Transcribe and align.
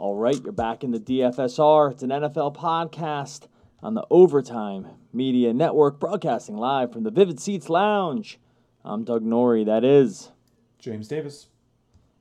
All 0.00 0.16
right, 0.16 0.42
you're 0.42 0.52
back 0.52 0.82
in 0.82 0.92
the 0.92 0.98
DFSR. 0.98 1.90
It's 1.90 2.02
an 2.02 2.08
NFL 2.08 2.56
podcast 2.56 3.48
on 3.82 3.92
the 3.92 4.06
Overtime 4.08 4.86
Media 5.12 5.52
Network, 5.52 6.00
broadcasting 6.00 6.56
live 6.56 6.90
from 6.90 7.02
the 7.02 7.10
Vivid 7.10 7.38
Seats 7.38 7.68
Lounge. 7.68 8.40
I'm 8.82 9.04
Doug 9.04 9.22
Norrie, 9.22 9.64
that 9.64 9.84
is. 9.84 10.30
James 10.78 11.06
Davis. 11.06 11.48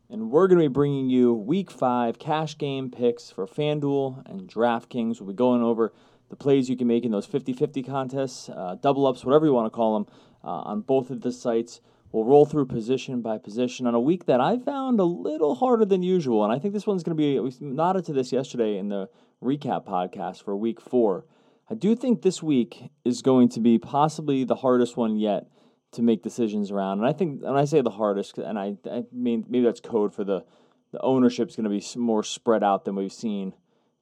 And 0.09 0.29
we're 0.29 0.49
going 0.49 0.59
to 0.59 0.67
be 0.67 0.73
bringing 0.73 1.09
you 1.09 1.33
week 1.33 1.71
five 1.71 2.19
cash 2.19 2.57
game 2.57 2.91
picks 2.91 3.31
for 3.31 3.47
FanDuel 3.47 4.29
and 4.29 4.41
DraftKings. 4.41 5.21
We'll 5.21 5.29
be 5.29 5.33
going 5.33 5.63
over 5.63 5.93
the 6.27 6.35
plays 6.35 6.69
you 6.69 6.75
can 6.75 6.87
make 6.87 7.05
in 7.05 7.11
those 7.11 7.27
50 7.27 7.53
50 7.53 7.81
contests, 7.83 8.49
uh, 8.49 8.75
double 8.81 9.07
ups, 9.07 9.23
whatever 9.23 9.45
you 9.45 9.53
want 9.53 9.67
to 9.67 9.75
call 9.75 9.93
them, 9.93 10.13
uh, 10.43 10.63
on 10.63 10.81
both 10.81 11.11
of 11.11 11.21
the 11.21 11.31
sites. 11.31 11.79
We'll 12.11 12.25
roll 12.25 12.45
through 12.45 12.65
position 12.65 13.21
by 13.21 13.37
position 13.37 13.85
on 13.85 13.93
a 13.93 13.99
week 13.99 14.25
that 14.25 14.41
I 14.41 14.57
found 14.57 14.99
a 14.99 15.03
little 15.03 15.53
harder 15.55 15.85
than 15.85 16.01
usual. 16.01 16.43
And 16.43 16.51
I 16.51 16.57
think 16.57 16.73
this 16.73 16.87
one's 16.87 17.03
going 17.03 17.15
to 17.15 17.21
be, 17.21 17.39
we 17.39 17.53
nodded 17.59 18.05
to 18.05 18.13
this 18.13 18.31
yesterday 18.31 18.77
in 18.77 18.89
the 18.89 19.09
recap 19.43 19.85
podcast 19.85 20.43
for 20.43 20.55
week 20.55 20.81
four. 20.81 21.25
I 21.69 21.75
do 21.75 21.95
think 21.95 22.23
this 22.23 22.41
week 22.41 22.89
is 23.05 23.21
going 23.21 23.49
to 23.49 23.59
be 23.59 23.77
possibly 23.77 24.43
the 24.43 24.55
hardest 24.55 24.97
one 24.97 25.17
yet 25.17 25.45
to 25.91 26.01
make 26.01 26.23
decisions 26.23 26.71
around. 26.71 26.97
And 26.97 27.07
I 27.07 27.13
think, 27.13 27.43
when 27.43 27.55
I 27.55 27.65
say 27.65 27.81
the 27.81 27.91
hardest, 27.91 28.39
and 28.39 28.57
I, 28.57 28.75
I 28.89 29.03
mean, 29.11 29.45
maybe 29.47 29.65
that's 29.65 29.79
code 29.79 30.13
for 30.13 30.23
the, 30.23 30.43
the 30.91 31.01
ownership 31.01 31.49
is 31.49 31.55
going 31.55 31.65
to 31.65 31.69
be 31.69 31.83
more 31.99 32.23
spread 32.23 32.63
out 32.63 32.85
than 32.85 32.95
we've 32.95 33.13
seen 33.13 33.53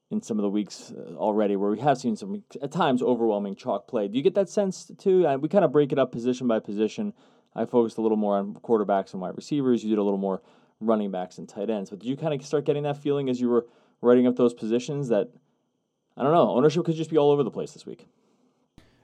in 0.09 0.21
some 0.21 0.37
of 0.37 0.43
the 0.43 0.49
weeks 0.49 0.93
uh, 0.97 1.15
already, 1.15 1.57
where 1.57 1.71
we 1.71 1.79
have 1.79 1.97
seen 1.97 2.15
some, 2.15 2.41
at 2.61 2.71
times, 2.71 3.01
overwhelming 3.01 3.55
chalk 3.55 3.89
play. 3.89 4.07
Do 4.07 4.17
you 4.17 4.23
get 4.23 4.35
that 4.35 4.47
sense 4.47 4.89
too? 4.97 5.27
We 5.39 5.49
kind 5.49 5.65
of 5.65 5.73
break 5.73 5.91
it 5.91 5.99
up 5.99 6.13
position 6.13 6.47
by 6.47 6.59
position. 6.59 7.11
I 7.57 7.65
focused 7.65 7.97
a 7.97 8.01
little 8.01 8.17
more 8.17 8.37
on 8.37 8.53
quarterbacks 8.55 9.13
and 9.13 9.21
wide 9.21 9.35
receivers. 9.35 9.83
You 9.83 9.89
did 9.89 9.97
a 9.97 10.03
little 10.03 10.19
more 10.19 10.41
running 10.79 11.11
backs 11.11 11.37
and 11.37 11.49
tight 11.49 11.69
ends. 11.69 11.89
But 11.89 11.99
did 11.99 12.07
you 12.07 12.15
kind 12.15 12.33
of 12.33 12.45
start 12.45 12.65
getting 12.65 12.83
that 12.83 12.97
feeling 12.97 13.29
as 13.29 13.41
you 13.41 13.49
were 13.49 13.65
writing 14.01 14.27
up 14.27 14.35
those 14.35 14.53
positions 14.53 15.09
that 15.09 15.29
I 16.15 16.23
don't 16.23 16.31
know, 16.31 16.49
ownership 16.49 16.85
could 16.85 16.95
just 16.95 17.09
be 17.09 17.17
all 17.17 17.31
over 17.31 17.43
the 17.43 17.51
place 17.51 17.73
this 17.73 17.85
week? 17.85 18.07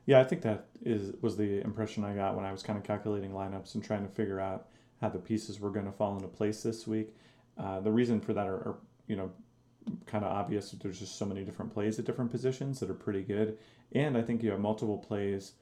Yeah, 0.05 0.19
I 0.19 0.23
think 0.23 0.41
that 0.41 0.67
is 0.81 1.13
was 1.21 1.37
the 1.37 1.61
impression 1.61 2.03
I 2.03 2.13
got 2.13 2.35
when 2.35 2.45
I 2.45 2.51
was 2.51 2.63
kind 2.63 2.77
of 2.77 2.83
calculating 2.83 3.31
lineups 3.31 3.75
and 3.75 3.83
trying 3.83 4.05
to 4.05 4.11
figure 4.11 4.39
out 4.39 4.67
how 4.99 5.09
the 5.09 5.19
pieces 5.19 5.59
were 5.59 5.69
going 5.69 5.85
to 5.85 5.91
fall 5.91 6.15
into 6.15 6.27
place 6.27 6.63
this 6.63 6.87
week. 6.87 7.15
Uh, 7.57 7.79
the 7.79 7.91
reason 7.91 8.19
for 8.19 8.33
that 8.33 8.47
are, 8.47 8.55
are 8.55 8.77
you 9.07 9.15
know 9.15 9.31
kind 10.05 10.25
of 10.25 10.31
obvious. 10.31 10.71
There's 10.71 10.99
just 10.99 11.17
so 11.17 11.25
many 11.25 11.43
different 11.43 11.73
plays 11.73 11.99
at 11.99 12.05
different 12.05 12.31
positions 12.31 12.79
that 12.79 12.89
are 12.89 12.95
pretty 12.95 13.21
good, 13.21 13.57
and 13.93 14.17
I 14.17 14.21
think 14.21 14.43
you 14.43 14.51
have 14.51 14.59
multiple 14.59 14.97
plays 14.97 15.53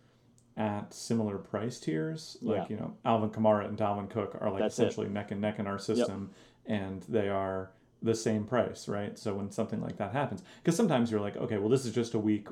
at 0.62 0.94
similar 0.94 1.40
price 1.40 1.80
tiers. 1.80 2.38
Like, 2.42 2.58
yeah. 2.58 2.66
you 2.70 2.76
know, 2.76 2.94
Alvin 3.04 3.32
Kamara 3.32 3.68
and 3.68 3.76
Dalvin 3.76 4.10
Cook 4.10 4.38
are 4.40 4.52
like 4.52 4.62
That's 4.62 4.76
essentially 4.76 5.08
it. 5.08 5.12
neck 5.12 5.32
and 5.32 5.42
neck 5.42 5.58
in 5.58 5.66
our 5.66 5.80
system, 5.80 6.30
yep. 6.68 6.80
and 6.80 7.02
they 7.10 7.30
are 7.30 7.72
the 8.04 8.14
same 8.14 8.46
price, 8.46 8.88
right? 8.88 9.18
So 9.18 9.34
when 9.34 9.50
something 9.50 9.82
like 9.82 9.98
that 9.98 10.14
happens, 10.14 10.44
because 10.62 10.76
sometimes 10.76 11.10
you're 11.10 11.20
like, 11.20 11.36
okay, 11.36 11.58
well, 11.58 11.70
this 11.70 11.86
is 11.86 11.94
just 11.94 12.14
a 12.14 12.20
week 12.20 12.48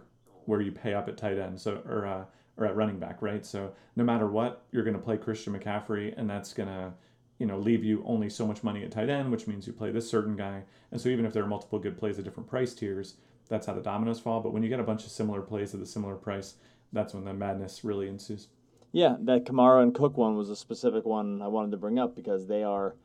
where 0.45 0.59
you 0.59 0.71
pay 0.71 0.95
up 0.95 1.07
at 1.07 1.17
tight 1.17 1.37
end, 1.37 1.61
so 1.61 1.83
or 1.85 2.07
uh, 2.07 2.25
or 2.57 2.65
at 2.65 2.75
running 2.75 2.97
back, 2.97 3.21
right? 3.21 3.45
So 3.45 3.73
no 3.95 4.03
matter 4.03 4.27
what, 4.27 4.63
you're 4.71 4.83
going 4.83 4.95
to 4.95 5.01
play 5.01 5.17
Christian 5.17 5.53
McCaffrey, 5.53 6.17
and 6.17 6.27
that's 6.27 6.51
going 6.51 6.69
to 6.69 6.91
you 7.37 7.45
know 7.45 7.59
leave 7.59 7.83
you 7.83 8.03
only 8.07 8.29
so 8.29 8.47
much 8.47 8.63
money 8.63 8.83
at 8.83 8.91
tight 8.91 9.09
end, 9.09 9.29
which 9.29 9.45
means 9.45 9.67
you 9.67 9.73
play 9.73 9.91
this 9.91 10.09
certain 10.09 10.35
guy. 10.35 10.63
And 10.91 10.99
so 10.99 11.09
even 11.09 11.25
if 11.25 11.33
there 11.33 11.43
are 11.43 11.47
multiple 11.47 11.77
good 11.77 11.97
plays 11.99 12.17
at 12.17 12.25
different 12.25 12.49
price 12.49 12.73
tiers, 12.73 13.17
that's 13.49 13.67
how 13.67 13.73
the 13.73 13.81
dominoes 13.81 14.19
fall. 14.19 14.41
But 14.41 14.51
when 14.51 14.63
you 14.63 14.69
get 14.69 14.79
a 14.79 14.83
bunch 14.83 15.05
of 15.05 15.11
similar 15.11 15.41
plays 15.41 15.75
at 15.75 15.81
a 15.81 15.85
similar 15.85 16.15
price, 16.15 16.55
that's 16.91 17.13
when 17.13 17.25
the 17.25 17.33
madness 17.33 17.83
really 17.83 18.07
ensues. 18.07 18.47
Yeah, 18.91 19.15
that 19.21 19.45
Kamara 19.45 19.83
and 19.83 19.93
Cook 19.93 20.17
one 20.17 20.35
was 20.35 20.49
a 20.49 20.55
specific 20.55 21.05
one 21.05 21.41
I 21.41 21.47
wanted 21.47 21.71
to 21.71 21.77
bring 21.77 21.99
up 21.99 22.15
because 22.15 22.47
they 22.47 22.63
are 22.63 22.95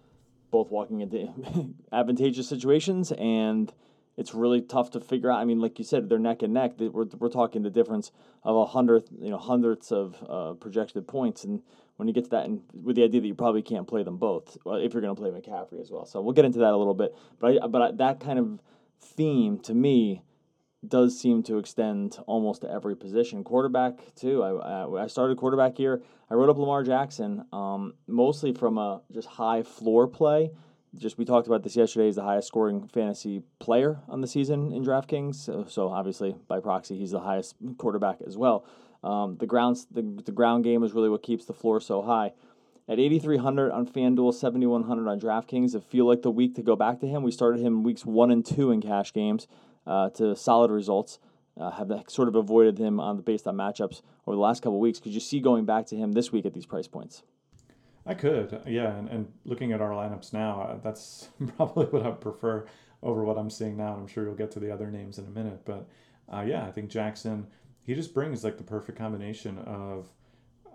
both 0.50 0.70
walking 0.70 1.00
into 1.00 1.28
advantageous 1.92 2.48
situations 2.48 3.12
and 3.12 3.72
it's 4.16 4.34
really 4.34 4.60
tough 4.62 4.92
to 4.92 5.00
figure 5.00 5.30
out. 5.30 5.40
I 5.40 5.44
mean, 5.44 5.60
like 5.60 5.78
you 5.78 5.84
said, 5.84 6.08
they're 6.08 6.18
neck 6.18 6.42
and 6.42 6.54
neck. 6.54 6.74
We're, 6.78 7.06
we're 7.18 7.28
talking 7.28 7.62
the 7.62 7.70
difference 7.70 8.12
of 8.44 8.56
a 8.56 8.66
hundredth, 8.66 9.08
you 9.20 9.30
know, 9.30 9.38
hundredths 9.38 9.90
of 9.90 10.24
uh, 10.28 10.52
projected 10.54 11.08
points, 11.08 11.44
and 11.44 11.62
when 11.96 12.08
you 12.08 12.14
get 12.14 12.24
to 12.24 12.30
that, 12.30 12.44
and 12.44 12.62
with 12.72 12.96
the 12.96 13.04
idea 13.04 13.20
that 13.20 13.26
you 13.26 13.34
probably 13.34 13.62
can't 13.62 13.86
play 13.86 14.02
them 14.02 14.16
both, 14.16 14.56
if 14.66 14.92
you're 14.92 15.02
going 15.02 15.14
to 15.14 15.20
play 15.20 15.30
McCaffrey 15.30 15.80
as 15.80 15.90
well. 15.90 16.06
So 16.06 16.20
we'll 16.20 16.32
get 16.32 16.44
into 16.44 16.60
that 16.60 16.72
a 16.72 16.76
little 16.76 16.94
bit. 16.94 17.14
But 17.38 17.62
I, 17.62 17.66
but 17.66 17.82
I, 17.82 17.90
that 17.92 18.20
kind 18.20 18.38
of 18.38 18.60
theme 19.00 19.58
to 19.60 19.74
me 19.74 20.22
does 20.88 21.18
seem 21.18 21.42
to 21.44 21.58
extend 21.58 22.18
almost 22.26 22.62
to 22.62 22.70
every 22.70 22.96
position. 22.96 23.44
Quarterback 23.44 24.14
too. 24.14 24.42
I, 24.42 25.04
I 25.04 25.06
started 25.06 25.36
quarterback 25.36 25.76
here. 25.76 26.02
I 26.30 26.34
wrote 26.34 26.48
up 26.48 26.58
Lamar 26.58 26.82
Jackson, 26.82 27.44
um, 27.52 27.94
mostly 28.06 28.52
from 28.52 28.78
a 28.78 29.02
just 29.12 29.28
high 29.28 29.62
floor 29.62 30.06
play. 30.06 30.50
Just 30.96 31.18
we 31.18 31.24
talked 31.24 31.46
about 31.46 31.62
this 31.62 31.76
yesterday. 31.76 32.06
He's 32.06 32.16
the 32.16 32.22
highest 32.22 32.48
scoring 32.48 32.88
fantasy 32.88 33.42
player 33.58 34.00
on 34.08 34.20
the 34.20 34.26
season 34.26 34.72
in 34.72 34.84
DraftKings. 34.84 35.34
So, 35.34 35.64
so 35.68 35.88
obviously 35.88 36.36
by 36.48 36.60
proxy, 36.60 36.96
he's 36.96 37.10
the 37.10 37.20
highest 37.20 37.56
quarterback 37.78 38.18
as 38.26 38.36
well. 38.36 38.64
Um, 39.02 39.36
the 39.36 39.46
grounds 39.46 39.86
the, 39.90 40.02
the 40.24 40.32
ground 40.32 40.64
game 40.64 40.82
is 40.82 40.92
really 40.92 41.10
what 41.10 41.22
keeps 41.22 41.44
the 41.44 41.52
floor 41.52 41.80
so 41.80 42.02
high. 42.02 42.32
At 42.86 43.00
8,300 43.00 43.72
on 43.72 43.86
FanDuel, 43.86 44.34
7,100 44.34 45.08
on 45.08 45.18
DraftKings, 45.18 45.74
it 45.74 45.82
feel 45.84 46.06
like 46.06 46.20
the 46.20 46.30
week 46.30 46.54
to 46.56 46.62
go 46.62 46.76
back 46.76 47.00
to 47.00 47.06
him. 47.06 47.22
We 47.22 47.30
started 47.30 47.60
him 47.60 47.82
weeks 47.82 48.04
one 48.04 48.30
and 48.30 48.44
two 48.44 48.70
in 48.70 48.82
cash 48.82 49.12
games 49.12 49.48
uh, 49.86 50.10
to 50.10 50.34
solid 50.36 50.70
results. 50.70 51.18
Uh, 51.56 51.70
have 51.70 51.88
sort 52.08 52.26
of 52.26 52.34
avoided 52.34 52.78
him 52.78 52.98
on 52.98 53.16
the 53.16 53.22
based 53.22 53.46
on 53.46 53.56
matchups 53.56 54.02
over 54.26 54.34
the 54.34 54.42
last 54.42 54.60
couple 54.60 54.80
weeks. 54.80 54.98
Could 54.98 55.12
you 55.12 55.20
see 55.20 55.38
going 55.38 55.64
back 55.64 55.86
to 55.86 55.96
him 55.96 56.10
this 56.10 56.32
week 56.32 56.44
at 56.46 56.52
these 56.52 56.66
price 56.66 56.88
points? 56.88 57.22
I 58.06 58.14
could, 58.14 58.60
yeah. 58.66 58.92
And, 58.92 59.08
and 59.08 59.32
looking 59.44 59.72
at 59.72 59.80
our 59.80 59.90
lineups 59.90 60.32
now, 60.32 60.60
uh, 60.62 60.76
that's 60.82 61.28
probably 61.56 61.86
what 61.86 62.04
I 62.04 62.10
prefer 62.10 62.66
over 63.02 63.24
what 63.24 63.38
I'm 63.38 63.50
seeing 63.50 63.76
now. 63.76 63.92
And 63.92 64.02
I'm 64.02 64.06
sure 64.08 64.24
you'll 64.24 64.34
get 64.34 64.50
to 64.52 64.60
the 64.60 64.72
other 64.72 64.90
names 64.90 65.18
in 65.18 65.26
a 65.26 65.30
minute. 65.30 65.60
But 65.64 65.86
uh, 66.28 66.44
yeah, 66.46 66.66
I 66.66 66.72
think 66.72 66.90
Jackson, 66.90 67.46
he 67.84 67.94
just 67.94 68.12
brings 68.12 68.44
like 68.44 68.58
the 68.58 68.64
perfect 68.64 68.98
combination 68.98 69.58
of 69.58 70.08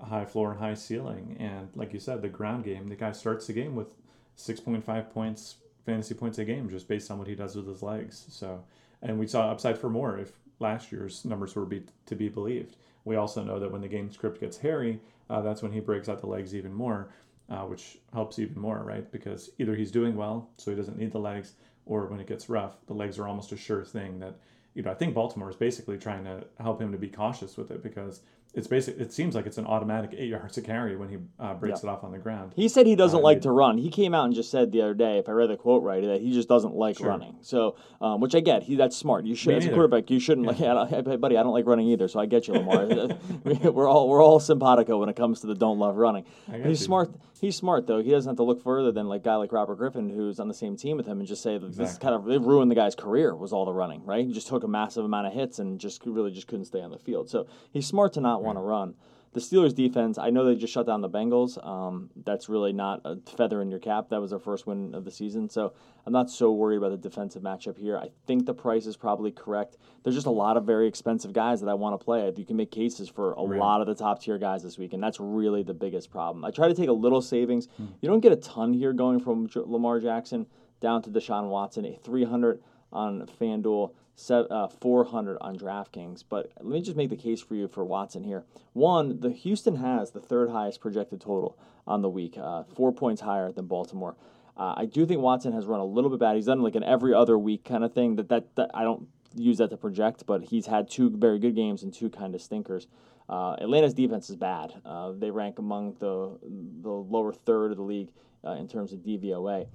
high 0.02 0.26
floor 0.26 0.52
and 0.52 0.60
high 0.60 0.74
ceiling. 0.74 1.36
And 1.40 1.70
like 1.76 1.94
you 1.94 2.00
said, 2.00 2.22
the 2.22 2.30
ground 2.30 2.64
game, 2.64 2.88
the 2.88 2.96
guy 2.96 3.12
starts 3.12 3.48
the 3.48 3.54
game 3.54 3.76
with 3.76 3.96
6.5 4.38 5.10
points, 5.12 5.56
fantasy 5.86 6.14
points 6.14 6.38
a 6.38 6.46
game, 6.46 6.70
just 6.70 6.88
based 6.88 7.12
on 7.12 7.18
what 7.20 7.28
he 7.28 7.36
does 7.36 7.56
with 7.56 7.68
his 7.68 7.84
legs. 7.84 8.26
So 8.30 8.64
and 9.02 9.20
we 9.20 9.28
saw 9.28 9.50
upside 9.50 9.78
for 9.78 9.90
more 9.90 10.18
if 10.18 10.32
last 10.60 10.92
year's 10.92 11.26
numbers 11.26 11.56
were 11.56 11.66
be, 11.66 11.84
to 12.06 12.16
be 12.16 12.30
believed. 12.30 12.76
We 13.06 13.16
also 13.16 13.44
know 13.44 13.60
that 13.60 13.72
when 13.72 13.82
the 13.82 13.88
game 13.88 14.12
script 14.12 14.40
gets 14.40 14.58
hairy, 14.58 15.00
uh, 15.30 15.42
that's 15.42 15.62
when 15.62 15.72
he 15.72 15.80
breaks 15.80 16.10
out 16.10 16.20
the 16.20 16.28
legs 16.28 16.54
even 16.54 16.74
more, 16.74 17.10
uh, 17.50 17.62
which 17.62 17.98
helps 18.14 18.40
even 18.40 18.60
more, 18.60 18.84
right? 18.84 19.10
Because 19.12 19.50
either 19.58 19.76
he's 19.76 19.92
doing 19.92 20.16
well, 20.16 20.50
so 20.58 20.72
he 20.72 20.78
doesn't 20.78 20.98
need 20.98 21.12
the 21.12 21.20
legs, 21.20 21.54
or 21.86 22.06
when 22.08 22.20
it 22.20 22.28
gets 22.28 22.50
rough, 22.50 22.78
the 22.88 22.94
legs 22.94 23.18
are 23.18 23.28
almost 23.28 23.52
a 23.52 23.58
sure 23.58 23.84
thing 23.84 24.20
that, 24.20 24.36
you 24.76 24.84
know, 24.84 24.92
I 24.92 24.96
think 24.96 25.16
Baltimore 25.16 25.50
is 25.50 25.56
basically 25.56 25.98
trying 25.98 26.24
to 26.26 26.46
help 26.60 26.82
him 26.82 26.92
to 26.92 26.98
be 26.98 27.10
cautious 27.10 27.58
with 27.58 27.72
it 27.72 27.82
because 27.82 28.22
it's 28.54 28.68
basic. 28.68 29.00
It 29.00 29.14
seems 29.14 29.36
like 29.36 29.46
it's 29.46 29.60
an 29.60 29.68
automatic 29.68 30.12
eight 30.18 30.30
yards 30.30 30.56
to 30.56 30.62
carry 30.62 30.96
when 30.96 31.10
he 31.10 31.18
uh, 31.40 31.54
breaks 31.54 31.84
yeah. 31.84 31.90
it 31.90 31.94
off 31.94 32.04
on 32.04 32.12
the 32.12 32.18
ground. 32.18 32.54
He 32.56 32.68
said 32.68 32.88
he 32.88 32.96
doesn't 32.96 33.20
uh, 33.20 33.24
like 33.24 33.42
to 33.42 33.52
run. 33.52 33.78
He 33.78 33.90
came 33.90 34.16
out 34.16 34.26
and 34.26 34.34
just 34.34 34.50
said 34.50 34.72
the 34.72 34.82
other 34.82 34.96
day, 34.96 35.20
if 35.20 35.30
I 35.30 35.34
read 35.34 35.52
the 35.52 35.58
quote 35.58 35.84
right, 35.84 36.04
that 36.04 36.22
he 36.22 36.34
just 36.34 36.50
doesn't 36.50 36.74
like 36.74 36.98
sure. 36.98 37.08
running. 37.08 37.38
So, 37.42 37.76
um, 38.02 38.22
which 38.22 38.34
I 38.34 38.40
get. 38.40 38.64
He 38.64 38.76
that's 38.76 38.98
smart. 38.98 39.26
You 39.26 39.36
should, 39.36 39.54
as 39.54 39.66
a 39.66 39.70
quarterback, 39.70 40.10
you 40.10 40.20
shouldn't 40.20 40.60
yeah. 40.60 40.74
like. 40.74 40.90
Hey, 41.10 41.16
buddy, 41.16 41.38
I 41.38 41.44
don't 41.44 41.54
like 41.54 41.66
running 41.66 41.88
either. 41.88 42.08
So 42.08 42.20
I 42.20 42.26
get 42.26 42.48
you, 42.48 42.56
Lamar. 42.56 42.86
we're 43.72 43.88
all 43.88 44.10
we're 44.10 44.24
all 44.24 44.40
simpatico 44.40 44.98
when 44.98 45.10
it 45.10 45.16
comes 45.16 45.42
to 45.42 45.48
the 45.48 45.56
don't 45.56 45.80
love 45.80 45.96
running. 45.96 46.26
He's 46.52 46.66
you. 46.66 46.76
smart. 46.76 47.12
He's 47.40 47.56
smart 47.56 47.88
though. 47.88 48.02
He 48.02 48.12
doesn't 48.12 48.30
have 48.30 48.38
to 48.38 48.44
look 48.44 48.62
further 48.62 48.92
than 48.92 49.08
like 49.08 49.22
a 49.22 49.26
guy 49.26 49.36
like 49.36 49.52
Robert 49.52 49.76
Griffin, 49.76 50.10
who's 50.10 50.40
on 50.40 50.48
the 50.48 50.54
same 50.54 50.76
team 50.76 50.98
with 50.98 51.06
him, 51.06 51.20
and 51.20 51.28
just 51.28 51.42
say 51.42 51.58
that 51.58 51.66
exactly. 51.66 51.86
this 51.86 51.98
kind 51.98 52.16
of 52.16 52.30
it 52.30 52.42
ruined 52.42 52.70
the 52.70 52.76
guy's 52.76 52.96
career 52.96 53.36
was 53.36 53.54
all 53.54 53.66
the 53.66 53.74
running. 53.74 54.06
Right? 54.06 54.26
He 54.26 54.34
just 54.34 54.48
took 54.48 54.64
a 54.64 54.68
massive 54.68 55.06
amount 55.06 55.28
of 55.28 55.34
hits 55.34 55.60
and 55.60 55.80
just 55.80 56.06
really 56.06 56.32
just 56.32 56.48
couldn't 56.48 56.66
stay 56.66 56.82
on 56.82 56.92
the 56.92 57.00
field. 57.00 57.30
So 57.30 57.48
he's 57.72 57.88
smart 57.88 58.14
to 58.14 58.22
not 58.22 58.36
right. 58.36 58.46
want 58.46 58.58
to 58.58 58.62
run 58.62 58.96
the 59.34 59.40
Steelers 59.40 59.76
defense, 59.76 60.18
I 60.18 60.32
know 60.32 60.44
they 60.44 60.56
just 60.56 60.74
shut 60.74 60.88
down 60.88 61.02
the 61.02 61.10
Bengals. 61.10 61.64
Um, 61.66 62.10
that's 62.26 62.50
really 62.50 62.74
not 62.74 63.02
a 63.06 63.18
feather 63.38 63.62
in 63.62 63.70
your 63.70 63.80
cap. 63.80 64.10
That 64.10 64.20
was 64.22 64.32
their 64.32 64.40
first 64.40 64.66
win 64.66 64.96
of 64.96 65.06
the 65.06 65.12
season. 65.12 65.50
So 65.50 65.74
I'm 66.06 66.14
not 66.14 66.32
so 66.32 66.52
worried 66.52 66.78
about 66.78 66.92
the 66.92 66.98
defensive 66.98 67.44
matchup 67.44 67.78
here. 67.78 67.98
I 67.98 68.10
think 68.26 68.48
the 68.48 68.54
price 68.56 68.88
is 68.88 68.98
probably 68.98 69.32
correct. 69.32 69.78
There's 70.04 70.16
just 70.16 70.26
a 70.26 70.32
lot 70.32 70.58
of 70.58 70.66
very 70.66 70.88
expensive 70.88 71.32
guys 71.32 71.62
that 71.62 71.70
I 71.70 71.76
want 71.76 72.00
to 72.00 72.04
play. 72.04 72.32
You 72.36 72.46
can 72.46 72.58
make 72.58 72.72
cases 72.72 73.08
for 73.08 73.34
a 73.34 73.44
right. 73.44 73.60
lot 73.60 73.82
of 73.82 73.88
the 73.88 73.96
top 73.96 74.22
tier 74.22 74.40
guys 74.40 74.64
this 74.64 74.80
week, 74.80 74.94
and 74.94 75.04
that's 75.04 75.20
really 75.20 75.62
the 75.62 75.76
biggest 75.76 76.10
problem. 76.10 76.44
I 76.44 76.50
try 76.50 76.68
to 76.68 76.74
take 76.74 76.90
a 76.90 76.94
little 76.94 77.22
savings. 77.22 77.68
Hmm. 77.78 77.86
You 78.02 78.10
don't 78.10 78.22
get 78.22 78.32
a 78.32 78.38
ton 78.38 78.74
here 78.74 78.94
going 78.94 79.20
from 79.20 79.48
Lamar 79.56 80.00
Jackson 80.00 80.48
down 80.80 81.04
to 81.04 81.10
Deshaun 81.12 81.50
Watson, 81.50 81.86
a 81.86 82.00
300 82.04 82.62
on 82.92 83.28
FanDuel 83.40 83.92
400 84.28 85.38
on 85.42 85.58
DraftKings. 85.58 86.24
But 86.28 86.52
let 86.60 86.74
me 86.74 86.82
just 86.82 86.98
make 86.98 87.10
the 87.10 87.16
case 87.16 87.42
for 87.42 87.56
you 87.56 87.68
for 87.68 87.86
Watson 87.86 88.24
here. 88.24 88.44
One, 88.74 89.20
the 89.20 89.32
Houston 89.32 89.76
has 89.78 90.12
the 90.12 90.20
third 90.20 90.50
highest 90.50 90.82
projected 90.82 91.22
total 91.22 91.58
on 91.88 92.02
the 92.02 92.10
week, 92.10 92.38
uh, 92.38 92.64
four 92.64 92.92
points 92.92 93.22
higher 93.22 93.52
than 93.52 93.66
Baltimore. 93.66 94.16
Uh, 94.56 94.74
I 94.76 94.86
do 94.86 95.06
think 95.06 95.22
Watson 95.22 95.54
has 95.54 95.66
run 95.66 95.80
a 95.80 95.86
little 95.86 96.10
bit 96.10 96.20
bad. 96.20 96.36
He's 96.36 96.46
done 96.46 96.62
like 96.62 96.76
an 96.76 96.84
every 96.84 97.14
other 97.14 97.38
week 97.38 97.64
kind 97.64 97.84
of 97.84 97.94
thing. 97.94 98.18
That, 98.18 98.28
that 98.30 98.56
that 98.58 98.72
I 98.74 98.84
don't 98.84 99.08
use 99.36 99.58
that 99.60 99.70
to 99.70 99.78
project, 99.78 100.26
but 100.26 100.44
he's 100.44 100.66
had 100.66 100.90
two 100.90 101.10
very 101.10 101.40
good 101.40 101.56
games 101.56 101.84
and 101.84 101.94
two 101.94 102.10
kind 102.10 102.36
of 102.36 102.42
stinkers. 102.42 102.88
Uh, 103.30 103.56
Atlanta's 103.62 103.94
defense 103.94 104.30
is 104.30 104.36
bad. 104.36 104.74
Uh, 104.84 105.12
they 105.12 105.32
rank 105.32 105.60
among 105.60 105.96
the 106.00 106.38
the 106.82 106.90
lower 106.90 107.32
third 107.32 107.72
of 107.72 107.78
the 107.78 107.84
league 107.84 108.10
uh, 108.46 108.52
in 108.52 108.68
terms 108.68 108.92
of 108.92 109.00
DVOA. 109.00 109.68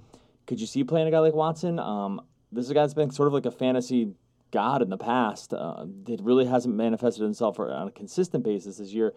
Could 0.45 0.61
you 0.61 0.67
see 0.67 0.83
playing 0.83 1.07
a 1.07 1.11
guy 1.11 1.19
like 1.19 1.33
Watson? 1.33 1.79
Um, 1.79 2.21
this 2.51 2.65
is 2.65 2.71
a 2.71 2.73
guy 2.75 2.81
that's 2.81 2.93
been 2.93 3.11
sort 3.11 3.27
of 3.27 3.33
like 3.33 3.45
a 3.45 3.51
fantasy 3.51 4.13
god 4.51 4.81
in 4.81 4.89
the 4.89 4.97
past. 4.97 5.53
Uh, 5.53 5.85
it 6.07 6.21
really 6.21 6.45
hasn't 6.45 6.75
manifested 6.75 7.23
himself 7.23 7.59
on 7.59 7.87
a 7.87 7.91
consistent 7.91 8.43
basis 8.43 8.77
this 8.77 8.91
year. 8.91 9.13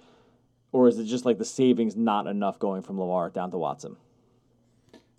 Or 0.71 0.89
is 0.89 0.99
it 0.99 1.05
just 1.05 1.25
like 1.25 1.39
the 1.39 1.45
savings 1.45 1.97
not 1.97 2.27
enough 2.27 2.59
going 2.59 2.83
from 2.83 3.01
Lamar 3.01 3.31
down 3.31 3.51
to 3.53 3.59
Watson? 3.59 3.97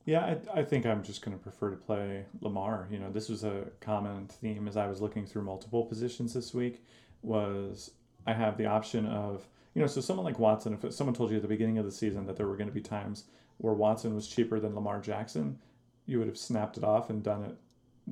Yeah, 0.05 0.37
I, 0.53 0.59
I 0.59 0.63
think 0.63 0.85
I'm 0.85 1.03
just 1.03 1.23
going 1.23 1.37
to 1.37 1.41
prefer 1.41 1.71
to 1.71 1.75
play 1.75 2.25
Lamar. 2.41 2.87
You 2.91 2.99
know, 2.99 3.11
this 3.11 3.29
was 3.29 3.43
a 3.43 3.65
common 3.79 4.27
theme 4.27 4.67
as 4.67 4.77
I 4.77 4.87
was 4.87 5.01
looking 5.01 5.25
through 5.25 5.43
multiple 5.43 5.83
positions 5.83 6.33
this 6.33 6.53
week. 6.53 6.83
Was 7.21 7.91
I 8.25 8.33
have 8.33 8.57
the 8.57 8.65
option 8.65 9.05
of 9.05 9.47
you 9.73 9.81
know, 9.81 9.87
so 9.87 10.01
someone 10.01 10.25
like 10.25 10.39
Watson, 10.39 10.77
if 10.81 10.93
someone 10.93 11.13
told 11.13 11.29
you 11.29 11.37
at 11.37 11.41
the 11.41 11.47
beginning 11.47 11.77
of 11.77 11.85
the 11.85 11.91
season 11.91 12.25
that 12.25 12.35
there 12.35 12.47
were 12.47 12.57
going 12.57 12.67
to 12.67 12.73
be 12.73 12.81
times 12.81 13.25
where 13.57 13.73
Watson 13.73 14.15
was 14.15 14.27
cheaper 14.27 14.59
than 14.59 14.73
Lamar 14.73 14.99
Jackson, 14.99 15.59
you 16.05 16.17
would 16.17 16.27
have 16.27 16.37
snapped 16.37 16.77
it 16.77 16.83
off 16.83 17.09
and 17.09 17.21
done 17.21 17.43
it 17.43 17.55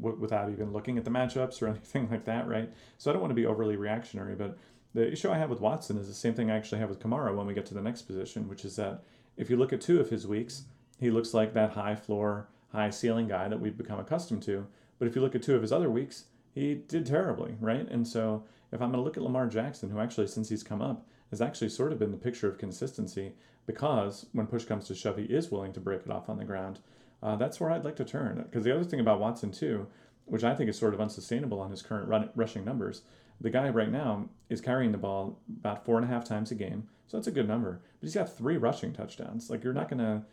w- 0.01 0.17
without 0.17 0.49
even 0.49 0.71
looking 0.71 0.97
at 0.97 1.05
the 1.05 1.11
matchups 1.11 1.61
or 1.61 1.67
anything 1.69 2.09
like 2.09 2.25
that, 2.25 2.47
right? 2.47 2.71
So 2.97 3.09
I 3.09 3.13
don't 3.13 3.21
want 3.21 3.31
to 3.31 3.35
be 3.35 3.45
overly 3.45 3.75
reactionary, 3.75 4.35
but 4.35 4.57
the 4.93 5.11
issue 5.11 5.29
I 5.29 5.37
have 5.37 5.49
with 5.49 5.61
Watson 5.61 5.97
is 5.97 6.07
the 6.07 6.13
same 6.13 6.33
thing 6.33 6.49
I 6.49 6.55
actually 6.55 6.79
have 6.79 6.89
with 6.89 6.99
Kamara 6.99 7.35
when 7.35 7.45
we 7.45 7.53
get 7.53 7.65
to 7.67 7.73
the 7.73 7.81
next 7.81 8.03
position, 8.03 8.47
which 8.47 8.65
is 8.65 8.75
that 8.77 9.03
if 9.35 9.49
you 9.49 9.57
look 9.57 9.73
at 9.73 9.81
two 9.81 9.99
of 9.99 10.09
his 10.09 10.25
weeks, 10.25 10.63
he 10.99 11.11
looks 11.11 11.33
like 11.33 11.53
that 11.53 11.71
high 11.71 11.95
floor, 11.95 12.47
high 12.71 12.89
ceiling 12.89 13.27
guy 13.27 13.47
that 13.47 13.59
we've 13.59 13.77
become 13.77 13.99
accustomed 13.99 14.43
to. 14.43 14.65
But 14.97 15.07
if 15.07 15.15
you 15.15 15.21
look 15.21 15.35
at 15.35 15.43
two 15.43 15.55
of 15.55 15.61
his 15.61 15.71
other 15.71 15.89
weeks, 15.89 16.25
he 16.53 16.75
did 16.75 17.05
terribly, 17.05 17.55
right? 17.59 17.87
And 17.89 18.07
so 18.07 18.43
if 18.71 18.81
I'm 18.81 18.91
going 18.91 18.99
to 18.99 19.03
look 19.03 19.17
at 19.17 19.23
Lamar 19.23 19.47
Jackson, 19.47 19.89
who 19.89 19.99
actually, 19.99 20.27
since 20.27 20.49
he's 20.49 20.63
come 20.63 20.81
up, 20.81 21.05
has 21.29 21.41
actually 21.41 21.69
sort 21.69 21.91
of 21.91 21.99
been 21.99 22.11
the 22.11 22.17
picture 22.17 22.47
of 22.47 22.57
consistency 22.57 23.33
because 23.65 24.25
when 24.31 24.47
push 24.47 24.65
comes 24.65 24.87
to 24.87 24.95
shove, 24.95 25.17
he 25.17 25.25
is 25.25 25.51
willing 25.51 25.73
to 25.73 25.79
break 25.79 26.01
it 26.05 26.11
off 26.11 26.29
on 26.29 26.37
the 26.37 26.45
ground. 26.45 26.79
Uh, 27.21 27.35
that's 27.35 27.59
where 27.59 27.71
I'd 27.71 27.85
like 27.85 27.95
to 27.97 28.05
turn. 28.05 28.37
Because 28.37 28.63
the 28.63 28.73
other 28.73 28.83
thing 28.83 28.99
about 28.99 29.19
Watson, 29.19 29.51
too, 29.51 29.87
which 30.25 30.43
I 30.43 30.53
think 30.53 30.69
is 30.69 30.77
sort 30.77 30.93
of 30.93 31.01
unsustainable 31.01 31.59
on 31.59 31.71
his 31.71 31.81
current 31.81 32.07
run, 32.07 32.29
rushing 32.35 32.63
numbers, 32.63 33.01
the 33.39 33.49
guy 33.49 33.69
right 33.69 33.91
now 33.91 34.29
is 34.49 34.61
carrying 34.61 34.91
the 34.91 34.97
ball 34.97 35.39
about 35.59 35.85
four 35.85 35.97
and 35.97 36.05
a 36.05 36.07
half 36.07 36.25
times 36.25 36.51
a 36.51 36.55
game. 36.55 36.87
So 37.07 37.17
that's 37.17 37.27
a 37.27 37.31
good 37.31 37.47
number. 37.47 37.81
But 37.99 38.07
he's 38.07 38.15
got 38.15 38.35
three 38.35 38.57
rushing 38.57 38.93
touchdowns. 38.93 39.49
Like, 39.49 39.63
you're 39.63 39.73
not 39.73 39.89
going 39.89 39.99
to 39.99 40.23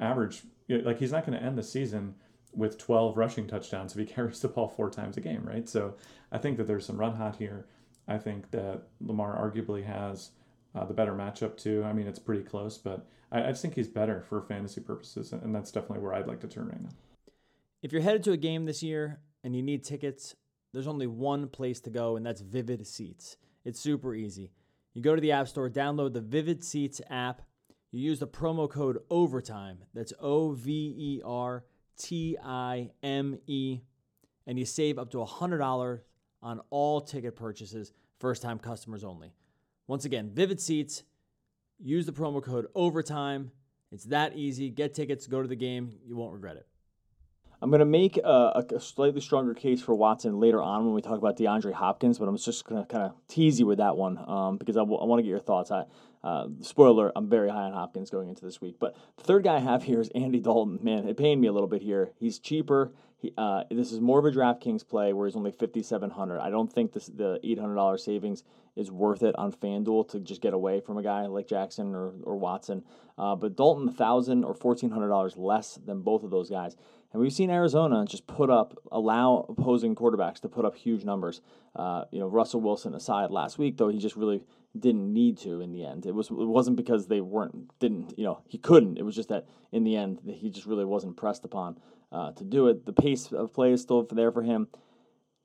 average, 0.00 0.42
like, 0.68 0.98
he's 0.98 1.12
not 1.12 1.26
going 1.26 1.38
to 1.38 1.44
end 1.44 1.58
the 1.58 1.62
season 1.62 2.14
with 2.54 2.78
12 2.78 3.16
rushing 3.16 3.46
touchdowns 3.46 3.92
if 3.92 3.98
he 3.98 4.04
carries 4.14 4.40
the 4.40 4.48
ball 4.48 4.68
four 4.68 4.90
times 4.90 5.16
a 5.16 5.20
game, 5.20 5.42
right? 5.44 5.68
So 5.68 5.94
I 6.30 6.38
think 6.38 6.56
that 6.56 6.66
there's 6.66 6.86
some 6.86 6.98
run 6.98 7.16
hot 7.16 7.36
here. 7.36 7.66
I 8.08 8.18
think 8.18 8.50
that 8.50 8.82
Lamar 9.00 9.36
arguably 9.36 9.84
has 9.84 10.30
uh, 10.74 10.84
the 10.84 10.94
better 10.94 11.12
matchup 11.12 11.56
too. 11.56 11.84
I 11.84 11.92
mean, 11.92 12.06
it's 12.06 12.18
pretty 12.18 12.42
close, 12.42 12.78
but 12.78 13.06
I, 13.30 13.44
I 13.44 13.48
just 13.48 13.62
think 13.62 13.74
he's 13.74 13.88
better 13.88 14.22
for 14.28 14.42
fantasy 14.42 14.80
purposes, 14.80 15.32
and 15.32 15.54
that's 15.54 15.70
definitely 15.70 16.00
where 16.00 16.14
I'd 16.14 16.26
like 16.26 16.40
to 16.40 16.48
turn 16.48 16.68
right 16.68 16.82
now. 16.82 16.90
If 17.82 17.92
you're 17.92 18.02
headed 18.02 18.22
to 18.24 18.32
a 18.32 18.36
game 18.36 18.64
this 18.64 18.82
year 18.82 19.20
and 19.42 19.56
you 19.56 19.62
need 19.62 19.84
tickets, 19.84 20.36
there's 20.72 20.86
only 20.86 21.06
one 21.06 21.48
place 21.48 21.80
to 21.80 21.90
go, 21.90 22.16
and 22.16 22.24
that's 22.24 22.40
Vivid 22.40 22.86
Seats. 22.86 23.36
It's 23.64 23.80
super 23.80 24.14
easy. 24.14 24.52
You 24.94 25.02
go 25.02 25.14
to 25.14 25.20
the 25.20 25.32
App 25.32 25.48
Store, 25.48 25.70
download 25.70 26.12
the 26.12 26.20
Vivid 26.20 26.64
Seats 26.64 27.00
app. 27.10 27.42
You 27.90 28.00
use 28.00 28.20
the 28.20 28.26
promo 28.26 28.68
code 28.70 28.98
OVERTIME. 29.10 29.78
That's 29.94 30.12
O 30.20 30.52
V 30.52 30.94
E 30.96 31.22
R 31.24 31.64
T 31.98 32.36
I 32.42 32.90
M 33.02 33.38
E. 33.46 33.80
And 34.46 34.58
you 34.58 34.64
save 34.64 34.98
up 34.98 35.10
to 35.10 35.18
$100 35.18 36.00
on 36.42 36.60
all 36.70 37.00
ticket 37.00 37.36
purchases, 37.36 37.92
first 38.18 38.42
time 38.42 38.58
customers 38.58 39.04
only. 39.04 39.34
Once 39.92 40.06
again, 40.06 40.30
Vivid 40.32 40.58
Seats, 40.58 41.02
use 41.78 42.06
the 42.06 42.12
promo 42.12 42.42
code 42.42 42.66
OVERTIME. 42.74 43.50
It's 43.90 44.04
that 44.04 44.34
easy. 44.34 44.70
Get 44.70 44.94
tickets, 44.94 45.26
go 45.26 45.42
to 45.42 45.46
the 45.46 45.54
game. 45.54 45.98
You 46.06 46.16
won't 46.16 46.32
regret 46.32 46.56
it. 46.56 46.66
I'm 47.60 47.68
going 47.68 47.80
to 47.80 47.84
make 47.84 48.16
a, 48.16 48.64
a, 48.74 48.80
slightly 48.80 49.20
stronger 49.20 49.52
case 49.52 49.82
for 49.82 49.94
Watson 49.94 50.40
later 50.40 50.62
on 50.62 50.86
when 50.86 50.94
we 50.94 51.02
talk 51.02 51.18
about 51.18 51.36
DeAndre 51.36 51.74
Hopkins, 51.74 52.18
but 52.18 52.26
I'm 52.26 52.38
just 52.38 52.64
going 52.64 52.80
to 52.80 52.88
kind 52.90 53.04
of 53.04 53.12
tease 53.28 53.60
you 53.60 53.66
with 53.66 53.76
that 53.78 53.98
one 53.98 54.16
um, 54.26 54.56
because 54.56 54.78
I, 54.78 54.80
w- 54.80 54.98
I 54.98 55.04
want 55.04 55.18
to 55.18 55.24
get 55.24 55.28
your 55.28 55.40
thoughts. 55.40 55.70
I, 55.70 55.84
uh, 56.24 56.46
spoiler, 56.62 57.12
I'm 57.14 57.28
very 57.28 57.50
high 57.50 57.64
on 57.64 57.74
Hopkins 57.74 58.08
going 58.08 58.30
into 58.30 58.46
this 58.46 58.62
week. 58.62 58.76
But 58.80 58.96
the 59.18 59.24
third 59.24 59.44
guy 59.44 59.56
I 59.56 59.60
have 59.60 59.82
here 59.82 60.00
is 60.00 60.08
Andy 60.14 60.40
Dalton. 60.40 60.78
Man, 60.82 61.06
it 61.06 61.18
pained 61.18 61.42
me 61.42 61.48
a 61.48 61.52
little 61.52 61.68
bit 61.68 61.82
here. 61.82 62.12
He's 62.18 62.38
cheaper. 62.38 62.92
Uh, 63.36 63.64
this 63.70 63.92
is 63.92 64.00
more 64.00 64.18
of 64.18 64.24
a 64.24 64.30
DraftKings 64.30 64.86
play 64.86 65.12
where 65.12 65.26
he's 65.26 65.36
only 65.36 65.52
5700 65.52 66.40
I 66.40 66.50
don't 66.50 66.72
think 66.72 66.92
this, 66.92 67.06
the 67.06 67.38
$800 67.44 68.00
savings 68.00 68.42
is 68.74 68.90
worth 68.90 69.22
it 69.22 69.36
on 69.36 69.52
FanDuel 69.52 70.08
to 70.10 70.20
just 70.20 70.40
get 70.40 70.54
away 70.54 70.80
from 70.80 70.98
a 70.98 71.02
guy 71.02 71.26
like 71.26 71.46
Jackson 71.46 71.94
or, 71.94 72.12
or 72.24 72.36
Watson. 72.36 72.82
Uh, 73.18 73.36
but 73.36 73.56
Dalton, 73.56 73.86
1000 73.86 74.44
or 74.44 74.54
$1,400 74.54 75.34
less 75.36 75.78
than 75.84 76.00
both 76.00 76.22
of 76.24 76.30
those 76.30 76.48
guys. 76.48 76.76
And 77.12 77.20
we've 77.20 77.32
seen 77.32 77.50
Arizona 77.50 78.04
just 78.06 78.26
put 78.26 78.48
up, 78.48 78.78
allow 78.90 79.44
opposing 79.48 79.94
quarterbacks 79.94 80.40
to 80.40 80.48
put 80.48 80.64
up 80.64 80.74
huge 80.74 81.04
numbers. 81.04 81.42
Uh, 81.76 82.04
you 82.10 82.18
know, 82.18 82.26
Russell 82.26 82.60
Wilson 82.60 82.94
aside 82.94 83.30
last 83.30 83.58
week, 83.58 83.76
though 83.76 83.88
he 83.88 83.98
just 83.98 84.16
really 84.16 84.42
didn't 84.78 85.12
need 85.12 85.36
to 85.38 85.60
in 85.60 85.72
the 85.72 85.84
end. 85.84 86.06
It 86.06 86.14
was 86.14 86.30
it 86.30 86.34
wasn't 86.34 86.76
because 86.76 87.06
they 87.06 87.20
weren't 87.20 87.78
didn't 87.78 88.18
you 88.18 88.24
know 88.24 88.40
he 88.48 88.58
couldn't. 88.58 88.98
It 88.98 89.02
was 89.02 89.14
just 89.14 89.28
that 89.28 89.46
in 89.70 89.84
the 89.84 89.96
end 89.96 90.20
he 90.26 90.48
just 90.48 90.66
really 90.66 90.84
wasn't 90.84 91.16
pressed 91.16 91.44
upon 91.44 91.78
uh, 92.10 92.32
to 92.32 92.44
do 92.44 92.68
it. 92.68 92.86
The 92.86 92.92
pace 92.92 93.30
of 93.32 93.52
play 93.52 93.72
is 93.72 93.82
still 93.82 94.04
there 94.10 94.32
for 94.32 94.42
him. 94.42 94.68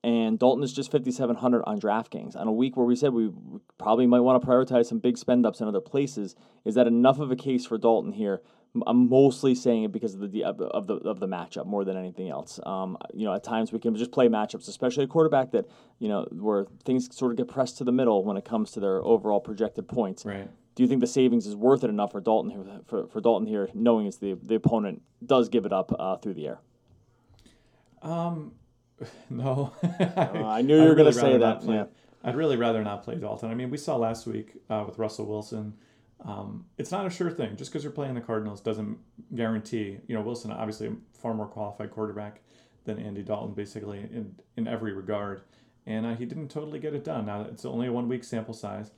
And 0.03 0.39
Dalton 0.39 0.63
is 0.63 0.71
just 0.71 0.91
5,700 0.91 1.63
on 1.65 1.81
DraftKings. 1.81 2.35
On 2.35 2.47
a 2.47 2.51
week 2.51 2.77
where 2.77 2.85
we 2.85 2.95
said 2.95 3.11
we 3.11 3.31
probably 3.77 4.05
might 4.05 4.19
want 4.21 4.41
to 4.41 4.47
prioritize 4.47 4.85
some 4.85 4.99
big 4.99 5.17
spend 5.17 5.45
ups 5.45 5.59
in 5.59 5.67
other 5.67 5.81
places, 5.81 6.35
is 6.63 6.75
that 6.75 6.87
enough 6.87 7.19
of 7.19 7.31
a 7.31 7.35
case 7.35 7.65
for 7.65 7.77
Dalton 7.77 8.13
here 8.13 8.41
I'm 8.85 9.09
mostly 9.09 9.55
saying 9.55 9.85
it 9.85 9.91
because 9.91 10.13
of 10.13 10.31
the 10.31 10.43
of 10.43 10.57
the 10.57 10.95
of 10.95 11.19
the 11.19 11.27
matchup 11.27 11.65
more 11.65 11.83
than 11.83 11.97
anything 11.97 12.29
else. 12.29 12.59
Um, 12.65 12.97
you 13.13 13.25
know, 13.25 13.33
at 13.33 13.43
times 13.43 13.71
we 13.71 13.79
can 13.79 13.95
just 13.95 14.11
play 14.11 14.27
matchups, 14.27 14.67
especially 14.67 15.05
a 15.05 15.07
quarterback 15.07 15.51
that 15.51 15.65
you 15.99 16.07
know 16.07 16.27
where 16.31 16.65
things 16.85 17.15
sort 17.15 17.31
of 17.31 17.37
get 17.37 17.47
pressed 17.47 17.77
to 17.79 17.83
the 17.83 17.91
middle 17.91 18.23
when 18.23 18.37
it 18.37 18.45
comes 18.45 18.71
to 18.71 18.79
their 18.79 19.03
overall 19.03 19.39
projected 19.39 19.87
points. 19.87 20.25
Right. 20.25 20.49
Do 20.75 20.83
you 20.83 20.89
think 20.89 21.01
the 21.01 21.07
savings 21.07 21.47
is 21.47 21.55
worth 21.55 21.83
it 21.83 21.89
enough 21.89 22.11
for 22.11 22.21
Dalton 22.21 22.51
here, 22.51 22.63
for, 22.85 23.07
for 23.07 23.19
Dalton 23.19 23.47
here, 23.47 23.69
knowing 23.73 24.05
it's 24.05 24.17
the 24.17 24.37
the 24.41 24.55
opponent 24.55 25.01
does 25.25 25.49
give 25.49 25.65
it 25.65 25.73
up 25.73 25.91
uh, 25.97 26.17
through 26.17 26.35
the 26.35 26.47
air? 26.47 26.59
Um, 28.03 28.53
no. 29.29 29.73
uh, 29.83 30.43
I 30.45 30.61
knew 30.61 30.75
you 30.75 30.81
were 30.81 30.95
really 30.95 31.03
going 31.03 31.13
to 31.13 31.19
say 31.19 31.37
that. 31.37 31.61
Play, 31.61 31.75
yeah. 31.75 31.85
I'd 32.23 32.35
really 32.35 32.57
rather 32.57 32.83
not 32.83 33.03
play 33.03 33.15
Dalton. 33.15 33.49
I 33.49 33.55
mean, 33.55 33.69
we 33.69 33.77
saw 33.77 33.95
last 33.95 34.27
week 34.27 34.53
uh, 34.69 34.83
with 34.85 34.97
Russell 34.97 35.25
Wilson 35.25 35.73
um, 36.25 36.65
it's 36.77 36.91
not 36.91 37.05
a 37.05 37.09
sure 37.09 37.29
thing. 37.29 37.55
Just 37.55 37.71
because 37.71 37.83
you're 37.83 37.91
playing 37.91 38.15
the 38.15 38.21
Cardinals 38.21 38.61
doesn't 38.61 38.97
guarantee. 39.35 39.99
You 40.07 40.15
know, 40.15 40.21
Wilson 40.21 40.51
obviously 40.51 40.87
a 40.87 40.95
far 41.13 41.33
more 41.33 41.47
qualified 41.47 41.91
quarterback 41.91 42.41
than 42.85 42.99
Andy 42.99 43.21
Dalton, 43.21 43.53
basically 43.53 43.99
in 43.99 44.35
in 44.55 44.67
every 44.67 44.93
regard, 44.93 45.41
and 45.85 46.05
uh, 46.05 46.15
he 46.15 46.25
didn't 46.25 46.49
totally 46.49 46.79
get 46.79 46.93
it 46.93 47.03
done. 47.03 47.25
Now 47.25 47.41
it's 47.41 47.65
only 47.65 47.87
a 47.87 47.91
one 47.91 48.07
week 48.07 48.23
sample 48.23 48.53
size, 48.53 48.91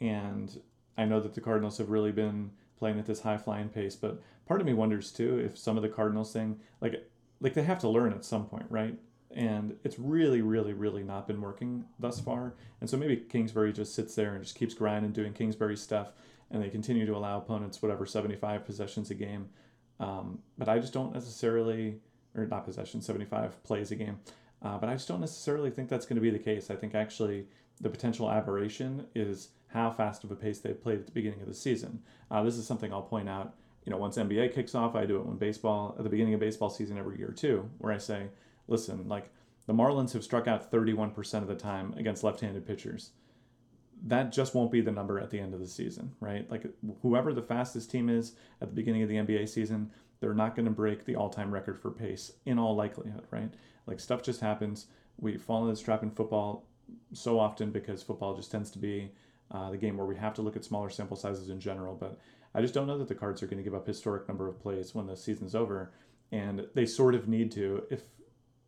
and 0.00 0.60
I 0.96 1.04
know 1.04 1.20
that 1.20 1.34
the 1.34 1.40
Cardinals 1.40 1.78
have 1.78 1.90
really 1.90 2.12
been 2.12 2.52
playing 2.78 2.98
at 2.98 3.06
this 3.06 3.20
high 3.20 3.38
flying 3.38 3.68
pace. 3.68 3.96
But 3.96 4.22
part 4.46 4.60
of 4.60 4.66
me 4.66 4.72
wonders 4.72 5.12
too 5.12 5.38
if 5.38 5.58
some 5.58 5.76
of 5.76 5.82
the 5.82 5.88
Cardinals 5.88 6.32
thing, 6.32 6.60
like 6.80 7.06
like 7.40 7.54
they 7.54 7.64
have 7.64 7.80
to 7.80 7.88
learn 7.88 8.12
at 8.12 8.24
some 8.24 8.46
point, 8.46 8.66
right? 8.70 8.98
And 9.30 9.76
it's 9.84 9.98
really, 9.98 10.40
really, 10.40 10.72
really 10.72 11.02
not 11.02 11.26
been 11.26 11.42
working 11.42 11.84
thus 11.98 12.18
far. 12.20 12.54
And 12.80 12.88
so 12.88 12.96
maybe 12.96 13.16
Kingsbury 13.16 13.72
just 13.72 13.94
sits 13.94 14.14
there 14.14 14.34
and 14.34 14.42
just 14.42 14.56
keeps 14.56 14.72
grinding, 14.72 15.12
doing 15.12 15.34
Kingsbury 15.34 15.76
stuff 15.76 16.12
and 16.50 16.62
they 16.62 16.68
continue 16.68 17.06
to 17.06 17.16
allow 17.16 17.38
opponents 17.38 17.82
whatever 17.82 18.06
75 18.06 18.64
possessions 18.64 19.10
a 19.10 19.14
game. 19.14 19.48
Um, 19.98 20.40
but 20.58 20.68
I 20.68 20.78
just 20.78 20.92
don't 20.92 21.12
necessarily, 21.12 21.96
or 22.34 22.46
not 22.46 22.64
possession, 22.64 23.02
75 23.02 23.62
plays 23.64 23.90
a 23.90 23.96
game. 23.96 24.20
Uh, 24.62 24.78
but 24.78 24.88
I 24.88 24.94
just 24.94 25.08
don't 25.08 25.20
necessarily 25.20 25.70
think 25.70 25.88
that's 25.88 26.06
going 26.06 26.16
to 26.16 26.22
be 26.22 26.30
the 26.30 26.38
case. 26.38 26.70
I 26.70 26.76
think 26.76 26.94
actually 26.94 27.46
the 27.80 27.90
potential 27.90 28.30
aberration 28.30 29.06
is 29.14 29.48
how 29.68 29.90
fast 29.90 30.24
of 30.24 30.30
a 30.30 30.36
pace 30.36 30.60
they 30.60 30.72
played 30.72 31.00
at 31.00 31.06
the 31.06 31.12
beginning 31.12 31.40
of 31.40 31.48
the 31.48 31.54
season. 31.54 32.02
Uh, 32.30 32.42
this 32.42 32.56
is 32.56 32.66
something 32.66 32.92
I'll 32.92 33.02
point 33.02 33.28
out. 33.28 33.54
You 33.84 33.90
know, 33.90 33.98
once 33.98 34.16
NBA 34.16 34.54
kicks 34.54 34.74
off, 34.74 34.96
I 34.96 35.06
do 35.06 35.16
it 35.16 35.26
when 35.26 35.36
baseball 35.36 35.94
at 35.98 36.04
the 36.04 36.10
beginning 36.10 36.34
of 36.34 36.40
baseball 36.40 36.70
season 36.70 36.98
every 36.98 37.18
year 37.18 37.32
too, 37.36 37.68
where 37.78 37.92
I 37.92 37.98
say, 37.98 38.28
listen, 38.66 39.08
like 39.08 39.30
the 39.66 39.74
Marlins 39.74 40.12
have 40.12 40.24
struck 40.24 40.48
out 40.48 40.72
31% 40.72 41.42
of 41.42 41.48
the 41.48 41.54
time 41.54 41.94
against 41.96 42.24
left-handed 42.24 42.66
pitchers 42.66 43.10
that 44.04 44.32
just 44.32 44.54
won't 44.54 44.70
be 44.70 44.80
the 44.80 44.92
number 44.92 45.18
at 45.18 45.30
the 45.30 45.38
end 45.38 45.54
of 45.54 45.60
the 45.60 45.66
season, 45.66 46.12
right? 46.20 46.48
Like 46.50 46.66
whoever 47.02 47.32
the 47.32 47.42
fastest 47.42 47.90
team 47.90 48.08
is 48.08 48.34
at 48.60 48.68
the 48.68 48.74
beginning 48.74 49.02
of 49.02 49.08
the 49.08 49.16
NBA 49.16 49.48
season, 49.48 49.90
they're 50.20 50.34
not 50.34 50.54
going 50.54 50.66
to 50.66 50.72
break 50.72 51.04
the 51.04 51.16
all-time 51.16 51.52
record 51.52 51.80
for 51.80 51.90
pace 51.90 52.32
in 52.44 52.58
all 52.58 52.74
likelihood, 52.74 53.26
right? 53.30 53.52
Like 53.86 54.00
stuff 54.00 54.22
just 54.22 54.40
happens. 54.40 54.86
We 55.18 55.36
fall 55.36 55.64
in 55.64 55.70
this 55.70 55.80
trap 55.80 56.02
in 56.02 56.10
football 56.10 56.64
so 57.12 57.38
often 57.38 57.70
because 57.70 58.02
football 58.02 58.34
just 58.34 58.50
tends 58.50 58.70
to 58.72 58.78
be 58.78 59.12
uh, 59.50 59.70
the 59.70 59.76
game 59.76 59.96
where 59.96 60.06
we 60.06 60.16
have 60.16 60.34
to 60.34 60.42
look 60.42 60.56
at 60.56 60.64
smaller 60.64 60.90
sample 60.90 61.16
sizes 61.16 61.50
in 61.50 61.60
general. 61.60 61.94
But 61.94 62.18
I 62.54 62.60
just 62.60 62.74
don't 62.74 62.86
know 62.86 62.98
that 62.98 63.08
the 63.08 63.14
Cards 63.14 63.42
are 63.42 63.46
going 63.46 63.58
to 63.58 63.64
give 63.64 63.74
up 63.74 63.86
historic 63.86 64.28
number 64.28 64.48
of 64.48 64.60
plays 64.60 64.94
when 64.94 65.06
the 65.06 65.16
season's 65.16 65.54
over, 65.54 65.92
and 66.32 66.66
they 66.74 66.86
sort 66.86 67.14
of 67.14 67.28
need 67.28 67.52
to 67.52 67.84
if 67.90 68.02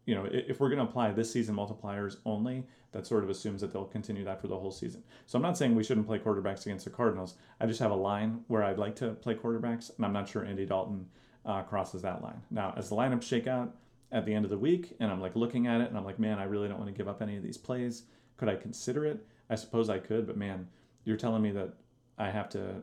you 0.09 0.15
know, 0.15 0.27
if 0.31 0.59
we're 0.59 0.71
going 0.71 0.79
to 0.79 0.85
apply 0.85 1.13
this 1.13 1.31
season 1.31 1.55
multipliers 1.55 2.17
only, 2.25 2.65
that 2.93 3.07
sort 3.07 3.23
of 3.23 3.31
assumes 3.31 3.61
that 3.61 3.73
they'll 3.73 3.85
continue 3.85 4.25
that 4.25 4.41
for 4.41 4.47
the 4.47 4.57
whole 4.57 4.71
season. 4.71 5.03
So 5.27 5.37
I'm 5.37 5.43
not 5.43 5.59
saying 5.59 5.75
we 5.75 5.85
shouldn't 5.85 6.07
play 6.07 6.19
quarterbacks 6.19 6.65
against 6.65 6.87
the 6.87 6.91
Cardinals. 6.91 7.35
I 7.61 7.67
just 7.67 7.81
have 7.81 7.91
a 7.91 7.97
line 7.97 8.41
where 8.49 8.65
I'd 8.65 8.79
like 8.79 8.97
to 8.97 9.11
play 9.11 9.35
quarterbacks, 9.35 9.95
and 9.95 10.07
I'm 10.07 10.15
not 10.15 10.27
sure 10.27 10.45
Andy 10.45 10.65
Dalton 10.65 11.07
uh, 11.45 11.63
crosses 11.63 12.01
that 12.03 12.23
line. 12.23 12.41
Now, 12.51 12.73
as 12.77 12.89
the 12.89 12.97
lineups 12.97 13.25
shake 13.25 13.47
out, 13.47 13.75
at 14.11 14.25
the 14.25 14.33
end 14.33 14.45
of 14.45 14.51
the 14.51 14.59
week 14.59 14.97
and 15.01 15.11
I'm 15.11 15.21
like 15.21 15.37
looking 15.37 15.67
at 15.67 15.81
it 15.81 15.89
and 15.89 15.99
I'm 15.99 16.05
like, 16.05 16.19
man, 16.19 16.39
I 16.39 16.45
really 16.45 16.69
don't 16.69 16.79
want 16.79 16.91
to 16.91 16.97
give 16.97 17.09
up 17.09 17.21
any 17.21 17.37
of 17.37 17.43
these 17.43 17.59
plays. 17.59 18.05
Could 18.37 18.49
I 18.49 18.57
consider 18.57 19.05
it? 19.05 19.27
I 19.51 19.55
suppose 19.55 19.91
I 19.91 19.99
could, 19.99 20.27
but 20.27 20.37
man, 20.37 20.69
you're 21.05 21.17
telling 21.17 21.43
me 21.43 21.51
that 21.53 21.75
I 22.17 22.31
have 22.31 22.49
to 22.51 22.83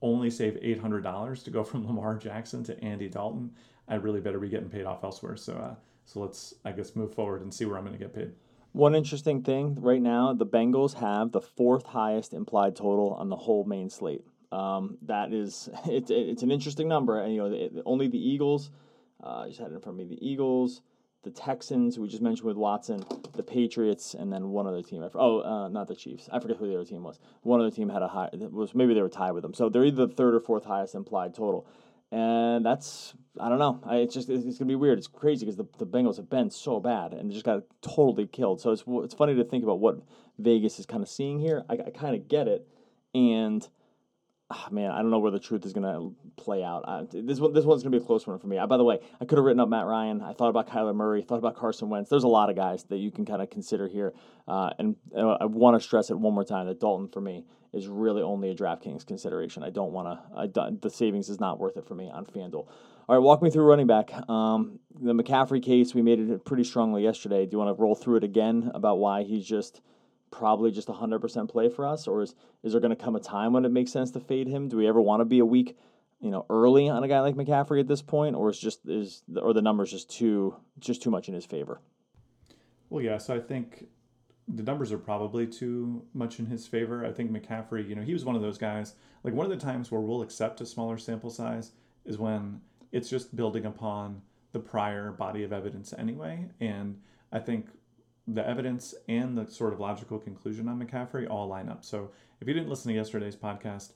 only 0.00 0.30
save 0.30 0.54
$800 0.54 1.44
to 1.44 1.50
go 1.50 1.64
from 1.64 1.86
Lamar 1.86 2.16
Jackson 2.16 2.62
to 2.64 2.84
Andy 2.84 3.08
Dalton. 3.08 3.52
I 3.88 3.96
really 3.96 4.20
better 4.20 4.38
be 4.38 4.48
getting 4.48 4.68
paid 4.68 4.84
off 4.84 5.04
elsewhere. 5.04 5.36
So, 5.36 5.54
uh, 5.54 5.74
so 6.04 6.20
let's, 6.20 6.54
I 6.64 6.72
guess, 6.72 6.96
move 6.96 7.14
forward 7.14 7.42
and 7.42 7.52
see 7.52 7.64
where 7.64 7.76
I'm 7.76 7.84
going 7.84 7.98
to 7.98 7.98
get 7.98 8.14
paid. 8.14 8.32
One 8.72 8.94
interesting 8.94 9.42
thing 9.42 9.76
right 9.80 10.00
now, 10.00 10.32
the 10.32 10.46
Bengals 10.46 10.94
have 10.94 11.32
the 11.32 11.42
fourth 11.42 11.86
highest 11.86 12.32
implied 12.32 12.74
total 12.74 13.12
on 13.14 13.28
the 13.28 13.36
whole 13.36 13.64
main 13.64 13.90
slate. 13.90 14.24
Um, 14.50 14.98
that 15.02 15.32
is, 15.32 15.68
it's 15.86 16.10
it's 16.10 16.42
an 16.42 16.50
interesting 16.50 16.88
number. 16.88 17.20
And, 17.20 17.34
you 17.34 17.40
know, 17.40 17.52
it, 17.52 17.72
only 17.84 18.08
the 18.08 18.18
Eagles. 18.18 18.70
Uh, 19.22 19.42
I 19.44 19.48
just 19.48 19.60
had 19.60 19.70
it 19.70 19.74
in 19.74 19.80
front 19.80 20.00
of 20.00 20.08
me. 20.08 20.16
The 20.16 20.26
Eagles, 20.26 20.82
the 21.22 21.30
Texans, 21.30 21.98
we 21.98 22.08
just 22.08 22.22
mentioned 22.22 22.46
with 22.46 22.56
Watson, 22.56 23.04
the 23.34 23.42
Patriots, 23.42 24.14
and 24.14 24.32
then 24.32 24.48
one 24.48 24.66
other 24.66 24.82
team. 24.82 25.06
Oh, 25.14 25.40
uh, 25.40 25.68
not 25.68 25.86
the 25.86 25.94
Chiefs. 25.94 26.28
I 26.32 26.40
forget 26.40 26.56
who 26.56 26.66
the 26.66 26.74
other 26.74 26.84
team 26.84 27.04
was. 27.04 27.20
One 27.42 27.60
other 27.60 27.70
team 27.70 27.88
had 27.88 28.02
a 28.02 28.08
high. 28.08 28.30
Was 28.32 28.74
maybe 28.74 28.94
they 28.94 29.02
were 29.02 29.08
tied 29.08 29.32
with 29.32 29.42
them. 29.42 29.54
So 29.54 29.68
they're 29.68 29.84
either 29.84 30.06
the 30.06 30.14
third 30.14 30.34
or 30.34 30.40
fourth 30.40 30.64
highest 30.64 30.94
implied 30.94 31.34
total, 31.34 31.66
and 32.12 32.64
that's 32.64 33.14
I 33.40 33.48
don't 33.48 33.58
know. 33.58 33.80
I, 33.84 33.96
it's 33.96 34.14
just 34.14 34.28
it's, 34.28 34.44
it's 34.44 34.58
gonna 34.58 34.68
be 34.68 34.76
weird. 34.76 34.98
It's 34.98 35.06
crazy 35.06 35.46
because 35.46 35.56
the, 35.56 35.66
the 35.78 35.86
Bengals 35.86 36.18
have 36.18 36.28
been 36.28 36.50
so 36.50 36.78
bad 36.78 37.14
and 37.14 37.30
they 37.30 37.32
just 37.32 37.46
got 37.46 37.62
totally 37.80 38.26
killed. 38.26 38.60
So 38.60 38.70
it's 38.70 38.84
it's 38.86 39.14
funny 39.14 39.34
to 39.34 39.44
think 39.44 39.64
about 39.64 39.80
what 39.80 39.98
Vegas 40.38 40.78
is 40.78 40.86
kind 40.86 41.02
of 41.02 41.08
seeing 41.08 41.40
here. 41.40 41.64
I, 41.68 41.74
I 41.74 41.90
kind 41.90 42.14
of 42.14 42.28
get 42.28 42.46
it, 42.46 42.68
and 43.14 43.66
oh, 44.52 44.68
man, 44.70 44.90
I 44.90 44.98
don't 44.98 45.10
know 45.10 45.18
where 45.18 45.30
the 45.30 45.40
truth 45.40 45.64
is 45.64 45.72
gonna 45.72 46.10
play 46.36 46.62
out. 46.62 46.84
Uh, 46.86 47.04
this 47.12 47.40
one, 47.40 47.52
this 47.52 47.64
one's 47.64 47.82
gonna 47.82 47.96
be 47.96 48.02
a 48.02 48.06
close 48.06 48.26
one 48.26 48.38
for 48.38 48.46
me. 48.46 48.58
Uh, 48.58 48.66
by 48.66 48.76
the 48.76 48.84
way, 48.84 49.00
I 49.20 49.24
could 49.24 49.38
have 49.38 49.44
written 49.44 49.60
up 49.60 49.68
Matt 49.68 49.86
Ryan. 49.86 50.20
I 50.20 50.32
thought 50.32 50.48
about 50.48 50.68
Kyler 50.68 50.94
Murray. 50.94 51.22
Thought 51.22 51.38
about 51.38 51.56
Carson 51.56 51.88
Wentz. 51.88 52.10
There's 52.10 52.24
a 52.24 52.28
lot 52.28 52.50
of 52.50 52.56
guys 52.56 52.84
that 52.84 52.98
you 52.98 53.10
can 53.10 53.24
kind 53.24 53.42
of 53.42 53.50
consider 53.50 53.88
here, 53.88 54.12
uh, 54.46 54.70
and 54.78 54.96
uh, 55.16 55.38
I 55.40 55.44
want 55.46 55.80
to 55.80 55.86
stress 55.86 56.10
it 56.10 56.18
one 56.18 56.34
more 56.34 56.44
time 56.44 56.66
that 56.66 56.80
Dalton 56.80 57.08
for 57.08 57.20
me 57.20 57.44
is 57.72 57.88
really 57.88 58.20
only 58.20 58.50
a 58.50 58.54
DraftKings 58.54 59.06
consideration. 59.06 59.62
I 59.62 59.70
don't 59.70 59.92
want 59.92 60.18
to. 60.44 60.72
The 60.80 60.90
savings 60.90 61.28
is 61.28 61.40
not 61.40 61.58
worth 61.58 61.76
it 61.76 61.86
for 61.86 61.94
me 61.94 62.10
on 62.10 62.26
FanDuel. 62.26 62.66
All 63.08 63.16
right, 63.16 63.18
walk 63.18 63.42
me 63.42 63.50
through 63.50 63.64
running 63.64 63.86
back. 63.86 64.12
Um, 64.28 64.78
the 65.00 65.12
McCaffrey 65.12 65.62
case, 65.62 65.94
we 65.94 66.02
made 66.02 66.20
it 66.20 66.44
pretty 66.44 66.64
strongly 66.64 67.02
yesterday. 67.02 67.46
Do 67.46 67.52
you 67.52 67.58
want 67.58 67.76
to 67.76 67.82
roll 67.82 67.94
through 67.94 68.18
it 68.18 68.24
again 68.24 68.70
about 68.74 68.98
why 68.98 69.24
he's 69.24 69.44
just 69.44 69.80
probably 70.32 70.72
just 70.72 70.88
a 70.88 70.92
100% 70.92 71.48
play 71.48 71.68
for 71.68 71.86
us? 71.86 72.08
Or 72.08 72.22
is, 72.22 72.34
is 72.64 72.72
there 72.72 72.80
going 72.80 72.96
to 72.96 73.04
come 73.04 73.14
a 73.14 73.20
time 73.20 73.52
when 73.52 73.64
it 73.64 73.70
makes 73.70 73.92
sense 73.92 74.10
to 74.12 74.20
fade 74.20 74.48
him? 74.48 74.68
Do 74.68 74.76
we 74.78 74.88
ever 74.88 75.00
want 75.00 75.20
to 75.20 75.24
be 75.24 75.38
a 75.38 75.46
week 75.46 75.76
you 76.20 76.30
know 76.30 76.46
early 76.48 76.88
on 76.88 77.02
a 77.02 77.08
guy 77.08 77.18
like 77.20 77.34
McCaffrey 77.34 77.80
at 77.80 77.88
this 77.88 78.00
point 78.00 78.36
or 78.36 78.48
is 78.48 78.58
just 78.58 78.86
is 78.86 79.24
or 79.40 79.52
the 79.52 79.60
numbers 79.60 79.90
just 79.90 80.08
too 80.08 80.54
just 80.78 81.02
too 81.02 81.10
much 81.10 81.28
in 81.28 81.34
his 81.34 81.44
favor? 81.44 81.80
Well, 82.88 83.04
yeah, 83.04 83.18
so 83.18 83.34
I 83.34 83.40
think 83.40 83.86
the 84.48 84.62
numbers 84.62 84.92
are 84.92 84.98
probably 84.98 85.46
too 85.46 86.04
much 86.14 86.38
in 86.38 86.46
his 86.46 86.66
favor. 86.66 87.06
I 87.06 87.12
think 87.12 87.30
McCaffrey, 87.30 87.88
you 87.88 87.94
know, 87.94 88.02
he 88.02 88.12
was 88.12 88.24
one 88.24 88.36
of 88.36 88.42
those 88.42 88.58
guys. 88.58 88.94
Like 89.24 89.34
one 89.34 89.50
of 89.50 89.50
the 89.50 89.64
times 89.64 89.90
where 89.90 90.00
we'll 90.00 90.22
accept 90.22 90.60
a 90.60 90.66
smaller 90.66 90.98
sample 90.98 91.30
size 91.30 91.72
is 92.04 92.18
when 92.18 92.60
it's 92.90 93.08
just 93.08 93.34
building 93.34 93.64
upon 93.64 94.20
the 94.52 94.58
prior 94.58 95.10
body 95.12 95.42
of 95.44 95.52
evidence 95.52 95.94
anyway. 95.96 96.46
And 96.60 97.00
I 97.32 97.38
think 97.38 97.68
the 98.26 98.46
evidence 98.46 98.94
and 99.08 99.36
the 99.36 99.50
sort 99.50 99.72
of 99.72 99.80
logical 99.80 100.18
conclusion 100.18 100.68
on 100.68 100.80
McCaffrey 100.80 101.28
all 101.28 101.48
line 101.48 101.68
up. 101.68 101.84
So 101.84 102.10
if 102.40 102.48
you 102.48 102.54
didn't 102.54 102.68
listen 102.68 102.90
to 102.90 102.96
yesterday's 102.96 103.36
podcast, 103.36 103.92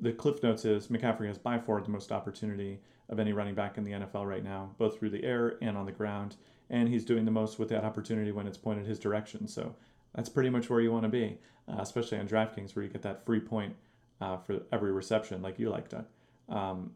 the 0.00 0.12
cliff 0.12 0.42
notes 0.42 0.64
is 0.64 0.88
McCaffrey 0.88 1.28
has 1.28 1.38
by 1.38 1.58
far 1.58 1.80
the 1.80 1.90
most 1.90 2.12
opportunity 2.12 2.80
of 3.08 3.18
any 3.18 3.32
running 3.32 3.54
back 3.54 3.76
in 3.76 3.84
the 3.84 3.92
NFL 3.92 4.26
right 4.26 4.44
now, 4.44 4.70
both 4.78 4.98
through 4.98 5.10
the 5.10 5.24
air 5.24 5.56
and 5.62 5.76
on 5.76 5.86
the 5.86 5.92
ground. 5.92 6.36
And 6.68 6.88
he's 6.88 7.04
doing 7.04 7.24
the 7.24 7.30
most 7.30 7.58
with 7.58 7.68
that 7.70 7.84
opportunity 7.84 8.32
when 8.32 8.46
it's 8.46 8.58
pointed 8.58 8.86
his 8.86 8.98
direction. 8.98 9.48
So 9.48 9.74
that's 10.14 10.28
pretty 10.28 10.50
much 10.50 10.70
where 10.70 10.80
you 10.80 10.92
want 10.92 11.04
to 11.04 11.08
be, 11.08 11.38
uh, 11.68 11.80
especially 11.80 12.18
on 12.18 12.28
DraftKings 12.28 12.76
where 12.76 12.84
you 12.84 12.90
get 12.90 13.02
that 13.02 13.24
free 13.26 13.40
point 13.40 13.74
uh, 14.20 14.36
for 14.36 14.60
every 14.72 14.92
reception, 14.92 15.42
like 15.42 15.58
you 15.58 15.70
like, 15.70 15.88
Doug. 15.88 16.06
Um, 16.48 16.92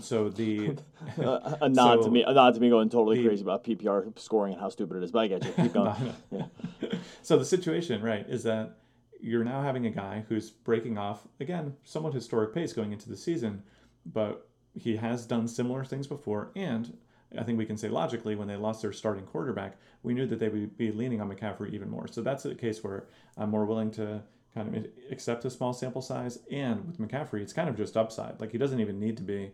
so 0.00 0.28
the 0.28 0.76
uh, 1.18 1.56
a 1.60 1.68
nod 1.68 2.00
so 2.00 2.04
to 2.04 2.10
me, 2.10 2.22
a 2.22 2.32
nod 2.32 2.54
to 2.54 2.60
me 2.60 2.70
going 2.70 2.88
totally 2.88 3.18
the, 3.18 3.28
crazy 3.28 3.42
about 3.42 3.64
PPR 3.64 4.18
scoring 4.18 4.52
and 4.52 4.60
how 4.60 4.68
stupid 4.68 4.96
it 4.96 5.02
is. 5.02 5.12
But 5.12 5.18
I 5.20 5.26
get 5.28 5.44
you. 5.44 5.52
Keep 5.52 5.72
going. 5.74 6.14
yeah. 6.30 6.46
So 7.22 7.38
the 7.38 7.44
situation, 7.44 8.02
right, 8.02 8.26
is 8.28 8.42
that 8.44 8.78
you're 9.20 9.44
now 9.44 9.62
having 9.62 9.86
a 9.86 9.90
guy 9.90 10.24
who's 10.28 10.50
breaking 10.50 10.96
off 10.96 11.26
again, 11.38 11.76
somewhat 11.84 12.14
historic 12.14 12.54
pace 12.54 12.72
going 12.72 12.92
into 12.92 13.08
the 13.08 13.16
season, 13.16 13.62
but 14.06 14.48
he 14.74 14.96
has 14.96 15.26
done 15.26 15.46
similar 15.46 15.84
things 15.84 16.06
before, 16.06 16.50
and 16.56 16.96
I 17.38 17.44
think 17.44 17.58
we 17.58 17.66
can 17.66 17.76
say 17.76 17.88
logically, 17.88 18.34
when 18.34 18.48
they 18.48 18.56
lost 18.56 18.82
their 18.82 18.92
starting 18.92 19.24
quarterback, 19.24 19.76
we 20.02 20.14
knew 20.14 20.26
that 20.26 20.38
they 20.38 20.48
would 20.48 20.76
be 20.76 20.90
leaning 20.90 21.20
on 21.20 21.30
McCaffrey 21.30 21.72
even 21.72 21.88
more. 21.90 22.08
So 22.08 22.22
that's 22.22 22.44
a 22.44 22.54
case 22.54 22.82
where 22.82 23.06
I'm 23.36 23.50
more 23.50 23.66
willing 23.66 23.90
to 23.92 24.22
kind 24.54 24.76
of 24.76 24.86
accept 25.10 25.44
a 25.44 25.50
small 25.50 25.72
sample 25.72 26.02
size. 26.02 26.38
And 26.50 26.86
with 26.86 26.98
McCaffrey, 26.98 27.40
it's 27.40 27.52
kind 27.52 27.68
of 27.68 27.76
just 27.76 27.96
upside. 27.96 28.40
Like 28.40 28.52
he 28.52 28.58
doesn't 28.58 28.80
even 28.80 28.98
need 28.98 29.16
to 29.18 29.22
be 29.22 29.52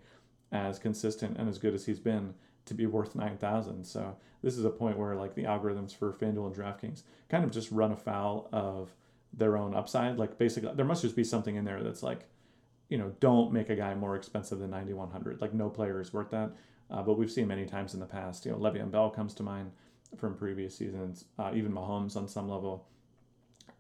as 0.53 0.79
consistent 0.79 1.37
and 1.39 1.49
as 1.49 1.59
good 1.59 1.75
as 1.75 1.87
he's 1.87 1.99
been 1.99 2.35
to 2.67 2.75
be 2.75 2.87
worth 2.87 3.15
9,000. 3.15 3.85
So 3.85 4.17
this 4.43 4.57
is 4.57 4.65
a 4.65 4.71
point 4.71 4.99
where 4.99 5.15
like 5.15 5.35
the 5.35 5.45
algorithms 5.45 5.95
for 5.95 6.13
FanDuel 6.13 6.47
and 6.47 6.55
DraftKings 6.55 7.03
kind 7.29 7.45
of 7.45 7.51
just 7.51 7.71
run 7.71 7.93
afoul 7.93 8.49
of 8.53 8.95
their 9.33 9.57
own 9.57 9.75
upside. 9.75 10.19
Like 10.19 10.39
basically, 10.39 10.73
there 10.75 10.87
must 10.87 11.03
just 11.03 11.17
be 11.17 11.25
something 11.25 11.57
in 11.57 11.65
there 11.65 11.83
that's 11.83 12.03
like, 12.03 12.27
you 12.89 12.97
know, 12.97 13.13
don't 13.21 13.53
make 13.53 13.69
a 13.71 13.77
guy 13.77 13.95
more 13.95 14.17
expensive 14.17 14.59
than 14.59 14.71
9,100. 14.71 15.41
Like 15.41 15.53
no 15.53 15.69
player 15.69 16.01
is 16.01 16.13
worth 16.13 16.31
that. 16.31 16.53
Uh, 16.91 17.03
but 17.03 17.19
we've 17.19 17.31
seen 17.31 17.49
many 17.49 17.67
times 17.67 17.95
in 17.95 18.01
the 18.01 18.07
past. 18.07 18.47
You 18.47 18.53
know, 18.53 18.59
Le'Veon 18.59 18.91
Bell 18.91 19.11
comes 19.11 19.35
to 19.35 19.43
mind 19.43 19.73
from 20.17 20.37
previous 20.37 20.77
seasons. 20.77 21.25
Uh, 21.39 21.51
even 21.55 21.73
Mahomes 21.73 22.17
on 22.17 22.29
some 22.29 22.49
level. 22.49 22.87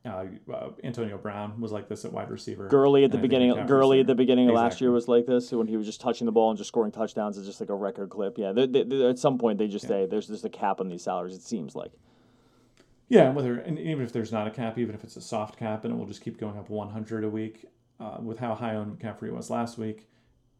Uh, 0.06 0.26
uh, 0.52 0.70
Antonio 0.84 1.18
Brown 1.18 1.60
was 1.60 1.72
like 1.72 1.88
this 1.88 2.04
at 2.04 2.12
wide 2.12 2.30
receiver. 2.30 2.68
Gurley 2.68 3.04
at 3.04 3.10
the 3.10 3.18
beginning. 3.18 3.66
Gurley 3.66 4.00
at 4.00 4.06
the 4.06 4.14
beginning 4.14 4.44
exactly. 4.44 4.60
of 4.60 4.70
last 4.70 4.80
year 4.80 4.90
was 4.92 5.08
like 5.08 5.26
this 5.26 5.50
when 5.50 5.66
he 5.66 5.76
was 5.76 5.86
just 5.86 6.00
touching 6.00 6.26
the 6.26 6.32
ball 6.32 6.50
and 6.50 6.58
just 6.58 6.68
scoring 6.68 6.92
touchdowns. 6.92 7.36
It's 7.36 7.46
just 7.46 7.60
like 7.60 7.70
a 7.70 7.74
record 7.74 8.10
clip. 8.10 8.38
Yeah, 8.38 8.52
they, 8.52 8.66
they, 8.66 9.08
at 9.08 9.18
some 9.18 9.38
point 9.38 9.58
they 9.58 9.66
just 9.66 9.84
yeah. 9.84 9.88
say 9.88 10.06
there's 10.06 10.28
just 10.28 10.44
a 10.44 10.48
cap 10.48 10.80
on 10.80 10.88
these 10.88 11.02
salaries. 11.02 11.34
It 11.34 11.42
seems 11.42 11.74
like. 11.74 11.92
Yeah, 13.08 13.30
whether 13.30 13.58
and 13.58 13.78
even 13.78 14.04
if 14.04 14.12
there's 14.12 14.32
not 14.32 14.46
a 14.46 14.50
cap, 14.50 14.78
even 14.78 14.94
if 14.94 15.02
it's 15.02 15.16
a 15.16 15.20
soft 15.20 15.58
cap, 15.58 15.84
and 15.84 15.92
it 15.92 15.96
will 15.96 16.06
just 16.06 16.22
keep 16.22 16.38
going 16.38 16.58
up 16.58 16.70
100 16.70 17.24
a 17.24 17.28
week, 17.28 17.66
uh, 18.00 18.18
with 18.20 18.38
how 18.38 18.54
high 18.54 18.74
on 18.74 18.96
McCaffrey 18.96 19.32
was 19.32 19.50
last 19.50 19.78
week, 19.78 20.08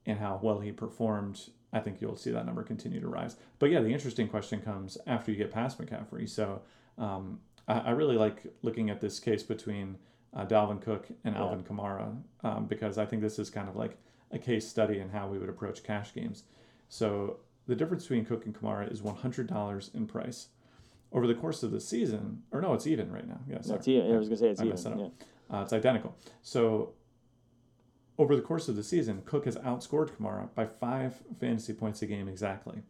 and 0.07 0.19
how 0.19 0.39
well 0.43 0.61
he 0.61 0.73
performed, 0.73 1.51
I 1.73 1.81
think 1.81 2.01
you'll 2.01 2.17
see 2.17 2.31
that 2.31 2.47
number 2.47 2.63
continue 2.63 3.01
to 3.01 3.09
rise. 3.09 3.37
But 3.59 3.71
yeah, 3.71 3.81
the 3.81 3.93
interesting 3.93 4.29
question 4.29 4.61
comes 4.61 4.97
after 5.07 5.33
you 5.33 5.37
get 5.37 5.53
past 5.53 5.79
McCaffrey. 5.81 6.29
So 6.29 6.63
um, 6.99 7.41
I, 7.69 7.79
I, 7.79 7.91
really 7.91 8.17
like 8.17 8.43
looking 8.63 8.91
at 8.91 9.01
this 9.01 9.19
case 9.19 9.43
between 9.43 9.99
uh, 10.35 10.47
Dalvin 10.47 10.81
Cook 10.81 11.09
and 11.25 11.35
yeah. 11.35 11.41
Alvin 11.41 11.63
Kamara 11.63 12.17
um, 12.43 12.67
because 12.67 12.99
I 12.99 13.07
think 13.07 13.23
this 13.23 13.39
is 13.39 13.51
kind 13.51 13.69
of 13.69 13.77
like 13.77 13.99
a 14.31 14.39
case 14.39 14.67
study 14.67 14.99
in 14.99 15.11
how 15.11 15.29
we 15.29 15.39
would 15.39 15.49
approach 15.49 15.83
cash 15.83 16.15
games. 16.15 16.45
So 16.89 17.39
the 17.67 17.75
difference 17.75 18.05
between 18.05 18.25
Cook 18.25 18.47
and 18.47 18.55
Kamara 18.55 18.91
is 18.91 19.01
$100 19.01 19.95
in 19.95 20.07
price. 20.07 20.49
Over 21.13 21.27
the 21.27 21.35
course 21.35 21.63
of 21.63 21.71
the 21.71 21.81
season, 21.81 22.43
or 22.51 22.61
no, 22.61 22.75
it's 22.75 22.87
even 22.87 23.13
right 23.13 23.27
now. 23.27 23.41
Yeah, 23.49 23.59
even. 23.65 24.09
Yeah, 24.11 24.15
I 24.15 24.19
was 24.19 24.29
gonna 24.29 24.37
say 24.37 24.49
it's 24.49 24.61
I 24.61 24.65
even. 24.65 24.77
It 24.77 25.13
yeah. 25.51 25.59
Uh, 25.59 25.63
it's 25.63 25.73
identical. 25.73 26.17
So 26.43 26.95
over 28.19 28.35
the 28.35 28.43
course 28.43 28.69
of 28.69 28.77
the 28.77 28.83
season, 28.83 29.23
Cook 29.25 29.45
has 29.45 29.57
outscored 29.59 30.11
Kamara 30.11 30.49
by 30.55 30.67
five 30.67 31.23
fantasy 31.39 31.73
points 31.73 32.03
a 32.03 32.07
game 32.07 32.29
exactly. 32.29 32.83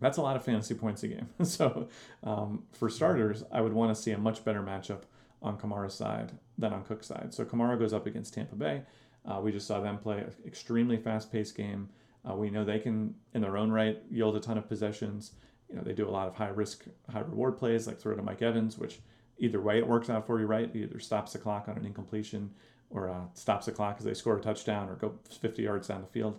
That's 0.00 0.18
a 0.18 0.22
lot 0.22 0.36
of 0.36 0.44
fantasy 0.44 0.74
points 0.74 1.02
a 1.02 1.08
game. 1.08 1.28
so, 1.42 1.88
um, 2.22 2.64
for 2.72 2.88
starters, 2.88 3.44
I 3.50 3.60
would 3.60 3.72
want 3.72 3.94
to 3.94 4.00
see 4.00 4.12
a 4.12 4.18
much 4.18 4.44
better 4.44 4.62
matchup 4.62 5.02
on 5.42 5.58
Kamara's 5.58 5.94
side 5.94 6.32
than 6.58 6.72
on 6.72 6.84
Cook's 6.84 7.06
side. 7.06 7.32
So, 7.32 7.44
Kamara 7.44 7.78
goes 7.78 7.92
up 7.92 8.06
against 8.06 8.34
Tampa 8.34 8.56
Bay. 8.56 8.82
Uh, 9.24 9.40
we 9.40 9.52
just 9.52 9.66
saw 9.66 9.80
them 9.80 9.98
play 9.98 10.18
an 10.18 10.32
extremely 10.46 10.96
fast 10.96 11.32
paced 11.32 11.56
game. 11.56 11.88
Uh, 12.28 12.34
we 12.34 12.50
know 12.50 12.64
they 12.64 12.78
can, 12.78 13.14
in 13.34 13.40
their 13.40 13.56
own 13.56 13.70
right, 13.70 14.02
yield 14.10 14.36
a 14.36 14.40
ton 14.40 14.58
of 14.58 14.68
possessions. 14.68 15.32
You 15.68 15.76
know, 15.76 15.82
they 15.82 15.92
do 15.92 16.08
a 16.08 16.10
lot 16.10 16.28
of 16.28 16.34
high 16.34 16.48
risk, 16.48 16.84
high 17.10 17.20
reward 17.20 17.56
plays 17.56 17.86
like 17.86 17.98
throw 17.98 18.14
to 18.14 18.22
Mike 18.22 18.42
Evans, 18.42 18.78
which 18.78 19.00
either 19.38 19.60
way 19.60 19.78
it 19.78 19.86
works 19.86 20.10
out 20.10 20.26
for 20.26 20.40
you, 20.40 20.46
right? 20.46 20.70
either 20.74 20.98
stops 21.00 21.32
the 21.32 21.38
clock 21.38 21.68
on 21.68 21.76
an 21.76 21.84
incompletion 21.84 22.50
or 22.90 23.10
uh, 23.10 23.24
stops 23.34 23.66
the 23.66 23.72
clock 23.72 23.96
as 23.98 24.04
they 24.04 24.14
score 24.14 24.36
a 24.36 24.40
touchdown 24.40 24.88
or 24.88 24.94
go 24.94 25.14
50 25.40 25.62
yards 25.62 25.88
down 25.88 26.00
the 26.00 26.06
field. 26.06 26.38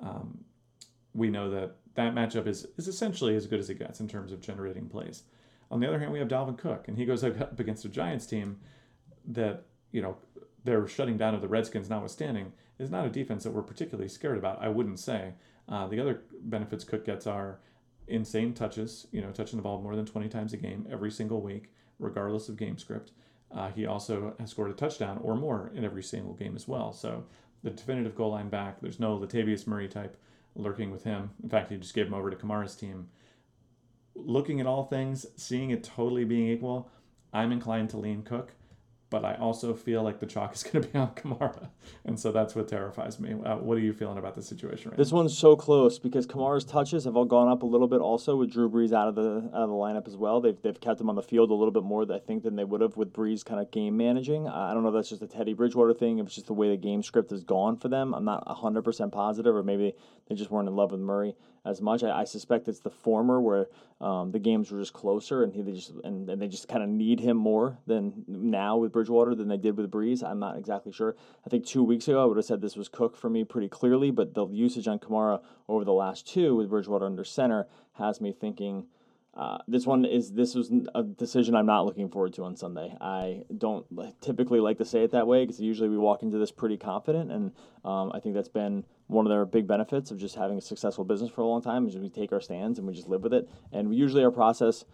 Um, 0.00 0.44
we 1.12 1.28
know 1.28 1.50
that 1.50 1.76
that 1.98 2.14
matchup 2.14 2.46
is, 2.46 2.64
is 2.76 2.86
essentially 2.86 3.34
as 3.34 3.46
good 3.48 3.58
as 3.58 3.68
it 3.68 3.78
gets 3.78 3.98
in 3.98 4.06
terms 4.06 4.30
of 4.30 4.40
generating 4.40 4.88
plays. 4.88 5.24
On 5.68 5.80
the 5.80 5.88
other 5.88 5.98
hand, 5.98 6.12
we 6.12 6.20
have 6.20 6.28
Dalvin 6.28 6.56
Cook, 6.56 6.86
and 6.86 6.96
he 6.96 7.04
goes 7.04 7.24
up 7.24 7.58
against 7.58 7.84
a 7.84 7.88
Giants 7.88 8.24
team 8.24 8.58
that, 9.26 9.64
you 9.90 10.00
know, 10.00 10.16
their 10.62 10.86
shutting 10.86 11.16
down 11.16 11.34
of 11.34 11.40
the 11.40 11.48
Redskins 11.48 11.90
notwithstanding, 11.90 12.52
is 12.78 12.88
not 12.88 13.04
a 13.04 13.10
defense 13.10 13.42
that 13.42 13.50
we're 13.50 13.62
particularly 13.62 14.08
scared 14.08 14.38
about, 14.38 14.62
I 14.62 14.68
wouldn't 14.68 15.00
say. 15.00 15.34
Uh, 15.68 15.88
the 15.88 15.98
other 15.98 16.22
benefits 16.44 16.84
Cook 16.84 17.04
gets 17.04 17.26
are 17.26 17.58
insane 18.06 18.54
touches, 18.54 19.08
you 19.10 19.20
know, 19.20 19.32
touching 19.32 19.56
the 19.56 19.62
ball 19.62 19.82
more 19.82 19.96
than 19.96 20.06
20 20.06 20.28
times 20.28 20.52
a 20.52 20.56
game 20.56 20.86
every 20.88 21.10
single 21.10 21.40
week, 21.40 21.72
regardless 21.98 22.48
of 22.48 22.56
game 22.56 22.78
script. 22.78 23.10
Uh, 23.50 23.70
he 23.70 23.86
also 23.86 24.34
has 24.38 24.50
scored 24.50 24.70
a 24.70 24.74
touchdown 24.74 25.18
or 25.20 25.34
more 25.34 25.72
in 25.74 25.84
every 25.84 26.04
single 26.04 26.34
game 26.34 26.54
as 26.54 26.68
well. 26.68 26.92
So 26.92 27.24
the 27.64 27.70
definitive 27.70 28.14
goal 28.14 28.30
line 28.30 28.50
back, 28.50 28.80
there's 28.80 29.00
no 29.00 29.18
Latavius 29.18 29.66
Murray 29.66 29.88
type 29.88 30.16
lurking 30.58 30.90
with 30.90 31.04
him. 31.04 31.30
In 31.42 31.48
fact, 31.48 31.70
he 31.70 31.76
just 31.76 31.94
gave 31.94 32.06
him 32.06 32.14
over 32.14 32.30
to 32.30 32.36
Kamara's 32.36 32.76
team. 32.76 33.08
looking 34.14 34.60
at 34.60 34.66
all 34.66 34.84
things, 34.84 35.26
seeing 35.36 35.70
it 35.70 35.84
totally 35.84 36.24
being 36.24 36.48
equal, 36.48 36.90
I'm 37.32 37.52
inclined 37.52 37.90
to 37.90 37.98
lean 37.98 38.22
Cook 38.22 38.52
but 39.10 39.24
I 39.24 39.34
also 39.36 39.74
feel 39.74 40.02
like 40.02 40.20
the 40.20 40.26
chalk 40.26 40.54
is 40.54 40.62
going 40.70 40.82
to 40.84 40.88
be 40.88 40.98
on 40.98 41.08
Kamara, 41.14 41.68
and 42.04 42.18
so 42.18 42.30
that's 42.32 42.54
what 42.54 42.68
terrifies 42.68 43.18
me. 43.18 43.32
Uh, 43.32 43.56
what 43.56 43.76
are 43.78 43.80
you 43.80 43.92
feeling 43.92 44.18
about 44.18 44.34
the 44.34 44.42
situation 44.42 44.90
right 44.90 44.98
This 44.98 45.10
now? 45.12 45.18
one's 45.18 45.36
so 45.36 45.56
close 45.56 45.98
because 45.98 46.26
Kamara's 46.26 46.64
touches 46.64 47.04
have 47.04 47.16
all 47.16 47.24
gone 47.24 47.48
up 47.48 47.62
a 47.62 47.66
little 47.66 47.88
bit. 47.88 48.00
Also 48.00 48.36
with 48.36 48.52
Drew 48.52 48.68
Brees 48.70 48.92
out 48.92 49.08
of 49.08 49.14
the 49.14 49.50
out 49.54 49.62
of 49.62 49.68
the 49.68 49.74
lineup 49.74 50.06
as 50.06 50.16
well, 50.16 50.40
they've 50.40 50.60
they've 50.62 50.80
kept 50.80 51.00
him 51.00 51.08
on 51.08 51.16
the 51.16 51.22
field 51.22 51.50
a 51.50 51.54
little 51.54 51.72
bit 51.72 51.82
more, 51.84 52.06
I 52.12 52.18
think, 52.18 52.42
than 52.42 52.56
they 52.56 52.64
would 52.64 52.80
have 52.80 52.96
with 52.96 53.12
Brees 53.12 53.44
kind 53.44 53.60
of 53.60 53.70
game 53.70 53.96
managing. 53.96 54.46
I 54.48 54.74
don't 54.74 54.82
know 54.82 54.90
if 54.90 54.94
that's 54.94 55.08
just 55.08 55.22
a 55.22 55.26
Teddy 55.26 55.54
Bridgewater 55.54 55.94
thing, 55.94 56.18
if 56.18 56.26
it's 56.26 56.34
just 56.34 56.46
the 56.46 56.54
way 56.54 56.68
the 56.70 56.76
game 56.76 57.02
script 57.02 57.30
has 57.30 57.44
gone 57.44 57.76
for 57.76 57.88
them. 57.88 58.14
I'm 58.14 58.24
not 58.24 58.46
hundred 58.48 58.82
percent 58.82 59.12
positive, 59.12 59.54
or 59.54 59.62
maybe 59.62 59.94
they 60.28 60.34
just 60.34 60.50
weren't 60.50 60.68
in 60.68 60.76
love 60.76 60.92
with 60.92 61.00
Murray 61.00 61.34
as 61.68 61.80
much. 61.80 62.02
I, 62.02 62.20
I 62.20 62.24
suspect 62.24 62.68
it's 62.68 62.80
the 62.80 62.90
former 62.90 63.40
where 63.40 63.68
um, 64.00 64.30
the 64.32 64.38
games 64.38 64.70
were 64.70 64.78
just 64.78 64.92
closer 64.92 65.42
and 65.42 65.52
he 65.52 65.62
they 65.62 65.72
just 65.72 65.90
and, 66.04 66.28
and 66.28 66.40
they 66.40 66.48
just 66.48 66.68
kind 66.68 66.82
of 66.82 66.88
need 66.88 67.20
him 67.20 67.36
more 67.36 67.78
than 67.86 68.24
now 68.26 68.76
with 68.76 68.92
Bridgewater 68.92 69.34
than 69.34 69.48
they 69.48 69.56
did 69.56 69.76
with 69.76 69.90
Brees. 69.90 70.22
I'm 70.22 70.38
not 70.38 70.56
exactly 70.56 70.92
sure. 70.92 71.16
I 71.46 71.50
think 71.50 71.66
two 71.66 71.84
weeks 71.84 72.08
ago 72.08 72.22
I 72.22 72.24
would 72.24 72.36
have 72.36 72.46
said 72.46 72.60
this 72.60 72.76
was 72.76 72.88
Cook 72.88 73.16
for 73.16 73.28
me 73.28 73.44
pretty 73.44 73.68
clearly, 73.68 74.10
but 74.10 74.34
the 74.34 74.46
usage 74.46 74.88
on 74.88 74.98
Kamara 74.98 75.42
over 75.68 75.84
the 75.84 75.92
last 75.92 76.26
two 76.26 76.56
with 76.56 76.70
Bridgewater 76.70 77.06
under 77.06 77.24
center 77.24 77.66
has 77.94 78.20
me 78.20 78.32
thinking. 78.32 78.86
Uh, 79.34 79.58
this 79.68 79.86
one 79.86 80.04
is 80.04 80.32
this 80.32 80.56
was 80.56 80.72
a 80.96 81.02
decision 81.04 81.54
I'm 81.54 81.66
not 81.66 81.86
looking 81.86 82.08
forward 82.08 82.32
to 82.34 82.44
on 82.44 82.56
Sunday. 82.56 82.92
I 83.00 83.44
don't 83.56 83.86
typically 84.20 84.58
like 84.58 84.78
to 84.78 84.84
say 84.84 85.04
it 85.04 85.12
that 85.12 85.28
way 85.28 85.44
because 85.44 85.60
usually 85.60 85.88
we 85.88 85.96
walk 85.96 86.24
into 86.24 86.38
this 86.38 86.50
pretty 86.50 86.76
confident, 86.76 87.30
and 87.30 87.52
um, 87.84 88.10
I 88.12 88.18
think 88.18 88.34
that's 88.34 88.48
been 88.48 88.84
one 89.08 89.26
of 89.26 89.30
their 89.30 89.44
big 89.44 89.66
benefits 89.66 90.10
of 90.10 90.18
just 90.18 90.36
having 90.36 90.58
a 90.58 90.60
successful 90.60 91.04
business 91.04 91.30
for 91.30 91.40
a 91.40 91.46
long 91.46 91.62
time 91.62 91.86
is 91.86 91.96
we 91.96 92.08
take 92.08 92.32
our 92.32 92.40
stands 92.40 92.78
and 92.78 92.86
we 92.86 92.94
just 92.94 93.08
live 93.08 93.22
with 93.22 93.34
it. 93.34 93.48
And 93.72 93.94
usually 93.94 94.22
our 94.22 94.30
process 94.30 94.84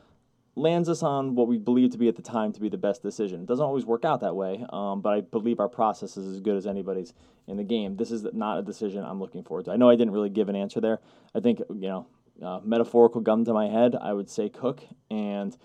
lands 0.57 0.89
us 0.89 1.03
on 1.03 1.35
what 1.35 1.49
we 1.49 1.59
believe 1.59 1.91
to 1.91 1.99
be 1.99 2.09
at 2.09 2.15
the 2.15 2.23
time 2.23 2.53
to 2.53 2.61
be 2.61 2.69
the 2.69 2.79
best 2.79 3.03
decision. 3.03 3.41
It 3.41 3.47
doesn't 3.47 3.65
always 3.65 3.85
work 3.85 4.05
out 4.05 4.21
that 4.21 4.37
way, 4.37 4.65
um, 4.71 5.01
but 5.01 5.13
I 5.13 5.21
believe 5.21 5.59
our 5.59 5.69
process 5.69 6.17
is 6.17 6.33
as 6.33 6.41
good 6.41 6.57
as 6.57 6.67
anybody's 6.67 7.13
in 7.49 7.57
the 7.57 7.65
game. 7.65 7.97
This 7.97 8.13
is 8.13 8.25
not 8.33 8.59
a 8.59 8.63
decision 8.63 9.05
I'm 9.05 9.19
looking 9.19 9.43
forward 9.43 9.65
to. 9.67 9.73
I 9.73 9.77
know 9.77 9.91
I 9.91 9.97
didn't 9.97 10.13
really 10.13 10.31
give 10.31 10.49
an 10.49 10.57
answer 10.57 10.81
there. 10.81 11.01
I 11.35 11.41
think 11.41 11.59
you 11.69 11.89
know, 11.89 12.07
uh, 12.41 12.61
metaphorical 12.65 13.21
gun 13.21 13.45
to 13.47 13.53
my 13.53 13.69
head, 13.69 13.97
I 14.01 14.13
would 14.13 14.31
say 14.31 14.49
Cook, 14.49 14.85
and 15.11 15.57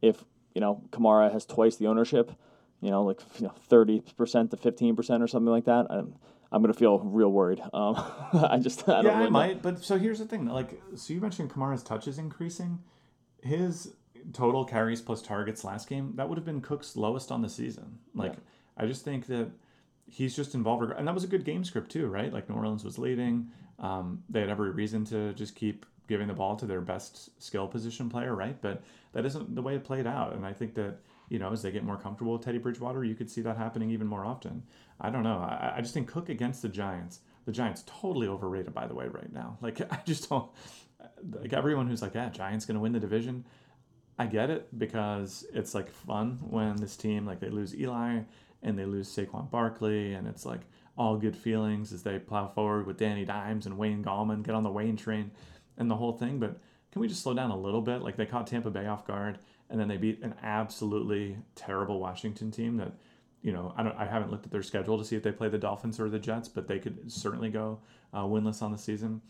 if 0.00 0.24
you 0.54 0.60
know 0.62 0.82
Kamara 0.90 1.30
has 1.30 1.44
twice 1.44 1.76
the 1.76 1.86
ownership, 1.86 2.32
you 2.80 2.90
know, 2.90 3.02
like 3.02 3.20
you 3.38 3.46
know, 3.46 3.54
thirty 3.68 4.02
percent 4.16 4.50
to 4.52 4.56
fifteen 4.56 4.96
percent 4.96 5.22
or 5.22 5.26
something 5.26 5.50
like 5.50 5.64
that. 5.64 5.86
I'm, 5.90 6.14
I'm 6.50 6.62
gonna 6.62 6.74
feel 6.74 6.98
real 7.00 7.30
worried. 7.30 7.60
Um, 7.72 7.96
I 8.32 8.58
just 8.60 8.88
I 8.88 9.02
yeah, 9.02 9.08
really 9.08 9.26
I 9.26 9.30
might. 9.30 9.54
Know. 9.56 9.72
But 9.72 9.84
so 9.84 9.98
here's 9.98 10.18
the 10.18 10.24
thing: 10.26 10.46
like, 10.46 10.80
so 10.94 11.12
you 11.12 11.20
mentioned 11.20 11.50
Kamara's 11.50 11.82
touches 11.82 12.18
increasing. 12.18 12.78
His 13.42 13.92
total 14.32 14.64
carries 14.64 15.00
plus 15.00 15.22
targets 15.22 15.64
last 15.64 15.88
game 15.88 16.12
that 16.16 16.28
would 16.28 16.36
have 16.38 16.44
been 16.44 16.60
Cook's 16.60 16.96
lowest 16.96 17.30
on 17.30 17.40
the 17.40 17.48
season. 17.48 17.98
Like, 18.14 18.32
yeah. 18.32 18.38
I 18.76 18.86
just 18.86 19.04
think 19.04 19.26
that 19.26 19.50
he's 20.06 20.34
just 20.34 20.54
involved, 20.54 20.90
and 20.90 21.06
that 21.06 21.14
was 21.14 21.24
a 21.24 21.28
good 21.28 21.44
game 21.44 21.64
script 21.64 21.90
too, 21.90 22.08
right? 22.08 22.32
Like 22.32 22.48
New 22.48 22.56
Orleans 22.56 22.84
was 22.84 22.98
leading. 22.98 23.50
Um, 23.78 24.22
they 24.28 24.40
had 24.40 24.48
every 24.48 24.70
reason 24.70 25.04
to 25.06 25.32
just 25.34 25.54
keep 25.54 25.86
giving 26.08 26.26
the 26.26 26.34
ball 26.34 26.56
to 26.56 26.66
their 26.66 26.80
best 26.80 27.40
skill 27.42 27.68
position 27.68 28.08
player, 28.08 28.34
right? 28.34 28.60
But 28.60 28.82
that 29.12 29.24
isn't 29.26 29.54
the 29.54 29.62
way 29.62 29.76
it 29.76 29.84
played 29.84 30.06
out, 30.06 30.34
and 30.34 30.44
I 30.44 30.52
think 30.52 30.74
that 30.74 30.98
you 31.28 31.38
know, 31.38 31.52
as 31.52 31.62
they 31.62 31.70
get 31.70 31.84
more 31.84 31.96
comfortable 31.96 32.32
with 32.32 32.42
Teddy 32.42 32.58
Bridgewater, 32.58 33.04
you 33.04 33.14
could 33.14 33.30
see 33.30 33.40
that 33.42 33.56
happening 33.56 33.90
even 33.90 34.06
more 34.06 34.24
often. 34.24 34.62
I 35.00 35.10
don't 35.10 35.22
know. 35.22 35.38
I, 35.38 35.74
I 35.76 35.80
just 35.80 35.94
think 35.94 36.08
Cook 36.08 36.28
against 36.28 36.62
the 36.62 36.68
Giants, 36.68 37.20
the 37.44 37.52
Giants 37.52 37.84
totally 37.86 38.28
overrated, 38.28 38.74
by 38.74 38.86
the 38.86 38.94
way, 38.94 39.06
right 39.08 39.32
now. 39.32 39.58
Like, 39.62 39.80
I 39.92 40.00
just 40.04 40.28
don't, 40.28 40.50
like, 41.32 41.52
everyone 41.52 41.88
who's 41.88 42.02
like, 42.02 42.14
yeah, 42.14 42.30
Giants 42.30 42.66
to 42.66 42.78
win 42.78 42.92
the 42.92 43.00
division. 43.00 43.44
I 44.18 44.26
get 44.26 44.50
it 44.50 44.76
because 44.76 45.46
it's 45.52 45.74
like 45.74 45.90
fun 45.90 46.38
when 46.48 46.76
this 46.76 46.96
team, 46.96 47.26
like, 47.26 47.40
they 47.40 47.50
lose 47.50 47.76
Eli 47.76 48.20
and 48.62 48.78
they 48.78 48.84
lose 48.84 49.14
Saquon 49.14 49.50
Barkley, 49.50 50.14
and 50.14 50.26
it's 50.26 50.44
like 50.44 50.62
all 50.96 51.16
good 51.16 51.36
feelings 51.36 51.92
as 51.92 52.02
they 52.02 52.18
plow 52.18 52.48
forward 52.48 52.86
with 52.86 52.96
Danny 52.96 53.24
Dimes 53.24 53.66
and 53.66 53.78
Wayne 53.78 54.02
Gallman, 54.02 54.42
get 54.42 54.56
on 54.56 54.64
the 54.64 54.70
Wayne 54.70 54.96
train 54.96 55.30
and 55.76 55.88
the 55.88 55.96
whole 55.96 56.12
thing. 56.12 56.40
But 56.40 56.58
can 56.90 57.00
we 57.00 57.06
just 57.06 57.22
slow 57.22 57.34
down 57.34 57.50
a 57.50 57.56
little 57.56 57.82
bit? 57.82 58.02
Like, 58.02 58.16
they 58.16 58.26
caught 58.26 58.48
Tampa 58.48 58.70
Bay 58.70 58.86
off 58.86 59.06
guard 59.06 59.38
and 59.70 59.78
then 59.78 59.88
they 59.88 59.96
beat 59.96 60.22
an 60.22 60.34
absolutely 60.42 61.36
terrible 61.54 62.00
Washington 62.00 62.50
team 62.50 62.76
that 62.78 62.92
you 63.42 63.52
know 63.52 63.72
I 63.76 63.82
don't 63.82 63.96
I 63.96 64.06
haven't 64.06 64.30
looked 64.30 64.46
at 64.46 64.52
their 64.52 64.62
schedule 64.62 64.98
to 64.98 65.04
see 65.04 65.16
if 65.16 65.22
they 65.22 65.32
play 65.32 65.48
the 65.48 65.58
Dolphins 65.58 66.00
or 66.00 66.08
the 66.08 66.18
Jets, 66.18 66.48
but 66.48 66.66
they 66.66 66.78
could 66.78 67.10
certainly 67.10 67.50
go 67.50 67.80
uh, 68.12 68.22
winless 68.22 68.62
on 68.62 68.72
the 68.72 68.78
season. 68.78 69.20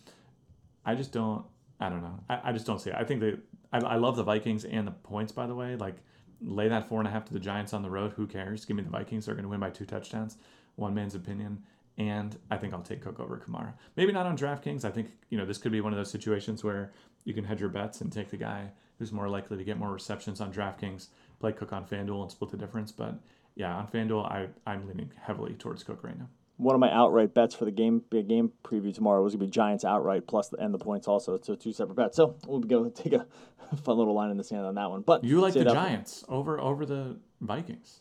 I 0.85 0.95
just 0.95 1.13
don't 1.13 1.45
I 1.81 1.89
don't 1.89 2.03
know 2.03 2.21
I, 2.29 2.41
I 2.45 2.53
just 2.53 2.67
don't 2.67 2.81
see 2.81 2.91
it. 2.91 2.97
I 2.99 3.05
think 3.05 3.21
that 3.21 3.39
I, 3.73 3.79
I 3.79 3.97
love 3.97 4.17
the 4.17 4.23
Vikings 4.23 4.65
and 4.65 4.87
the 4.87 4.93
points 4.93 5.33
by 5.33 5.47
the 5.47 5.55
way 5.55 5.77
like 5.77 5.97
lay 6.41 6.69
that 6.69 6.89
four 6.89 7.01
and 7.01 7.09
a 7.09 7.11
half 7.11 7.25
to 7.27 7.33
the 7.33 7.41
Giants 7.41 7.73
on 7.73 7.83
the 7.83 7.91
road. 7.91 8.13
Who 8.13 8.27
cares? 8.27 8.65
Give 8.65 8.77
me 8.77 8.83
the 8.83 8.91
Vikings. 8.91 9.27
They're 9.27 9.35
going 9.35 9.45
to 9.45 9.49
win 9.49 9.61
by 9.61 9.71
two 9.71 9.85
touchdowns. 9.85 10.37
One 10.77 10.95
man's 10.95 11.15
opinion. 11.15 11.65
And 11.97 12.39
I 12.49 12.57
think 12.59 12.73
I'll 12.73 12.83
take 12.83 13.03
Cook 13.03 13.19
over 13.19 13.43
Kamara. 13.45 13.73
Maybe 13.97 14.13
not 14.13 14.25
on 14.25 14.37
DraftKings. 14.39 14.85
I 14.85 14.91
think 14.91 15.11
you 15.31 15.39
know 15.39 15.45
this 15.45 15.59
could 15.59 15.73
be 15.73 15.81
one 15.81 15.93
of 15.93 15.97
those 15.97 16.11
situations 16.11 16.63
where 16.63 16.93
you 17.25 17.35
can 17.35 17.45
hedge 17.45 17.61
your 17.61 17.69
bets 17.69 18.01
and 18.01 18.13
take 18.13 18.31
the 18.31 18.37
guy 18.37 18.71
who's 18.99 19.13
more 19.13 19.29
likely 19.29 19.57
to 19.57 19.65
get 19.65 19.79
more 19.79 19.93
receptions 19.93 20.41
on 20.41 20.53
DraftKings, 20.53 21.09
play 21.41 21.53
Cook 21.53 21.73
on 21.73 21.85
FanDuel 21.87 22.23
and 22.23 22.31
split 22.31 22.51
the 22.51 22.57
difference. 22.57 22.93
But 22.93 23.15
yeah, 23.55 23.75
on 23.75 23.87
FanDuel, 23.87 24.31
I, 24.31 24.49
I'm 24.67 24.87
leaning 24.87 25.11
heavily 25.21 25.55
towards 25.55 25.83
Cook 25.83 26.03
right 26.03 26.19
now. 26.19 26.29
One 26.57 26.75
of 26.75 26.81
my 26.81 26.93
outright 26.93 27.35
bets 27.35 27.55
for 27.55 27.65
the 27.65 27.71
game 27.71 28.03
game 28.11 28.51
preview 28.65 28.93
tomorrow 28.93 29.23
was 29.23 29.35
gonna 29.35 29.45
be 29.45 29.51
Giants 29.51 29.85
outright 29.85 30.27
plus 30.27 30.49
the, 30.49 30.57
and 30.57 30.75
the 30.75 30.79
points 30.79 31.07
also. 31.07 31.39
So 31.41 31.55
two 31.55 31.73
separate 31.73 31.95
bets. 31.95 32.17
So 32.17 32.35
we'll 32.47 32.61
go 32.61 32.89
take 32.95 33.13
a 33.13 33.27
fun 33.85 33.97
little 33.97 34.15
line 34.15 34.31
in 34.31 34.37
the 34.37 34.45
sand 34.45 34.67
on 34.67 34.75
that 34.75 34.91
one. 34.91 35.03
But 35.03 35.23
you 35.23 35.41
like 35.41 35.55
the 35.55 35.65
Giants 35.65 36.25
over 36.29 36.61
over 36.61 36.85
the 36.85 37.17
Vikings. 37.41 38.01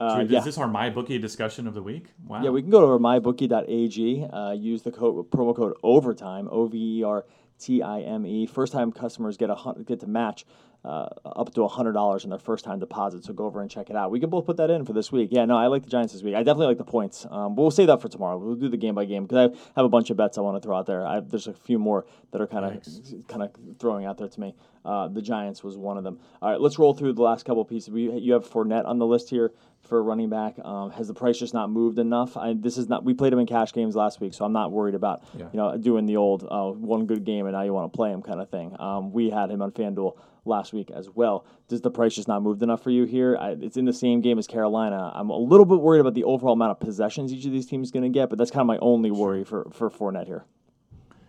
Uh, 0.00 0.20
is 0.24 0.30
yeah. 0.30 0.40
this 0.40 0.58
our 0.58 0.68
MyBookie 0.68 1.20
discussion 1.20 1.66
of 1.66 1.74
the 1.74 1.82
week? 1.82 2.06
Wow. 2.24 2.42
Yeah, 2.42 2.50
we 2.50 2.62
can 2.62 2.70
go 2.70 2.80
to 2.80 3.02
mybookie.ag. 3.02 4.28
Uh, 4.32 4.52
use 4.52 4.82
the 4.82 4.92
code 4.92 5.28
promo 5.30 5.56
code 5.56 5.74
overtime 5.82 6.48
O 6.52 6.66
V 6.66 7.00
E 7.00 7.02
R 7.02 7.24
T 7.58 7.82
I 7.82 8.00
M 8.00 8.26
E. 8.26 8.46
First 8.46 8.72
time 8.72 8.92
customers 8.92 9.36
get 9.36 9.50
a 9.50 9.56
get 9.84 10.00
to 10.00 10.06
match 10.06 10.44
uh, 10.84 11.08
up 11.24 11.52
to 11.54 11.66
hundred 11.66 11.92
dollars 11.92 12.24
in 12.24 12.30
their 12.30 12.38
first 12.38 12.64
time 12.64 12.78
deposit. 12.78 13.24
So 13.24 13.32
go 13.32 13.46
over 13.46 13.60
and 13.60 13.70
check 13.70 13.90
it 13.90 13.96
out. 13.96 14.10
We 14.10 14.20
can 14.20 14.30
both 14.30 14.46
put 14.46 14.56
that 14.58 14.70
in 14.70 14.84
for 14.84 14.92
this 14.92 15.10
week. 15.10 15.30
Yeah, 15.32 15.44
no, 15.44 15.56
I 15.56 15.66
like 15.66 15.82
the 15.82 15.90
Giants 15.90 16.12
this 16.12 16.22
week. 16.22 16.34
I 16.34 16.42
definitely 16.42 16.66
like 16.66 16.78
the 16.78 16.84
points. 16.84 17.26
Um, 17.30 17.54
but 17.54 17.62
we'll 17.62 17.70
save 17.70 17.88
that 17.88 18.00
for 18.00 18.08
tomorrow. 18.08 18.38
We'll 18.38 18.54
do 18.54 18.68
the 18.68 18.76
game 18.76 18.94
by 18.94 19.04
game 19.04 19.24
because 19.24 19.50
I 19.50 19.58
have 19.76 19.84
a 19.84 19.88
bunch 19.88 20.10
of 20.10 20.16
bets 20.16 20.38
I 20.38 20.40
want 20.40 20.60
to 20.60 20.66
throw 20.66 20.76
out 20.76 20.86
there. 20.86 21.06
I, 21.06 21.20
there's 21.20 21.48
a 21.48 21.52
few 21.52 21.78
more 21.78 22.06
that 22.30 22.40
are 22.40 22.46
kind 22.46 22.64
of 22.64 23.26
kind 23.28 23.42
of 23.42 23.50
throwing 23.78 24.06
out 24.06 24.18
there 24.18 24.28
to 24.28 24.40
me. 24.40 24.54
Uh, 24.84 25.08
the 25.08 25.20
Giants 25.20 25.62
was 25.62 25.76
one 25.76 25.98
of 25.98 26.04
them. 26.04 26.18
All 26.40 26.50
right, 26.50 26.60
let's 26.60 26.78
roll 26.78 26.94
through 26.94 27.12
the 27.14 27.22
last 27.22 27.44
couple 27.44 27.64
pieces. 27.64 27.90
We 27.90 28.10
you 28.12 28.32
have 28.34 28.48
Fournette 28.48 28.86
on 28.86 28.98
the 28.98 29.06
list 29.06 29.28
here 29.28 29.52
for 29.82 30.02
running 30.02 30.28
back. 30.30 30.58
Um, 30.64 30.90
has 30.92 31.08
the 31.08 31.14
price 31.14 31.38
just 31.38 31.54
not 31.54 31.70
moved 31.70 31.98
enough? 31.98 32.36
I, 32.36 32.54
this 32.54 32.78
is 32.78 32.88
not. 32.88 33.04
We 33.04 33.14
played 33.14 33.32
him 33.32 33.38
in 33.38 33.46
cash 33.46 33.72
games 33.72 33.96
last 33.96 34.20
week, 34.20 34.34
so 34.34 34.44
I'm 34.44 34.52
not 34.52 34.72
worried 34.72 34.94
about 34.94 35.24
yeah. 35.36 35.46
you 35.52 35.56
know 35.58 35.76
doing 35.76 36.06
the 36.06 36.16
old 36.16 36.46
uh, 36.48 36.70
one 36.70 37.06
good 37.06 37.24
game 37.24 37.46
and 37.46 37.54
now 37.54 37.62
you 37.62 37.72
want 37.72 37.92
to 37.92 37.96
play 37.96 38.10
him 38.10 38.22
kind 38.22 38.40
of 38.40 38.48
thing. 38.50 38.74
Um, 38.78 39.12
we 39.12 39.30
had 39.30 39.50
him 39.50 39.62
on 39.62 39.72
FanDuel 39.72 40.16
last 40.48 40.72
week 40.72 40.90
as 40.90 41.08
well. 41.10 41.46
Does 41.68 41.82
the 41.82 41.90
price 41.90 42.14
just 42.14 42.28
not 42.28 42.42
moved 42.42 42.62
enough 42.62 42.82
for 42.82 42.90
you 42.90 43.04
here? 43.04 43.36
I, 43.36 43.50
it's 43.60 43.76
in 43.76 43.84
the 43.84 43.92
same 43.92 44.20
game 44.20 44.38
as 44.38 44.46
Carolina. 44.46 45.12
I'm 45.14 45.30
a 45.30 45.38
little 45.38 45.66
bit 45.66 45.80
worried 45.80 46.00
about 46.00 46.14
the 46.14 46.24
overall 46.24 46.54
amount 46.54 46.72
of 46.72 46.80
possessions 46.80 47.32
each 47.32 47.44
of 47.44 47.52
these 47.52 47.66
teams 47.66 47.88
is 47.88 47.92
going 47.92 48.02
to 48.02 48.08
get, 48.08 48.28
but 48.28 48.38
that's 48.38 48.50
kind 48.50 48.62
of 48.62 48.66
my 48.66 48.78
only 48.78 49.10
worry 49.10 49.44
for 49.44 49.68
for 49.72 49.90
Fournette 49.90 50.26
here. 50.26 50.44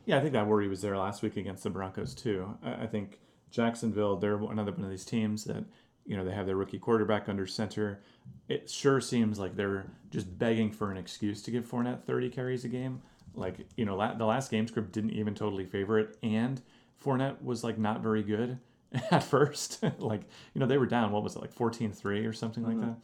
Yeah, 0.05 0.17
I 0.17 0.21
think 0.21 0.33
that 0.33 0.47
worry 0.47 0.67
was 0.67 0.81
there 0.81 0.97
last 0.97 1.21
week 1.21 1.37
against 1.37 1.63
the 1.63 1.69
Broncos 1.69 2.15
too. 2.15 2.57
I, 2.63 2.83
I 2.83 2.87
think 2.87 3.19
Jacksonville, 3.51 4.17
they're 4.17 4.35
another 4.35 4.71
one 4.71 4.83
of 4.83 4.89
these 4.89 5.05
teams 5.05 5.43
that 5.43 5.63
you 6.05 6.17
know 6.17 6.25
they 6.25 6.31
have 6.31 6.47
their 6.47 6.55
rookie 6.55 6.79
quarterback 6.79 7.29
under 7.29 7.45
center. 7.45 8.01
It 8.47 8.69
sure 8.69 9.01
seems 9.01 9.37
like 9.37 9.55
they're 9.55 9.85
just 10.09 10.39
begging 10.39 10.71
for 10.71 10.91
an 10.91 10.97
excuse 10.97 11.41
to 11.43 11.51
give 11.51 11.69
Fournette 11.69 12.03
30 12.03 12.29
carries 12.29 12.65
a 12.65 12.67
game. 12.67 13.01
Like 13.35 13.67
you 13.75 13.85
know, 13.85 13.95
la- 13.95 14.15
the 14.15 14.25
last 14.25 14.49
game 14.49 14.67
script 14.67 14.91
didn't 14.91 15.11
even 15.11 15.35
totally 15.35 15.65
favor 15.65 15.99
it, 15.99 16.17
and 16.23 16.61
Fournette 17.03 17.43
was 17.43 17.63
like 17.63 17.77
not 17.77 18.01
very 18.01 18.23
good 18.23 18.57
at 19.11 19.23
first. 19.23 19.83
like 19.99 20.21
you 20.53 20.59
know 20.59 20.67
they 20.67 20.77
were 20.77 20.85
down. 20.85 21.11
What 21.11 21.23
was 21.23 21.35
it 21.35 21.41
like 21.41 21.53
14-3 21.53 22.27
or 22.27 22.33
something 22.33 22.63
mm-hmm. 22.63 22.81
like 22.81 22.95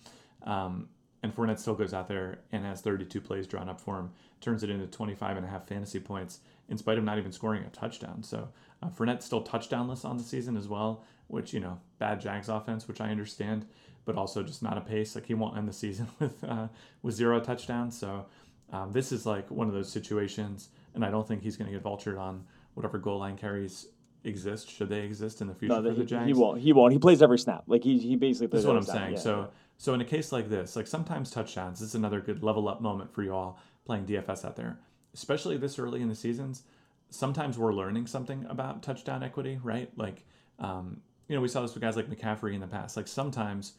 that? 0.44 0.52
Um, 0.52 0.90
and 1.24 1.36
Fournette 1.36 1.58
still 1.58 1.74
goes 1.74 1.92
out 1.92 2.08
there 2.08 2.38
and 2.52 2.64
has 2.64 2.82
32 2.82 3.20
plays 3.20 3.48
drawn 3.48 3.68
up 3.68 3.82
for 3.82 3.98
him, 3.98 4.12
turns 4.42 4.62
it 4.62 4.70
into 4.70 4.86
25 4.86 5.38
and 5.38 5.46
a 5.46 5.50
half 5.50 5.68
fantasy 5.68 6.00
points 6.00 6.40
in 6.70 6.78
spite 6.78 7.00
of 7.00 7.04
not 7.04 7.18
even 7.18 7.32
scoring 7.32 7.64
a 7.64 7.70
touchdown. 7.70 8.22
So 8.22 8.50
uh, 8.84 8.90
Fournette's 8.90 9.26
still 9.26 9.44
touchdownless 9.44 10.06
on 10.06 10.18
the 10.18 10.24
season 10.24 10.56
as 10.56 10.68
well, 10.68 11.04
which, 11.28 11.52
you 11.52 11.60
know, 11.60 11.80
bad 11.98 12.22
Jags 12.22 12.48
offense, 12.48 12.88
which 12.88 13.02
I 13.02 13.10
understand, 13.10 13.66
but 14.06 14.16
also 14.16 14.44
just 14.44 14.62
not 14.62 14.78
a 14.78 14.82
pace. 14.82 15.16
Like 15.16 15.26
he 15.26 15.34
won't 15.34 15.58
end 15.58 15.68
the 15.68 15.74
season 15.74 16.08
with, 16.20 16.44
uh, 16.44 16.68
with 17.02 17.16
zero 17.16 17.40
touchdowns. 17.40 17.98
So 17.98 18.28
um, 18.72 18.92
this 18.92 19.12
is 19.12 19.26
like 19.26 19.50
one 19.50 19.68
of 19.68 19.74
those 19.74 19.92
situations, 19.92 20.70
and 20.94 21.04
I 21.04 21.10
don't 21.10 21.28
think 21.28 21.42
he's 21.42 21.58
going 21.58 21.72
to 21.72 21.76
get 21.76 21.84
vultured 21.84 22.20
on 22.20 22.46
whatever 22.76 23.00
goal 23.00 23.18
line 23.18 23.36
carries 23.38 23.88
exist 24.26 24.70
should 24.70 24.90
they 24.90 25.02
exist 25.02 25.42
in 25.42 25.48
the 25.48 25.56
future 25.56 25.82
no, 25.82 25.84
for 25.84 25.96
he, 25.96 26.00
the 26.00 26.06
Jags. 26.06 26.28
He 26.28 26.34
won't. 26.34 26.60
He 26.60 26.74
won't. 26.74 26.94
He 26.94 27.00
plays 27.00 27.22
every 27.22 27.40
snap. 27.40 27.64
Like 27.68 27.84
he, 27.84 27.98
he 28.00 28.16
basically. 28.16 28.48
Plays 28.48 28.64
That's 28.64 28.68
what 28.68 28.78
I'm 28.78 28.84
saying. 28.84 29.14
Yeah, 29.14 29.20
so 29.20 29.40
yeah. 29.40 29.46
so 29.78 29.94
in 29.94 30.02
a 30.02 30.06
case 30.06 30.32
like 30.32 30.50
this, 30.50 30.76
like 30.76 30.88
sometimes 30.88 31.32
touchdowns 31.32 31.80
this 31.80 31.90
is 31.90 31.96
another 31.96 32.22
good 32.22 32.44
level 32.44 32.68
up 32.68 32.82
moment 32.82 33.14
for 33.14 33.24
you 33.24 33.34
all 33.34 33.60
playing 33.86 34.06
DFS 34.06 34.44
out 34.46 34.56
there, 34.56 34.80
especially 35.14 35.58
this 35.58 35.78
early 35.80 36.02
in 36.02 36.10
the 36.10 36.16
seasons 36.16 36.64
sometimes 37.10 37.58
we're 37.58 37.74
learning 37.74 38.08
something 38.08 38.46
about 38.50 38.84
touchdown 38.84 39.24
equity, 39.24 39.60
right? 39.64 39.90
Like 39.96 40.24
Um, 40.60 41.02
you 41.28 41.36
know, 41.36 41.42
we 41.42 41.48
saw 41.48 41.62
this 41.62 41.74
with 41.74 41.82
guys 41.82 41.96
like 41.96 42.10
McCaffrey 42.10 42.54
in 42.54 42.62
the 42.62 42.68
past. 42.68 42.96
Like 42.96 43.08
sometimes 43.08 43.74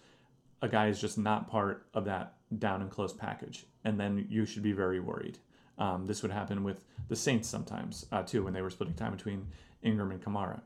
a 0.62 0.68
guy 0.68 0.88
is 0.88 1.00
just 1.00 1.16
not 1.16 1.48
part 1.48 1.86
of 1.94 2.04
that 2.06 2.34
down 2.58 2.82
and 2.82 2.90
close 2.90 3.12
package, 3.12 3.66
and 3.84 3.98
then 3.98 4.26
you 4.28 4.44
should 4.44 4.62
be 4.62 4.72
very 4.72 5.00
worried. 5.00 5.38
Um, 5.78 6.06
this 6.06 6.22
would 6.22 6.32
happen 6.32 6.64
with 6.64 6.84
the 7.08 7.16
Saints 7.16 7.48
sometimes 7.48 8.06
uh, 8.10 8.22
too 8.22 8.44
when 8.44 8.52
they 8.52 8.62
were 8.62 8.70
splitting 8.70 8.94
time 8.94 9.12
between 9.12 9.46
Ingram 9.82 10.10
and 10.10 10.22
Kamara. 10.22 10.60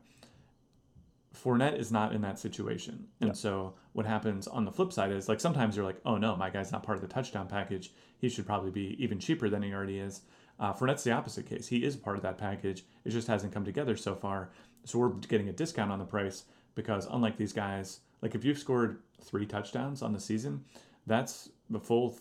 Fournette 1.35 1.77
is 1.77 1.91
not 1.91 2.13
in 2.13 2.21
that 2.21 2.39
situation. 2.39 3.07
And 3.21 3.29
yeah. 3.29 3.33
so 3.33 3.73
what 3.93 4.05
happens 4.05 4.47
on 4.47 4.65
the 4.65 4.71
flip 4.71 4.91
side 4.91 5.11
is 5.11 5.29
like 5.29 5.39
sometimes 5.39 5.75
you're 5.75 5.85
like, 5.85 5.99
oh 6.05 6.17
no, 6.17 6.35
my 6.35 6.49
guy's 6.49 6.71
not 6.71 6.83
part 6.83 6.97
of 6.97 7.01
the 7.01 7.07
touchdown 7.07 7.47
package. 7.47 7.91
He 8.17 8.29
should 8.29 8.45
probably 8.45 8.71
be 8.71 8.95
even 9.01 9.19
cheaper 9.19 9.49
than 9.49 9.63
he 9.63 9.73
already 9.73 9.99
is. 9.99 10.21
Uh, 10.59 10.73
Fournette's 10.73 11.03
the 11.03 11.11
opposite 11.11 11.47
case. 11.47 11.67
He 11.67 11.83
is 11.83 11.95
part 11.95 12.17
of 12.17 12.23
that 12.23 12.37
package. 12.37 12.83
It 13.05 13.11
just 13.11 13.27
hasn't 13.27 13.53
come 13.53 13.65
together 13.65 13.95
so 13.95 14.13
far. 14.13 14.51
So 14.83 14.99
we're 14.99 15.09
getting 15.09 15.49
a 15.49 15.53
discount 15.53 15.91
on 15.91 15.99
the 15.99 16.05
price 16.05 16.43
because 16.75 17.07
unlike 17.09 17.37
these 17.37 17.53
guys, 17.53 18.01
like 18.21 18.35
if 18.35 18.43
you've 18.43 18.59
scored 18.59 19.01
three 19.23 19.45
touchdowns 19.45 20.01
on 20.01 20.13
the 20.13 20.19
season, 20.19 20.65
that's 21.07 21.49
the 21.69 21.79
full 21.79 22.19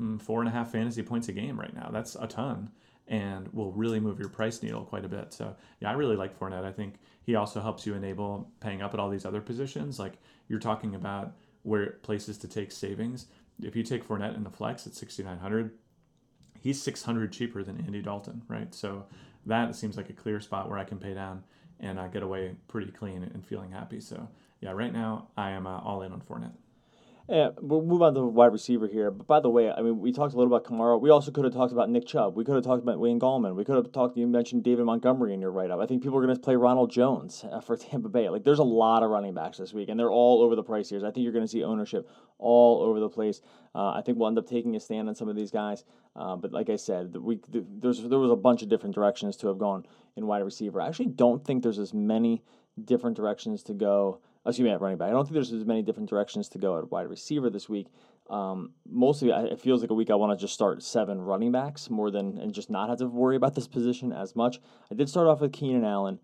mm, 0.00 0.22
four 0.22 0.40
and 0.40 0.48
a 0.48 0.52
half 0.52 0.70
fantasy 0.70 1.02
points 1.02 1.28
a 1.28 1.32
game 1.32 1.58
right 1.58 1.74
now. 1.74 1.90
That's 1.92 2.14
a 2.14 2.26
ton 2.26 2.70
and 3.08 3.48
will 3.52 3.72
really 3.72 4.00
move 4.00 4.18
your 4.18 4.28
price 4.28 4.62
needle 4.62 4.84
quite 4.84 5.04
a 5.04 5.08
bit. 5.08 5.32
So 5.32 5.54
yeah, 5.80 5.90
I 5.90 5.92
really 5.92 6.16
like 6.16 6.38
Fournette. 6.38 6.64
I 6.64 6.72
think 6.72 6.94
he 7.24 7.34
also 7.34 7.60
helps 7.60 7.86
you 7.86 7.94
enable 7.94 8.50
paying 8.60 8.82
up 8.82 8.94
at 8.94 9.00
all 9.00 9.10
these 9.10 9.26
other 9.26 9.40
positions. 9.40 9.98
Like 9.98 10.14
you're 10.48 10.60
talking 10.60 10.94
about 10.94 11.32
where 11.62 11.98
places 12.02 12.38
to 12.38 12.48
take 12.48 12.72
savings. 12.72 13.26
If 13.62 13.76
you 13.76 13.82
take 13.82 14.06
Fournette 14.06 14.36
in 14.36 14.44
the 14.44 14.50
flex 14.50 14.86
at 14.86 14.94
6,900, 14.94 15.72
he's 16.60 16.80
600 16.82 17.32
cheaper 17.32 17.62
than 17.62 17.78
Andy 17.84 18.02
Dalton, 18.02 18.42
right? 18.48 18.74
So 18.74 19.04
that 19.46 19.74
seems 19.74 19.96
like 19.96 20.10
a 20.10 20.14
clear 20.14 20.40
spot 20.40 20.68
where 20.68 20.78
I 20.78 20.84
can 20.84 20.98
pay 20.98 21.14
down 21.14 21.44
and 21.80 21.98
I 21.98 22.08
get 22.08 22.22
away 22.22 22.54
pretty 22.68 22.90
clean 22.90 23.22
and 23.22 23.44
feeling 23.44 23.72
happy. 23.72 24.00
So 24.00 24.28
yeah, 24.60 24.70
right 24.70 24.92
now 24.92 25.28
I 25.36 25.50
am 25.50 25.66
uh, 25.66 25.80
all 25.80 26.02
in 26.02 26.12
on 26.12 26.20
Fournette. 26.20 26.54
Yeah, 27.28 27.50
we'll 27.60 27.82
move 27.82 28.02
on 28.02 28.14
to 28.14 28.20
the 28.20 28.26
wide 28.26 28.52
receiver 28.52 28.88
here. 28.88 29.10
But 29.10 29.28
by 29.28 29.38
the 29.38 29.48
way, 29.48 29.70
I 29.70 29.80
mean, 29.80 30.00
we 30.00 30.12
talked 30.12 30.34
a 30.34 30.36
little 30.36 30.52
about 30.52 30.68
Kamara. 30.68 31.00
We 31.00 31.10
also 31.10 31.30
could 31.30 31.44
have 31.44 31.54
talked 31.54 31.72
about 31.72 31.88
Nick 31.88 32.04
Chubb. 32.04 32.36
We 32.36 32.44
could 32.44 32.56
have 32.56 32.64
talked 32.64 32.82
about 32.82 32.98
Wayne 32.98 33.20
Gallman. 33.20 33.54
We 33.54 33.64
could 33.64 33.76
have 33.76 33.92
talked, 33.92 34.16
you 34.16 34.26
mentioned 34.26 34.64
David 34.64 34.84
Montgomery 34.86 35.32
in 35.32 35.40
your 35.40 35.52
write 35.52 35.70
up. 35.70 35.78
I 35.78 35.86
think 35.86 36.02
people 36.02 36.18
are 36.18 36.22
going 36.22 36.34
to 36.34 36.40
play 36.40 36.56
Ronald 36.56 36.90
Jones 36.90 37.44
uh, 37.50 37.60
for 37.60 37.76
Tampa 37.78 38.08
Bay. 38.08 38.28
Like, 38.28 38.42
there's 38.42 38.58
a 38.58 38.64
lot 38.64 39.04
of 39.04 39.10
running 39.10 39.34
backs 39.34 39.58
this 39.58 39.72
week, 39.72 39.88
and 39.88 39.98
they're 39.98 40.10
all 40.10 40.42
over 40.42 40.56
the 40.56 40.64
price 40.64 40.88
tiers. 40.88 41.04
I 41.04 41.12
think 41.12 41.22
you're 41.22 41.32
going 41.32 41.44
to 41.44 41.50
see 41.50 41.62
ownership 41.62 42.08
all 42.38 42.82
over 42.82 42.98
the 42.98 43.08
place. 43.08 43.40
Uh, 43.72 43.90
I 43.90 44.02
think 44.04 44.18
we'll 44.18 44.28
end 44.28 44.38
up 44.38 44.48
taking 44.48 44.74
a 44.74 44.80
stand 44.80 45.08
on 45.08 45.14
some 45.14 45.28
of 45.28 45.36
these 45.36 45.52
guys. 45.52 45.84
Uh, 46.16 46.34
but 46.34 46.52
like 46.52 46.70
I 46.70 46.76
said, 46.76 47.12
the 47.12 47.20
week 47.20 47.50
the, 47.50 47.64
there's 47.78 48.02
there 48.02 48.18
was 48.18 48.30
a 48.30 48.36
bunch 48.36 48.62
of 48.62 48.68
different 48.68 48.94
directions 48.94 49.36
to 49.38 49.46
have 49.48 49.58
gone 49.58 49.86
in 50.16 50.26
wide 50.26 50.42
receiver. 50.42 50.80
I 50.80 50.88
actually 50.88 51.06
don't 51.06 51.42
think 51.44 51.62
there's 51.62 51.78
as 51.78 51.94
many 51.94 52.42
different 52.84 53.16
directions 53.16 53.62
to 53.64 53.74
go 53.74 54.20
excuse 54.46 54.64
me, 54.64 54.70
at 54.70 54.80
running 54.80 54.98
back. 54.98 55.08
I 55.08 55.12
don't 55.12 55.24
think 55.24 55.34
there's 55.34 55.52
as 55.52 55.64
many 55.64 55.82
different 55.82 56.08
directions 56.08 56.48
to 56.50 56.58
go 56.58 56.78
at 56.78 56.90
wide 56.90 57.08
receiver 57.08 57.50
this 57.50 57.68
week. 57.68 57.88
Um, 58.30 58.72
mostly, 58.88 59.30
it 59.30 59.60
feels 59.60 59.80
like 59.82 59.90
a 59.90 59.94
week 59.94 60.10
I 60.10 60.14
want 60.14 60.38
to 60.38 60.42
just 60.42 60.54
start 60.54 60.82
seven 60.82 61.20
running 61.20 61.52
backs 61.52 61.90
more 61.90 62.10
than 62.10 62.38
and 62.38 62.52
just 62.52 62.70
not 62.70 62.88
have 62.88 62.98
to 62.98 63.06
worry 63.06 63.36
about 63.36 63.54
this 63.54 63.68
position 63.68 64.12
as 64.12 64.34
much. 64.34 64.60
I 64.90 64.94
did 64.94 65.08
start 65.08 65.26
off 65.26 65.40
with 65.40 65.52
Keenan 65.52 65.84
Allen. 65.84 66.18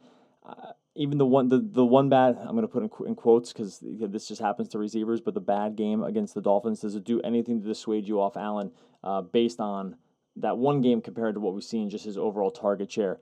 Uh, 0.44 0.72
even 0.94 1.18
the 1.18 1.26
one 1.26 1.48
the, 1.48 1.60
the 1.60 1.84
one 1.84 2.08
bad 2.08 2.36
I'm 2.40 2.56
going 2.56 2.62
to 2.62 2.68
put 2.68 2.82
in, 2.82 2.90
in 3.06 3.14
quotes 3.14 3.52
because 3.52 3.78
this 3.82 4.26
just 4.26 4.40
happens 4.40 4.68
to 4.70 4.78
receivers, 4.78 5.20
but 5.20 5.34
the 5.34 5.40
bad 5.40 5.76
game 5.76 6.02
against 6.02 6.34
the 6.34 6.40
Dolphins 6.40 6.80
does 6.80 6.96
it 6.96 7.04
do 7.04 7.20
anything 7.20 7.60
to 7.60 7.68
dissuade 7.68 8.08
you 8.08 8.20
off 8.20 8.36
Allen 8.36 8.72
uh, 9.04 9.22
based 9.22 9.60
on 9.60 9.96
that 10.36 10.58
one 10.58 10.80
game 10.80 11.00
compared 11.00 11.34
to 11.34 11.40
what 11.40 11.54
we've 11.54 11.62
seen 11.62 11.88
just 11.88 12.04
his 12.04 12.18
overall 12.18 12.50
target 12.50 12.90
share 12.90 13.18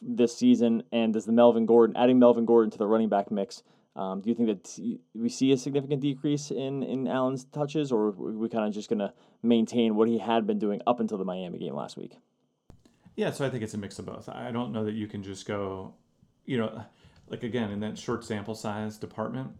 this 0.00 0.36
season 0.36 0.82
and 0.92 1.12
does 1.12 1.26
the 1.26 1.32
Melvin 1.32 1.66
Gordon 1.66 1.96
adding 1.96 2.18
Melvin 2.18 2.46
Gordon 2.46 2.70
to 2.70 2.78
the 2.78 2.86
running 2.86 3.08
back 3.08 3.30
mix 3.30 3.62
um, 3.96 4.20
do 4.20 4.28
you 4.28 4.34
think 4.34 4.48
that 4.48 4.98
we 5.14 5.28
see 5.28 5.52
a 5.52 5.56
significant 5.56 6.00
decrease 6.00 6.50
in, 6.50 6.82
in 6.82 7.06
Allen's 7.06 7.44
touches, 7.44 7.92
or 7.92 8.08
are 8.08 8.10
we 8.12 8.48
kind 8.48 8.66
of 8.66 8.74
just 8.74 8.88
going 8.88 8.98
to 8.98 9.12
maintain 9.42 9.94
what 9.94 10.08
he 10.08 10.18
had 10.18 10.46
been 10.46 10.58
doing 10.58 10.80
up 10.86 10.98
until 10.98 11.16
the 11.16 11.24
Miami 11.24 11.58
game 11.58 11.74
last 11.74 11.96
week? 11.96 12.18
Yeah, 13.16 13.30
so 13.30 13.46
I 13.46 13.50
think 13.50 13.62
it's 13.62 13.74
a 13.74 13.78
mix 13.78 13.98
of 14.00 14.06
both. 14.06 14.28
I 14.28 14.50
don't 14.50 14.72
know 14.72 14.84
that 14.84 14.94
you 14.94 15.06
can 15.06 15.22
just 15.22 15.46
go, 15.46 15.94
you 16.44 16.58
know, 16.58 16.84
like 17.28 17.44
again, 17.44 17.70
in 17.70 17.80
that 17.80 17.96
short 17.96 18.24
sample 18.24 18.56
size 18.56 18.96
department, 18.96 19.52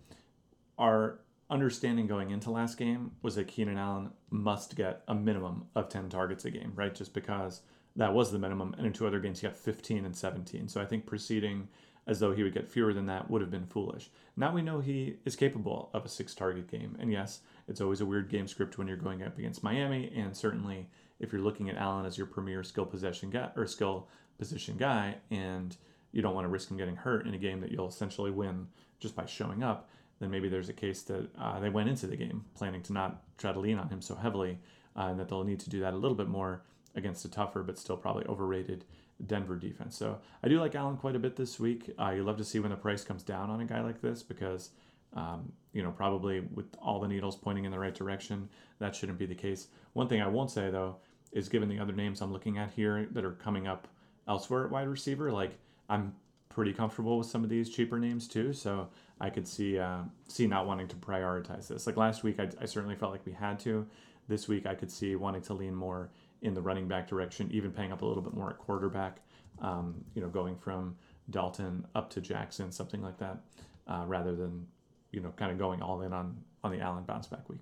our 0.79 1.21
understanding 1.49 2.09
going 2.09 2.31
into 2.31 2.51
last 2.51 2.77
game 2.77 3.13
was 3.23 3.37
that 3.37 3.47
Keenan 3.47 3.79
Allen 3.79 4.11
must 4.31 4.75
get 4.75 5.03
a 5.07 5.15
minimum 5.15 5.67
of 5.77 5.89
10 5.89 6.09
targets 6.09 6.45
a 6.45 6.51
game, 6.51 6.73
right? 6.75 6.95
Just 6.95 7.15
because 7.15 7.61
that 7.95 8.13
was 8.13 8.33
the 8.33 8.39
minimum. 8.39 8.75
And 8.77 8.87
in 8.87 8.93
two 8.93 9.07
other 9.07 9.21
games, 9.21 9.41
he 9.41 9.47
got 9.47 9.57
15 9.57 10.05
and 10.05 10.17
17. 10.17 10.69
So 10.69 10.81
I 10.81 10.85
think 10.85 11.07
proceeding 11.07 11.69
as 12.07 12.21
though 12.21 12.33
he 12.33 12.43
would 12.43 12.55
get 12.55 12.69
fewer 12.69 12.93
than 12.93 13.07
that 13.07 13.31
would 13.31 13.41
have 13.41 13.51
been 13.51 13.67
foolish. 13.67 14.11
Now 14.37 14.53
we 14.53 14.63
know 14.63 14.81
he 14.81 15.17
is 15.25 15.37
capable 15.37 15.91
of 15.95 16.05
a 16.05 16.09
six 16.09 16.35
target 16.35 16.71
game. 16.71 16.97
And 17.01 17.11
yes, 17.11 17.41
it's 17.69 17.81
always 17.81 18.01
a 18.01 18.07
weird 18.07 18.29
game 18.29 18.47
script 18.47 18.77
when 18.77 18.89
you're 18.89 18.97
going 18.97 19.23
up 19.23 19.39
against 19.39 19.63
Miami. 19.63 20.13
And 20.15 20.37
certainly 20.37 20.89
if 21.21 21.33
you're 21.33 21.43
looking 21.43 21.71
at 21.71 21.77
Allen 21.77 22.07
as 22.07 22.19
your 22.19 22.27
premier 22.27 22.63
skill 22.63 22.85
possession 22.85 23.31
guy 23.31 23.51
or 23.57 23.67
skill 23.67 24.09
position 24.39 24.77
guy, 24.77 25.17
and 25.31 25.77
you 26.13 26.23
don't 26.23 26.35
want 26.35 26.45
to 26.45 26.49
risk 26.49 26.71
him 26.71 26.77
getting 26.77 26.97
hurt 26.97 27.27
in 27.27 27.35
a 27.35 27.39
game 27.39 27.61
that 27.61 27.71
you'll 27.71 27.89
essentially 27.89 28.31
win 28.31 28.67
just 29.01 29.17
by 29.17 29.27
showing 29.27 29.63
up, 29.63 29.89
then 30.21 30.31
maybe 30.31 30.49
there's 30.49 30.69
a 30.69 30.75
case 30.75 31.03
that 31.03 31.29
uh, 31.39 31.59
they 31.59 31.69
went 31.69 31.89
into 31.89 32.07
the 32.07 32.17
game 32.17 32.45
planning 32.55 32.83
to 32.83 32.93
not 32.93 33.23
try 33.39 33.53
to 33.53 33.61
lean 33.61 33.79
on 33.79 33.89
him 33.89 34.01
so 34.01 34.15
heavily, 34.15 34.59
uh, 34.97 35.07
and 35.11 35.19
that 35.19 35.29
they'll 35.29 35.45
need 35.45 35.61
to 35.61 35.71
do 35.71 35.81
that 35.81 35.93
a 35.93 35.97
little 35.97 36.17
bit 36.17 36.29
more 36.29 36.63
against 36.95 37.25
a 37.25 37.31
tougher 37.31 37.63
but 37.63 37.79
still 37.79 37.97
probably 37.97 38.25
overrated 38.27 38.85
Denver 39.27 39.57
defense. 39.57 39.97
So 39.97 40.19
I 40.43 40.49
do 40.49 40.61
like 40.61 40.75
Allen 40.75 40.97
quite 40.97 41.17
a 41.17 41.19
bit 41.19 41.37
this 41.37 41.61
week. 41.61 41.91
Uh, 41.99 42.11
you 42.11 42.25
love 42.25 42.37
to 42.39 42.45
see 42.45 42.59
when 42.59 42.71
the 42.71 42.77
price 42.77 43.05
comes 43.05 43.23
down 43.23 43.51
on 43.51 43.61
a 43.61 43.65
guy 43.65 43.81
like 43.81 44.01
this 44.01 44.23
because, 44.23 44.71
um, 45.15 45.53
you 45.73 45.83
know, 45.83 45.91
probably 45.91 46.41
with 46.41 46.67
all 46.81 47.01
the 47.01 47.09
needles 47.09 47.37
pointing 47.37 47.65
in 47.65 47.71
the 47.71 47.79
right 47.79 47.95
direction, 47.95 48.49
that 48.79 48.95
shouldn't 48.95 49.19
be 49.19 49.27
the 49.27 49.35
case. 49.35 49.69
One 49.93 50.09
thing 50.09 50.21
I 50.21 50.27
won't 50.29 50.51
say 50.51 50.71
though 50.71 50.97
is 51.33 51.49
given 51.49 51.69
the 51.69 51.79
other 51.79 51.93
names 51.93 52.21
I'm 52.21 52.33
looking 52.33 52.59
at 52.59 52.71
here 52.71 53.09
that 53.13 53.25
are 53.25 53.33
coming 53.33 53.67
up 53.67 53.89
elsewhere 54.27 54.65
at 54.65 54.71
wide 54.71 54.89
receiver, 54.89 55.31
like 55.31 55.59
I'm 55.89 56.15
pretty 56.49 56.73
comfortable 56.73 57.19
with 57.19 57.27
some 57.27 57.43
of 57.43 57.51
these 57.51 57.69
cheaper 57.69 57.99
names 57.99 58.29
too. 58.29 58.53
So 58.53 58.89
I 59.21 59.31
could 59.31 59.47
see 59.47 59.79
uh, 59.79 60.03
see 60.29 60.47
not 60.47 60.67
wanting 60.67 60.89
to 60.89 60.97
prioritize 60.97 61.69
this. 61.69 61.87
Like 61.87 61.97
last 61.97 62.23
week, 62.23 62.39
I, 62.41 62.49
I 62.61 62.65
certainly 62.67 62.97
felt 62.97 63.13
like 63.13 63.27
we 63.27 63.33
had 63.33 63.59
to. 63.61 63.87
This 64.27 64.49
week, 64.49 64.65
I 64.65 64.75
could 64.75 64.91
see 64.91 65.17
wanting 65.17 65.43
to 65.43 65.55
lean 65.55 65.75
more 65.75 66.09
in 66.43 66.55
the 66.55 66.61
running 66.61 66.89
back 66.89 67.09
direction, 67.09 67.49
even 67.53 67.71
paying 67.71 67.93
up 67.93 68.03
a 68.03 68.07
little 68.07 68.23
bit 68.23 68.35
more 68.35 68.51
at 68.51 68.59
quarterback. 68.59 69.21
Um, 69.61 69.95
you 70.15 70.23
know, 70.23 70.29
going 70.29 70.57
from 70.57 70.97
Dalton 71.31 71.87
up 71.95 72.11
to 72.11 72.21
Jackson, 72.21 72.73
something 72.73 73.03
like 73.03 73.19
that, 73.19 73.39
uh, 73.87 74.05
rather 74.07 74.35
than 74.35 74.67
you 75.13 75.21
know 75.21 75.33
kind 75.37 75.53
of 75.53 75.59
going 75.59 75.81
all 75.81 76.03
in 76.03 76.13
on 76.13 76.37
on 76.63 76.73
the 76.73 76.81
Allen 76.81 77.05
bounce 77.05 77.27
back 77.27 77.49
week. 77.49 77.61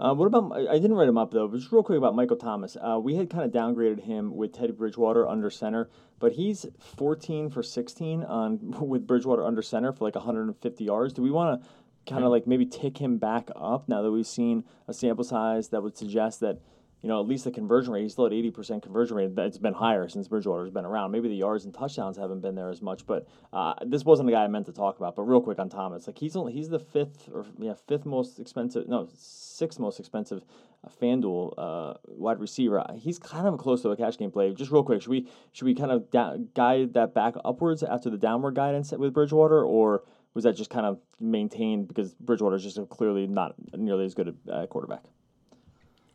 Uh, 0.00 0.14
what 0.14 0.24
about? 0.24 0.52
I 0.56 0.78
didn't 0.78 0.94
write 0.94 1.08
him 1.08 1.18
up 1.18 1.30
though. 1.30 1.46
But 1.46 1.58
just 1.58 1.70
real 1.70 1.82
quick 1.82 1.98
about 1.98 2.14
Michael 2.14 2.36
Thomas. 2.38 2.76
Uh, 2.80 2.98
we 2.98 3.16
had 3.16 3.28
kind 3.28 3.44
of 3.44 3.50
downgraded 3.50 4.04
him 4.04 4.34
with 4.34 4.54
Teddy 4.54 4.72
Bridgewater 4.72 5.28
under 5.28 5.50
center, 5.50 5.90
but 6.18 6.32
he's 6.32 6.64
14 6.96 7.50
for 7.50 7.62
16 7.62 8.24
on 8.24 8.58
with 8.80 9.06
Bridgewater 9.06 9.44
under 9.44 9.60
center 9.60 9.92
for 9.92 10.04
like 10.04 10.14
150 10.14 10.84
yards. 10.84 11.12
Do 11.12 11.20
we 11.20 11.30
want 11.30 11.62
to 11.62 11.68
kind 12.06 12.24
of 12.24 12.28
yeah. 12.28 12.30
like 12.30 12.46
maybe 12.46 12.64
tick 12.64 12.96
him 12.96 13.18
back 13.18 13.50
up 13.54 13.90
now 13.90 14.00
that 14.00 14.10
we've 14.10 14.26
seen 14.26 14.64
a 14.88 14.94
sample 14.94 15.22
size 15.22 15.68
that 15.68 15.82
would 15.82 15.98
suggest 15.98 16.40
that 16.40 16.58
you 17.02 17.08
know, 17.08 17.20
at 17.20 17.26
least 17.26 17.44
the 17.44 17.50
conversion 17.50 17.92
rate, 17.92 18.02
he's 18.02 18.12
still 18.12 18.26
at 18.26 18.32
80% 18.32 18.82
conversion 18.82 19.16
rate. 19.16 19.30
It's 19.36 19.58
been 19.58 19.72
higher 19.72 20.08
since 20.08 20.28
Bridgewater's 20.28 20.70
been 20.70 20.84
around. 20.84 21.12
Maybe 21.12 21.28
the 21.28 21.36
yards 21.36 21.64
and 21.64 21.72
touchdowns 21.72 22.18
haven't 22.18 22.40
been 22.40 22.54
there 22.54 22.68
as 22.68 22.82
much, 22.82 23.06
but 23.06 23.26
uh, 23.52 23.74
this 23.86 24.04
wasn't 24.04 24.26
the 24.26 24.32
guy 24.32 24.44
I 24.44 24.48
meant 24.48 24.66
to 24.66 24.72
talk 24.72 24.98
about. 24.98 25.16
But 25.16 25.22
real 25.22 25.40
quick 25.40 25.58
on 25.58 25.70
Thomas, 25.70 26.06
like 26.06 26.18
he's 26.18 26.36
only, 26.36 26.52
he's 26.52 26.68
the 26.68 26.78
fifth 26.78 27.28
or 27.32 27.46
yeah 27.58 27.72
fifth 27.88 28.04
most 28.04 28.38
expensive, 28.38 28.86
no 28.86 29.08
sixth 29.16 29.78
most 29.78 29.98
expensive 29.98 30.44
uh, 30.84 30.90
FanDuel 31.00 31.54
uh, 31.56 31.94
wide 32.06 32.38
receiver. 32.38 32.84
He's 32.96 33.18
kind 33.18 33.46
of 33.46 33.58
close 33.58 33.80
to 33.82 33.90
a 33.90 33.96
cash 33.96 34.18
game 34.18 34.30
play. 34.30 34.52
Just 34.52 34.70
real 34.70 34.82
quick, 34.82 35.00
should 35.00 35.10
we 35.10 35.26
should 35.52 35.64
we 35.64 35.74
kind 35.74 35.92
of 35.92 36.10
da- 36.10 36.36
guide 36.54 36.92
that 36.94 37.14
back 37.14 37.34
upwards 37.46 37.82
after 37.82 38.10
the 38.10 38.18
downward 38.18 38.54
guidance 38.54 38.92
with 38.92 39.14
Bridgewater, 39.14 39.64
or 39.64 40.04
was 40.34 40.44
that 40.44 40.54
just 40.54 40.68
kind 40.68 40.84
of 40.84 40.98
maintained 41.18 41.88
because 41.88 42.12
Bridgewater 42.14 42.56
is 42.56 42.62
just 42.62 42.78
clearly 42.90 43.26
not 43.26 43.54
nearly 43.74 44.04
as 44.04 44.12
good 44.12 44.36
a 44.48 44.66
quarterback? 44.66 45.04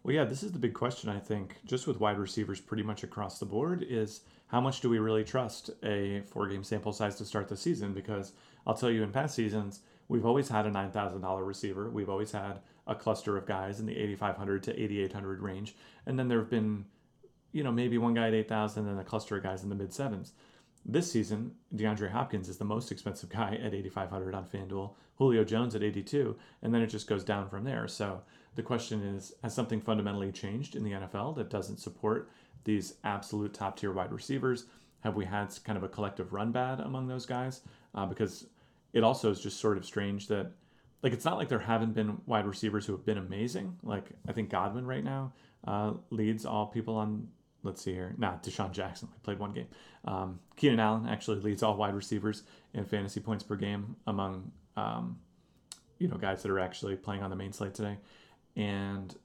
Well, 0.06 0.14
yeah, 0.14 0.26
this 0.26 0.44
is 0.44 0.52
the 0.52 0.60
big 0.60 0.76
question, 0.76 1.10
I 1.10 1.18
think, 1.18 1.56
just 1.66 1.88
with 1.88 2.00
wide 2.00 2.20
receivers 2.20 2.62
pretty 2.62 2.84
much 2.84 3.04
across 3.04 3.40
the 3.40 3.48
board 3.48 3.84
is 3.90 4.22
how 4.46 4.62
much 4.62 4.80
do 4.80 4.88
we 4.88 5.00
really 5.00 5.24
trust 5.24 5.72
a 5.82 6.22
four 6.28 6.48
game 6.48 6.64
sample 6.64 6.94
size 6.94 7.16
to 7.16 7.26
start 7.26 7.48
the 7.48 7.58
season? 7.58 7.92
Because 7.92 8.34
I'll 8.68 8.76
tell 8.76 8.92
you, 8.92 9.02
in 9.02 9.12
past 9.12 9.34
seasons, 9.34 9.80
we've 10.08 10.28
always 10.28 10.48
had 10.48 10.68
a 10.68 10.70
$9,000 10.70 11.48
receiver. 11.48 11.90
We've 11.90 12.12
always 12.12 12.32
had 12.32 12.60
a 12.86 12.94
cluster 12.94 13.36
of 13.36 13.48
guys 13.48 13.80
in 13.80 13.88
the 13.88 13.98
8,500 13.98 14.62
to 14.66 14.80
8,800 14.80 15.42
range. 15.42 15.76
And 16.06 16.20
then 16.20 16.28
there 16.28 16.38
have 16.38 16.52
been, 16.52 16.86
you 17.52 17.64
know, 17.64 17.72
maybe 17.72 17.98
one 17.98 18.14
guy 18.14 18.28
at 18.28 18.36
8,000 18.36 18.88
and 18.88 19.00
a 19.00 19.04
cluster 19.04 19.38
of 19.38 19.42
guys 19.42 19.64
in 19.64 19.70
the 19.70 19.76
mid 19.76 19.92
sevens. 19.92 20.34
This 20.86 21.12
season, 21.12 21.54
DeAndre 21.76 22.12
Hopkins 22.12 22.48
is 22.48 22.60
the 22.60 22.64
most 22.64 22.92
expensive 22.92 23.30
guy 23.30 23.56
at 23.56 23.74
8,500 23.74 24.36
on 24.36 24.46
FanDuel, 24.46 24.94
Julio 25.16 25.44
Jones 25.44 25.74
at 25.74 25.82
82, 25.82 26.38
and 26.62 26.72
then 26.72 26.84
it 26.84 26.88
just 26.92 27.08
goes 27.08 27.24
down 27.24 27.50
from 27.50 27.64
there. 27.64 27.88
So 27.88 28.22
the 28.56 28.64
question 28.64 29.04
is 29.04 29.34
Has 29.44 29.54
something 29.54 29.82
fundamentally 29.82 30.32
changed 30.32 30.76
in 30.76 30.84
the 30.84 30.92
NFL 30.92 31.36
that 31.36 31.50
doesn't 31.50 31.78
support 31.78 32.30
these 32.64 32.96
absolute 33.04 33.54
top 33.54 33.78
tier 33.78 33.92
wide 33.92 34.12
receivers? 34.12 34.66
Have 35.02 35.16
we 35.16 35.26
had 35.26 35.56
kind 35.64 35.78
of 35.78 35.84
a 35.84 35.90
collective 35.90 36.34
run 36.34 36.52
bad 36.52 36.80
among 36.80 37.08
those 37.08 37.26
guys? 37.26 37.62
Uh, 37.94 38.06
because 38.06 38.48
it 38.94 39.04
also 39.04 39.30
is 39.30 39.40
just 39.40 39.60
sort 39.60 39.78
of 39.78 39.86
strange 39.86 40.28
that 40.28 40.52
like 41.04 41.14
it's 41.14 41.26
not 41.26 41.38
like 41.38 41.50
there 41.50 41.60
haven't 41.60 41.94
been 41.94 42.20
wide 42.26 42.48
receivers 42.48 42.86
who 42.86 42.94
have 42.94 43.06
been 43.06 43.20
amazing. 43.20 43.78
Like 43.84 44.10
I 44.28 44.32
think 44.32 44.50
Godwin 44.50 44.88
right 44.88 45.04
now 45.04 45.34
uh, 45.68 45.94
leads 46.10 46.46
all 46.46 46.66
people 46.66 46.96
on. 46.96 47.28
Let's 47.62 47.82
see 47.82 47.94
here. 47.94 48.14
Nah, 48.18 48.38
DeSean 48.38 48.72
Jackson 48.72 49.10
we 49.12 49.20
played 49.24 49.40
one 49.40 49.52
game. 49.52 49.68
Um, 50.06 50.40
Keenan 50.56 50.80
Allen 50.80 51.08
actually 51.08 51.42
leads 51.42 51.62
all 51.62 51.76
wide 51.78 51.96
receivers 51.96 52.44
in 52.74 52.86
fantasy 52.86 53.20
points 53.20 53.44
per 53.44 53.56
game 53.56 53.96
among 54.08 54.52
um, 54.78 55.20
you 56.00 56.08
know 56.08 56.18
guys 56.18 56.42
that 56.44 56.52
are 56.52 56.60
actually 56.60 56.96
playing 56.96 57.22
on 57.22 57.30
the 57.30 57.36
main 57.36 57.54
slate 57.54 57.74
today, 57.74 57.98
and 58.56 59.16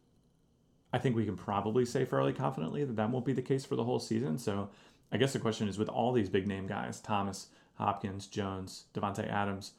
I 0.93 0.99
think 0.99 1.17
we 1.17 1.25
can 1.25 1.37
probably 1.37 1.85
say 1.85 2.05
fairly 2.05 2.33
confidently 2.33 2.85
that 2.85 2.97
that 2.97 3.11
won't 3.11 3.25
be 3.25 3.33
the 3.33 3.43
case 3.43 3.65
for 3.65 3.77
the 3.77 3.85
whole 3.85 4.01
season. 4.01 4.39
So 4.39 4.71
I 5.13 5.17
guess 5.17 5.33
the 5.33 5.39
question 5.39 5.69
is 5.69 5.79
with 5.79 5.89
all 5.89 6.13
these 6.13 6.29
big 6.29 6.47
name 6.47 6.67
guys, 6.67 7.01
Thomas, 7.01 7.49
Hopkins, 7.75 8.27
Jones, 8.27 8.85
Davante 8.95 9.29
Adams. 9.29 9.73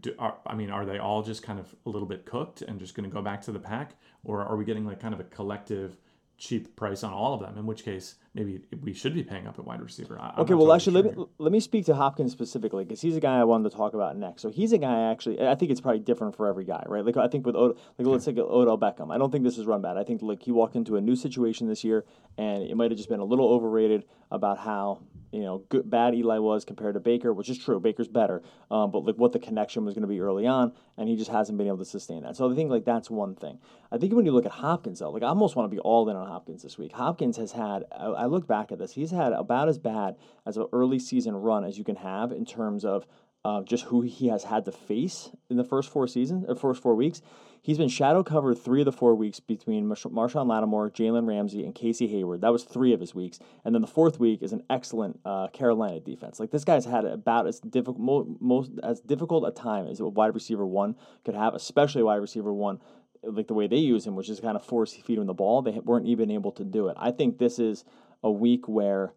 Do, 0.00 0.14
are, 0.18 0.36
I 0.46 0.54
mean, 0.54 0.70
are 0.70 0.86
they 0.86 0.98
all 0.98 1.22
just 1.22 1.42
kind 1.42 1.58
of 1.58 1.74
a 1.84 1.90
little 1.90 2.06
bit 2.06 2.24
cooked 2.24 2.62
and 2.62 2.78
just 2.78 2.94
going 2.94 3.08
to 3.08 3.14
go 3.14 3.22
back 3.22 3.42
to 3.42 3.52
the 3.52 3.58
pack, 3.58 3.94
or 4.24 4.44
are 4.44 4.56
we 4.56 4.64
getting 4.64 4.86
like 4.86 5.00
kind 5.00 5.12
of 5.12 5.20
a 5.20 5.24
collective 5.24 5.96
cheap 6.38 6.76
price 6.76 7.02
on 7.02 7.12
all 7.12 7.34
of 7.34 7.40
them? 7.40 7.58
In 7.58 7.66
which 7.66 7.84
case, 7.84 8.14
maybe 8.34 8.60
we 8.80 8.92
should 8.92 9.14
be 9.14 9.22
paying 9.22 9.46
up 9.46 9.58
at 9.58 9.64
wide 9.64 9.80
receiver. 9.80 10.18
I, 10.20 10.28
okay, 10.38 10.54
well, 10.54 10.66
totally 10.66 10.76
actually, 10.76 11.02
sure 11.02 11.02
let 11.02 11.16
me 11.16 11.24
let 11.38 11.52
me 11.52 11.60
speak 11.60 11.86
to 11.86 11.94
Hopkins 11.94 12.32
specifically 12.32 12.84
because 12.84 13.00
he's 13.00 13.16
a 13.16 13.20
guy 13.20 13.38
I 13.38 13.44
wanted 13.44 13.70
to 13.70 13.76
talk 13.76 13.94
about 13.94 14.16
next. 14.16 14.42
So 14.42 14.50
he's 14.50 14.72
a 14.72 14.78
guy 14.78 15.10
actually. 15.10 15.40
I 15.40 15.54
think 15.54 15.70
it's 15.70 15.80
probably 15.80 16.00
different 16.00 16.36
for 16.36 16.46
every 16.46 16.64
guy, 16.64 16.82
right? 16.86 17.04
Like 17.04 17.16
I 17.16 17.28
think 17.28 17.46
with 17.46 17.56
Od- 17.56 17.76
like 17.76 18.00
okay. 18.00 18.04
let's 18.08 18.24
take 18.24 18.38
Odell 18.38 18.78
Beckham. 18.78 19.12
I 19.12 19.18
don't 19.18 19.30
think 19.30 19.44
this 19.44 19.58
is 19.58 19.66
run 19.66 19.82
bad. 19.82 19.96
I 19.96 20.04
think 20.04 20.22
like 20.22 20.42
he 20.42 20.52
walked 20.52 20.76
into 20.76 20.96
a 20.96 21.00
new 21.00 21.16
situation 21.16 21.68
this 21.68 21.82
year, 21.84 22.04
and 22.38 22.62
it 22.62 22.76
might 22.76 22.90
have 22.90 22.98
just 22.98 23.08
been 23.08 23.20
a 23.20 23.24
little 23.24 23.48
overrated 23.48 24.04
about 24.30 24.58
how 24.58 25.02
you 25.32 25.40
know 25.40 25.64
good 25.68 25.88
bad 25.88 26.14
Eli 26.14 26.38
was 26.38 26.64
compared 26.64 26.94
to 26.94 27.00
Baker, 27.00 27.32
which 27.32 27.48
is 27.48 27.58
true. 27.58 27.80
Baker's 27.80 28.08
better, 28.08 28.42
um, 28.70 28.90
but 28.90 29.04
like 29.04 29.16
what 29.16 29.32
the 29.32 29.38
connection 29.38 29.84
was 29.84 29.94
going 29.94 30.02
to 30.02 30.08
be 30.08 30.20
early 30.20 30.46
on, 30.46 30.72
and 30.96 31.08
he 31.08 31.16
just 31.16 31.30
hasn't 31.30 31.58
been 31.58 31.66
able 31.66 31.78
to 31.78 31.84
sustain 31.84 32.22
that. 32.22 32.36
So 32.36 32.50
I 32.50 32.54
think 32.54 32.70
like 32.70 32.84
that's 32.84 33.10
one 33.10 33.34
thing. 33.34 33.58
I 33.90 33.98
think 33.98 34.14
when 34.14 34.24
you 34.24 34.32
look 34.32 34.46
at 34.46 34.52
Hopkins 34.52 35.00
though, 35.00 35.10
like 35.10 35.24
I 35.24 35.26
almost 35.26 35.56
want 35.56 35.68
to 35.70 35.74
be 35.74 35.80
all 35.80 36.08
in 36.08 36.16
on 36.16 36.28
Hopkins 36.28 36.62
this 36.62 36.78
week. 36.78 36.92
Hopkins 36.92 37.36
has 37.36 37.52
had. 37.52 37.84
I 38.20 38.26
look 38.26 38.46
back 38.46 38.70
at 38.70 38.78
this. 38.78 38.92
He's 38.92 39.10
had 39.10 39.32
about 39.32 39.68
as 39.68 39.78
bad 39.78 40.16
as 40.46 40.56
an 40.56 40.66
early 40.72 40.98
season 40.98 41.34
run 41.34 41.64
as 41.64 41.78
you 41.78 41.84
can 41.84 41.96
have 41.96 42.32
in 42.32 42.44
terms 42.44 42.84
of 42.84 43.06
uh, 43.44 43.62
just 43.62 43.84
who 43.84 44.02
he 44.02 44.28
has 44.28 44.44
had 44.44 44.66
to 44.66 44.72
face 44.72 45.30
in 45.48 45.56
the 45.56 45.64
first 45.64 45.88
four 45.90 46.06
seasons 46.06 46.44
or 46.46 46.54
first 46.54 46.82
four 46.82 46.94
weeks. 46.94 47.22
He's 47.62 47.78
been 47.78 47.88
shadow 47.88 48.22
covered 48.22 48.58
three 48.58 48.82
of 48.82 48.84
the 48.86 48.92
four 48.92 49.14
weeks 49.14 49.40
between 49.40 49.86
Marshon 49.86 50.46
Lattimore, 50.46 50.90
Jalen 50.90 51.26
Ramsey, 51.26 51.64
and 51.64 51.74
Casey 51.74 52.06
Hayward. 52.08 52.40
That 52.40 52.52
was 52.52 52.64
three 52.64 52.92
of 52.92 53.00
his 53.00 53.14
weeks. 53.14 53.38
And 53.64 53.74
then 53.74 53.82
the 53.82 53.88
fourth 53.88 54.18
week 54.18 54.42
is 54.42 54.52
an 54.52 54.62
excellent 54.70 55.20
uh, 55.24 55.48
Carolina 55.48 56.00
defense. 56.00 56.40
Like 56.40 56.50
this 56.50 56.64
guy's 56.64 56.86
had 56.86 57.04
about 57.04 57.46
as 57.46 57.60
difficult, 57.60 57.98
most 58.40 58.72
as 58.82 59.00
difficult 59.00 59.46
a 59.46 59.50
time 59.50 59.86
as 59.86 60.00
a 60.00 60.08
wide 60.08 60.34
receiver 60.34 60.66
one 60.66 60.96
could 61.24 61.34
have, 61.34 61.54
especially 61.54 62.02
wide 62.02 62.16
receiver 62.16 62.52
one 62.52 62.80
like 63.22 63.48
the 63.48 63.54
way 63.54 63.66
they 63.66 63.76
use 63.76 64.06
him, 64.06 64.16
which 64.16 64.28
is 64.28 64.40
kind 64.40 64.56
of 64.56 64.64
force 64.64 64.94
feed 64.94 65.18
him 65.18 65.26
the 65.26 65.34
ball. 65.34 65.62
They 65.62 65.72
weren't 65.72 66.06
even 66.06 66.30
able 66.30 66.52
to 66.52 66.64
do 66.64 66.88
it. 66.88 66.96
I 66.98 67.10
think 67.10 67.38
this 67.38 67.58
is 67.58 67.84
a 68.22 68.30
week 68.30 68.68
where 68.68 69.12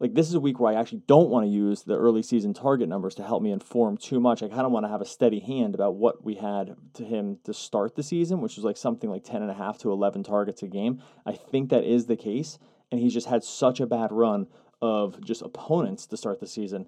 like 0.00 0.14
this 0.14 0.28
is 0.28 0.34
a 0.34 0.40
week 0.40 0.60
where 0.60 0.72
I 0.72 0.80
actually 0.80 1.02
don't 1.06 1.28
want 1.28 1.44
to 1.44 1.50
use 1.50 1.82
the 1.82 1.96
early 1.96 2.22
season 2.22 2.54
target 2.54 2.88
numbers 2.88 3.16
to 3.16 3.24
help 3.24 3.42
me 3.42 3.50
inform 3.50 3.96
too 3.96 4.20
much. 4.20 4.42
I 4.42 4.48
kind 4.48 4.60
of 4.60 4.70
want 4.70 4.84
to 4.84 4.90
have 4.90 5.00
a 5.00 5.06
steady 5.06 5.40
hand 5.40 5.74
about 5.74 5.96
what 5.96 6.24
we 6.24 6.36
had 6.36 6.76
to 6.94 7.04
him 7.04 7.38
to 7.44 7.52
start 7.52 7.96
the 7.96 8.02
season, 8.02 8.40
which 8.40 8.56
was 8.56 8.64
like 8.64 8.76
something 8.76 9.10
like 9.10 9.24
10 9.24 9.42
and 9.42 9.50
a 9.50 9.54
half 9.54 9.78
to 9.78 9.90
11 9.90 10.22
targets 10.22 10.62
a 10.62 10.68
game. 10.68 11.02
I 11.26 11.32
think 11.32 11.70
that 11.70 11.82
is 11.82 12.06
the 12.06 12.16
case. 12.16 12.58
And 12.92 13.00
he's 13.00 13.12
just 13.12 13.26
had 13.26 13.42
such 13.42 13.80
a 13.80 13.86
bad 13.86 14.12
run 14.12 14.46
of 14.80 15.20
just 15.24 15.42
opponents 15.42 16.06
to 16.06 16.16
start 16.16 16.38
the 16.38 16.46
season 16.46 16.86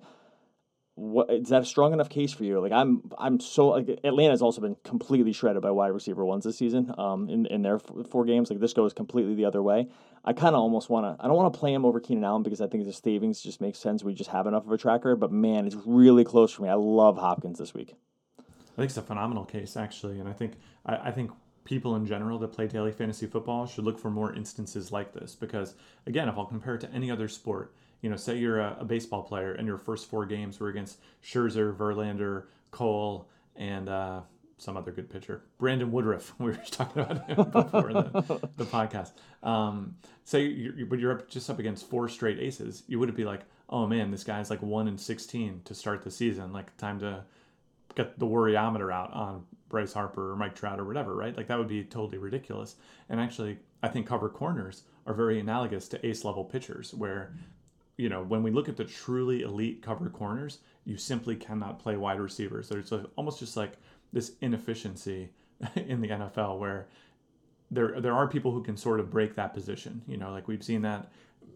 what 1.00 1.30
is 1.30 1.48
that 1.48 1.62
a 1.62 1.64
strong 1.64 1.94
enough 1.94 2.10
case 2.10 2.30
for 2.30 2.44
you? 2.44 2.60
Like 2.60 2.72
I'm, 2.72 3.02
I'm 3.16 3.40
so 3.40 3.68
like 3.68 3.88
Atlanta's 4.04 4.42
also 4.42 4.60
been 4.60 4.76
completely 4.84 5.32
shredded 5.32 5.62
by 5.62 5.70
wide 5.70 5.88
receiver 5.92 6.26
ones 6.26 6.44
this 6.44 6.58
season. 6.58 6.92
Um, 6.98 7.30
in 7.30 7.46
in 7.46 7.62
their 7.62 7.78
four 7.78 8.26
games, 8.26 8.50
like 8.50 8.60
this 8.60 8.74
goes 8.74 8.92
completely 8.92 9.34
the 9.34 9.46
other 9.46 9.62
way. 9.62 9.88
I 10.24 10.32
kind 10.32 10.54
of 10.54 10.60
almost 10.60 10.90
want 10.90 11.06
to. 11.06 11.22
I 11.22 11.28
don't 11.28 11.36
want 11.36 11.52
to 11.52 11.58
play 11.58 11.72
him 11.72 11.84
over 11.84 12.00
Keenan 12.00 12.24
Allen 12.24 12.42
because 12.42 12.60
I 12.60 12.66
think 12.66 12.84
the 12.84 12.92
savings 12.92 13.40
just 13.40 13.60
makes 13.60 13.78
sense. 13.78 14.04
We 14.04 14.14
just 14.14 14.30
have 14.30 14.46
enough 14.46 14.66
of 14.66 14.72
a 14.72 14.78
tracker. 14.78 15.16
But 15.16 15.32
man, 15.32 15.66
it's 15.66 15.76
really 15.86 16.24
close 16.24 16.52
for 16.52 16.62
me. 16.62 16.68
I 16.68 16.74
love 16.74 17.16
Hopkins 17.16 17.58
this 17.58 17.72
week. 17.72 17.94
I 18.38 18.42
think 18.76 18.90
it's 18.90 18.96
a 18.96 19.02
phenomenal 19.02 19.44
case 19.44 19.76
actually, 19.76 20.20
and 20.20 20.28
I 20.28 20.32
think 20.32 20.54
I, 20.86 20.96
I 20.96 21.10
think 21.10 21.30
people 21.64 21.96
in 21.96 22.06
general 22.06 22.38
that 22.38 22.48
play 22.48 22.66
daily 22.66 22.92
fantasy 22.92 23.26
football 23.26 23.66
should 23.66 23.84
look 23.84 23.98
for 23.98 24.10
more 24.10 24.34
instances 24.34 24.90
like 24.90 25.12
this 25.12 25.34
because 25.34 25.74
again, 26.06 26.28
if 26.28 26.38
I'll 26.38 26.46
compare 26.46 26.76
it 26.76 26.80
to 26.82 26.92
any 26.92 27.10
other 27.10 27.28
sport 27.28 27.74
you 28.02 28.08
know, 28.08 28.16
say 28.16 28.36
you're 28.36 28.60
a, 28.60 28.78
a, 28.80 28.84
baseball 28.84 29.22
player 29.22 29.52
and 29.52 29.66
your 29.66 29.78
first 29.78 30.08
four 30.08 30.24
games 30.24 30.58
were 30.58 30.68
against 30.68 30.98
Scherzer, 31.22 31.74
Verlander, 31.74 32.44
Cole, 32.70 33.28
and 33.56 33.88
uh, 33.88 34.20
some 34.60 34.76
other 34.76 34.92
good 34.92 35.10
pitcher, 35.10 35.42
Brandon 35.58 35.90
Woodruff. 35.90 36.34
We 36.38 36.46
were 36.46 36.52
just 36.52 36.74
talking 36.74 37.02
about 37.02 37.26
him 37.28 37.50
before 37.50 37.92
the, 37.92 38.48
the 38.56 38.64
podcast. 38.64 39.12
Um, 39.42 39.96
say 40.24 40.44
you're, 40.44 40.86
but 40.86 40.98
you're 40.98 41.12
up, 41.12 41.28
just 41.28 41.48
up 41.50 41.58
against 41.58 41.88
four 41.88 42.08
straight 42.08 42.38
aces. 42.38 42.82
You 42.86 42.98
wouldn't 42.98 43.16
be 43.16 43.24
like, 43.24 43.40
oh 43.68 43.86
man, 43.86 44.10
this 44.10 44.24
guy's 44.24 44.50
like 44.50 44.62
one 44.62 44.88
in 44.88 44.98
sixteen 44.98 45.62
to 45.64 45.74
start 45.74 46.02
the 46.02 46.10
season. 46.10 46.52
Like 46.52 46.76
time 46.76 47.00
to 47.00 47.24
get 47.94 48.18
the 48.18 48.26
worryometer 48.26 48.92
out 48.92 49.12
on 49.12 49.44
Bryce 49.68 49.92
Harper 49.92 50.32
or 50.32 50.36
Mike 50.36 50.54
Trout 50.54 50.78
or 50.78 50.84
whatever, 50.84 51.14
right? 51.14 51.36
Like 51.36 51.48
that 51.48 51.58
would 51.58 51.68
be 51.68 51.84
totally 51.84 52.18
ridiculous. 52.18 52.76
And 53.08 53.20
actually, 53.20 53.58
I 53.82 53.88
think 53.88 54.06
cover 54.06 54.28
corners 54.28 54.82
are 55.06 55.14
very 55.14 55.40
analogous 55.40 55.88
to 55.88 56.06
ace 56.06 56.24
level 56.24 56.44
pitchers, 56.44 56.94
where 56.94 57.32
you 58.00 58.08
know, 58.08 58.22
when 58.22 58.42
we 58.42 58.50
look 58.50 58.66
at 58.68 58.78
the 58.78 58.84
truly 58.84 59.42
elite 59.42 59.82
cover 59.82 60.08
corners, 60.08 60.60
you 60.86 60.96
simply 60.96 61.36
cannot 61.36 61.78
play 61.78 61.98
wide 61.98 62.18
receivers. 62.18 62.68
There's 62.68 62.92
almost 63.16 63.38
just 63.38 63.58
like 63.58 63.74
this 64.12 64.32
inefficiency 64.40 65.30
in 65.76 66.00
the 66.00 66.08
NFL 66.08 66.58
where 66.58 66.88
there 67.70 68.00
there 68.00 68.12
are 68.14 68.26
people 68.26 68.52
who 68.52 68.62
can 68.62 68.76
sort 68.76 69.00
of 69.00 69.10
break 69.10 69.34
that 69.36 69.54
position. 69.54 70.02
You 70.06 70.16
know, 70.16 70.32
like 70.32 70.48
we've 70.48 70.62
seen 70.62 70.82
that 70.82 71.10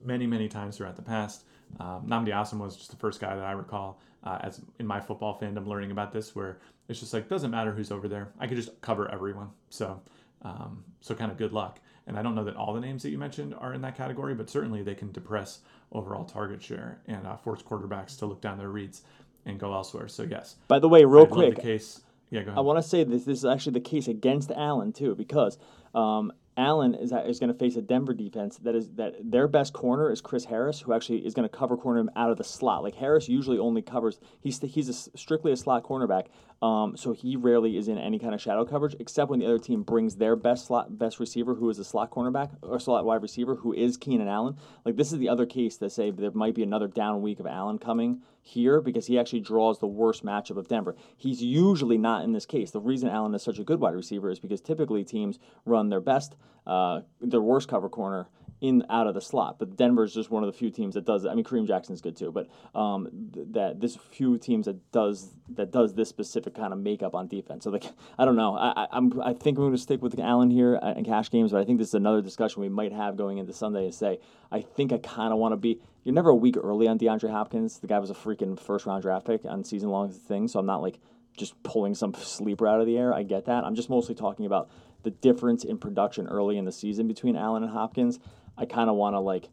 many 0.04 0.26
many 0.26 0.48
times 0.48 0.76
throughout 0.76 0.96
the 0.96 1.02
past. 1.02 1.44
Um, 1.80 2.06
Nnamdi 2.06 2.28
Asomugha 2.28 2.60
was 2.60 2.76
just 2.76 2.90
the 2.90 2.96
first 2.96 3.20
guy 3.20 3.34
that 3.34 3.44
I 3.44 3.52
recall 3.52 3.98
uh, 4.22 4.38
as 4.42 4.60
in 4.78 4.86
my 4.86 5.00
football 5.00 5.38
fandom 5.40 5.66
learning 5.66 5.90
about 5.90 6.12
this, 6.12 6.34
where 6.34 6.58
it's 6.88 7.00
just 7.00 7.12
like 7.12 7.28
doesn't 7.28 7.50
matter 7.50 7.72
who's 7.72 7.90
over 7.90 8.08
there. 8.08 8.28
I 8.38 8.46
could 8.46 8.56
just 8.56 8.80
cover 8.80 9.10
everyone. 9.10 9.50
So 9.70 10.00
um, 10.42 10.84
so 11.00 11.14
kind 11.14 11.30
of 11.30 11.38
good 11.38 11.52
luck. 11.52 11.80
And 12.06 12.18
I 12.18 12.22
don't 12.22 12.34
know 12.34 12.44
that 12.44 12.56
all 12.56 12.74
the 12.74 12.80
names 12.80 13.02
that 13.02 13.10
you 13.10 13.18
mentioned 13.18 13.54
are 13.58 13.72
in 13.72 13.80
that 13.80 13.96
category, 13.96 14.34
but 14.34 14.50
certainly 14.50 14.82
they 14.82 14.94
can 14.94 15.10
depress 15.10 15.60
overall 15.90 16.24
target 16.24 16.62
share 16.62 17.00
and 17.06 17.26
uh, 17.26 17.36
force 17.36 17.62
quarterbacks 17.62 18.18
to 18.18 18.26
look 18.26 18.42
down 18.42 18.58
their 18.58 18.68
reads 18.68 19.02
and 19.46 19.58
go 19.58 19.72
elsewhere. 19.72 20.08
So 20.08 20.22
yes. 20.24 20.56
By 20.68 20.78
the 20.78 20.88
way, 20.88 21.04
real 21.04 21.26
quick, 21.26 21.60
case. 21.60 22.00
Yeah, 22.34 22.42
go 22.42 22.48
ahead. 22.48 22.58
I 22.58 22.62
want 22.62 22.82
to 22.82 22.82
say 22.82 23.04
this. 23.04 23.24
This 23.24 23.38
is 23.38 23.44
actually 23.44 23.74
the 23.74 23.80
case 23.80 24.08
against 24.08 24.50
Allen 24.50 24.92
too, 24.92 25.14
because 25.14 25.56
um, 25.94 26.32
Allen 26.56 26.94
is, 26.94 27.12
is 27.12 27.38
going 27.38 27.52
to 27.52 27.56
face 27.56 27.76
a 27.76 27.82
Denver 27.82 28.12
defense 28.12 28.56
that 28.58 28.74
is 28.74 28.90
that 28.94 29.14
their 29.22 29.46
best 29.46 29.72
corner 29.72 30.10
is 30.10 30.20
Chris 30.20 30.44
Harris, 30.44 30.80
who 30.80 30.92
actually 30.92 31.24
is 31.24 31.32
going 31.32 31.48
to 31.48 31.56
cover 31.56 31.76
corner 31.76 32.00
him 32.00 32.10
out 32.16 32.32
of 32.32 32.36
the 32.36 32.42
slot. 32.42 32.82
Like 32.82 32.96
Harris 32.96 33.28
usually 33.28 33.58
only 33.58 33.82
covers 33.82 34.18
he's 34.40 34.60
he's 34.60 34.88
a, 34.88 34.92
strictly 35.16 35.52
a 35.52 35.56
slot 35.56 35.84
cornerback, 35.84 36.26
um, 36.60 36.96
so 36.96 37.12
he 37.12 37.36
rarely 37.36 37.76
is 37.76 37.86
in 37.86 37.98
any 37.98 38.18
kind 38.18 38.34
of 38.34 38.40
shadow 38.40 38.64
coverage 38.64 38.96
except 38.98 39.30
when 39.30 39.38
the 39.38 39.46
other 39.46 39.60
team 39.60 39.84
brings 39.84 40.16
their 40.16 40.34
best 40.34 40.66
slot 40.66 40.98
best 40.98 41.20
receiver, 41.20 41.54
who 41.54 41.70
is 41.70 41.78
a 41.78 41.84
slot 41.84 42.10
cornerback 42.10 42.50
or 42.62 42.80
slot 42.80 43.04
wide 43.04 43.22
receiver, 43.22 43.54
who 43.54 43.72
is 43.72 43.96
Keenan 43.96 44.26
Allen. 44.26 44.56
Like 44.84 44.96
this 44.96 45.12
is 45.12 45.20
the 45.20 45.28
other 45.28 45.46
case 45.46 45.76
that 45.76 45.90
say 45.90 46.10
there 46.10 46.32
might 46.32 46.56
be 46.56 46.64
another 46.64 46.88
down 46.88 47.22
week 47.22 47.38
of 47.38 47.46
Allen 47.46 47.78
coming 47.78 48.22
here 48.44 48.80
because 48.80 49.06
he 49.06 49.18
actually 49.18 49.40
draws 49.40 49.78
the 49.78 49.86
worst 49.86 50.24
matchup 50.24 50.58
of 50.58 50.68
Denver. 50.68 50.94
He's 51.16 51.42
usually 51.42 51.96
not 51.96 52.24
in 52.24 52.32
this 52.32 52.44
case. 52.44 52.70
The 52.70 52.80
reason 52.80 53.08
Allen 53.08 53.34
is 53.34 53.42
such 53.42 53.58
a 53.58 53.64
good 53.64 53.80
wide 53.80 53.94
receiver 53.94 54.30
is 54.30 54.38
because 54.38 54.60
typically 54.60 55.02
teams 55.02 55.38
run 55.64 55.88
their 55.88 56.00
best, 56.00 56.36
uh, 56.66 57.00
their 57.20 57.40
worst 57.40 57.68
cover 57.68 57.88
corner 57.88 58.28
in 58.60 58.84
out 58.88 59.06
of 59.06 59.14
the 59.14 59.20
slot. 59.20 59.58
But 59.58 59.76
Denver 59.76 60.04
is 60.04 60.14
just 60.14 60.30
one 60.30 60.42
of 60.42 60.52
the 60.52 60.58
few 60.58 60.70
teams 60.70 60.94
that 60.94 61.04
does 61.04 61.24
it. 61.24 61.28
I 61.28 61.34
mean, 61.34 61.44
Kareem 61.44 61.66
Jackson's 61.66 62.00
good 62.00 62.16
too, 62.16 62.30
but 62.30 62.48
um, 62.78 63.30
th- 63.32 63.46
that 63.52 63.80
this 63.80 63.96
few 63.96 64.38
teams 64.38 64.66
that 64.66 64.90
does 64.92 65.34
that 65.54 65.70
does 65.70 65.94
this 65.94 66.08
specific 66.08 66.54
kind 66.54 66.72
of 66.72 66.78
makeup 66.78 67.14
on 67.14 67.26
defense. 67.26 67.64
So 67.64 67.70
like, 67.70 67.84
I 68.18 68.24
don't 68.24 68.36
know. 68.36 68.56
I, 68.56 68.86
I 68.90 68.96
am 68.96 69.20
I 69.22 69.32
think 69.32 69.58
I'm 69.58 69.64
going 69.64 69.72
to 69.72 69.78
stick 69.78 70.02
with 70.02 70.18
Allen 70.18 70.50
here 70.50 70.76
in 70.96 71.04
cash 71.04 71.30
games, 71.30 71.52
but 71.52 71.60
I 71.60 71.64
think 71.64 71.78
this 71.78 71.88
is 71.88 71.94
another 71.94 72.20
discussion 72.20 72.60
we 72.60 72.68
might 72.68 72.92
have 72.92 73.16
going 73.16 73.38
into 73.38 73.52
Sunday. 73.52 73.88
Is 73.88 73.96
say 73.96 74.18
I 74.52 74.60
think 74.60 74.92
I 74.92 74.98
kind 74.98 75.32
of 75.32 75.38
want 75.38 75.52
to 75.52 75.56
be. 75.56 75.80
You're 76.04 76.14
never 76.14 76.30
a 76.30 76.34
week 76.34 76.56
early 76.62 76.86
on 76.86 76.98
DeAndre 76.98 77.30
Hopkins. 77.30 77.78
The 77.78 77.86
guy 77.86 77.98
was 77.98 78.10
a 78.10 78.14
freaking 78.14 78.60
first 78.60 78.84
round 78.84 79.02
draft 79.02 79.26
pick 79.26 79.46
on 79.46 79.64
season 79.64 79.88
long 79.88 80.10
thing, 80.10 80.46
so 80.48 80.58
I'm 80.60 80.66
not 80.66 80.82
like 80.82 80.98
just 81.34 81.60
pulling 81.62 81.94
some 81.94 82.12
sleeper 82.14 82.68
out 82.68 82.80
of 82.80 82.86
the 82.86 82.98
air. 82.98 83.14
I 83.14 83.22
get 83.22 83.46
that. 83.46 83.64
I'm 83.64 83.74
just 83.74 83.88
mostly 83.88 84.14
talking 84.14 84.44
about 84.44 84.68
the 85.02 85.10
difference 85.10 85.64
in 85.64 85.78
production 85.78 86.28
early 86.28 86.58
in 86.58 86.66
the 86.66 86.72
season 86.72 87.08
between 87.08 87.36
Allen 87.36 87.62
and 87.62 87.72
Hopkins. 87.72 88.18
I 88.56 88.66
kind 88.66 88.90
of 88.90 88.96
want 88.96 89.14
to 89.14 89.20
like. 89.20 89.48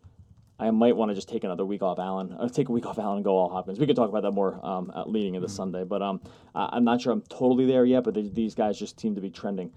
I 0.59 0.69
might 0.69 0.95
want 0.95 1.09
to 1.09 1.15
just 1.15 1.27
take 1.27 1.43
another 1.43 1.65
week 1.65 1.81
off 1.81 1.97
Allen, 1.97 2.35
uh, 2.37 2.47
take 2.47 2.69
a 2.69 2.71
week 2.71 2.85
off 2.85 2.99
Allen 2.99 3.15
and 3.17 3.25
go 3.25 3.35
all 3.35 3.49
Hopkins. 3.49 3.79
We 3.79 3.87
could 3.87 3.95
talk 3.95 4.09
about 4.09 4.21
that 4.21 4.31
more 4.31 4.63
um, 4.63 4.91
leading 5.07 5.33
into 5.33 5.47
mm-hmm. 5.47 5.55
Sunday, 5.55 5.85
but 5.85 6.03
um, 6.03 6.21
I'm 6.53 6.83
not 6.83 7.01
sure 7.01 7.13
I'm 7.13 7.23
totally 7.23 7.65
there 7.65 7.85
yet. 7.85 8.03
But 8.03 8.35
these 8.35 8.53
guys 8.55 8.77
just 8.77 8.99
seem 8.99 9.15
to 9.15 9.21
be 9.21 9.31
trending, 9.31 9.71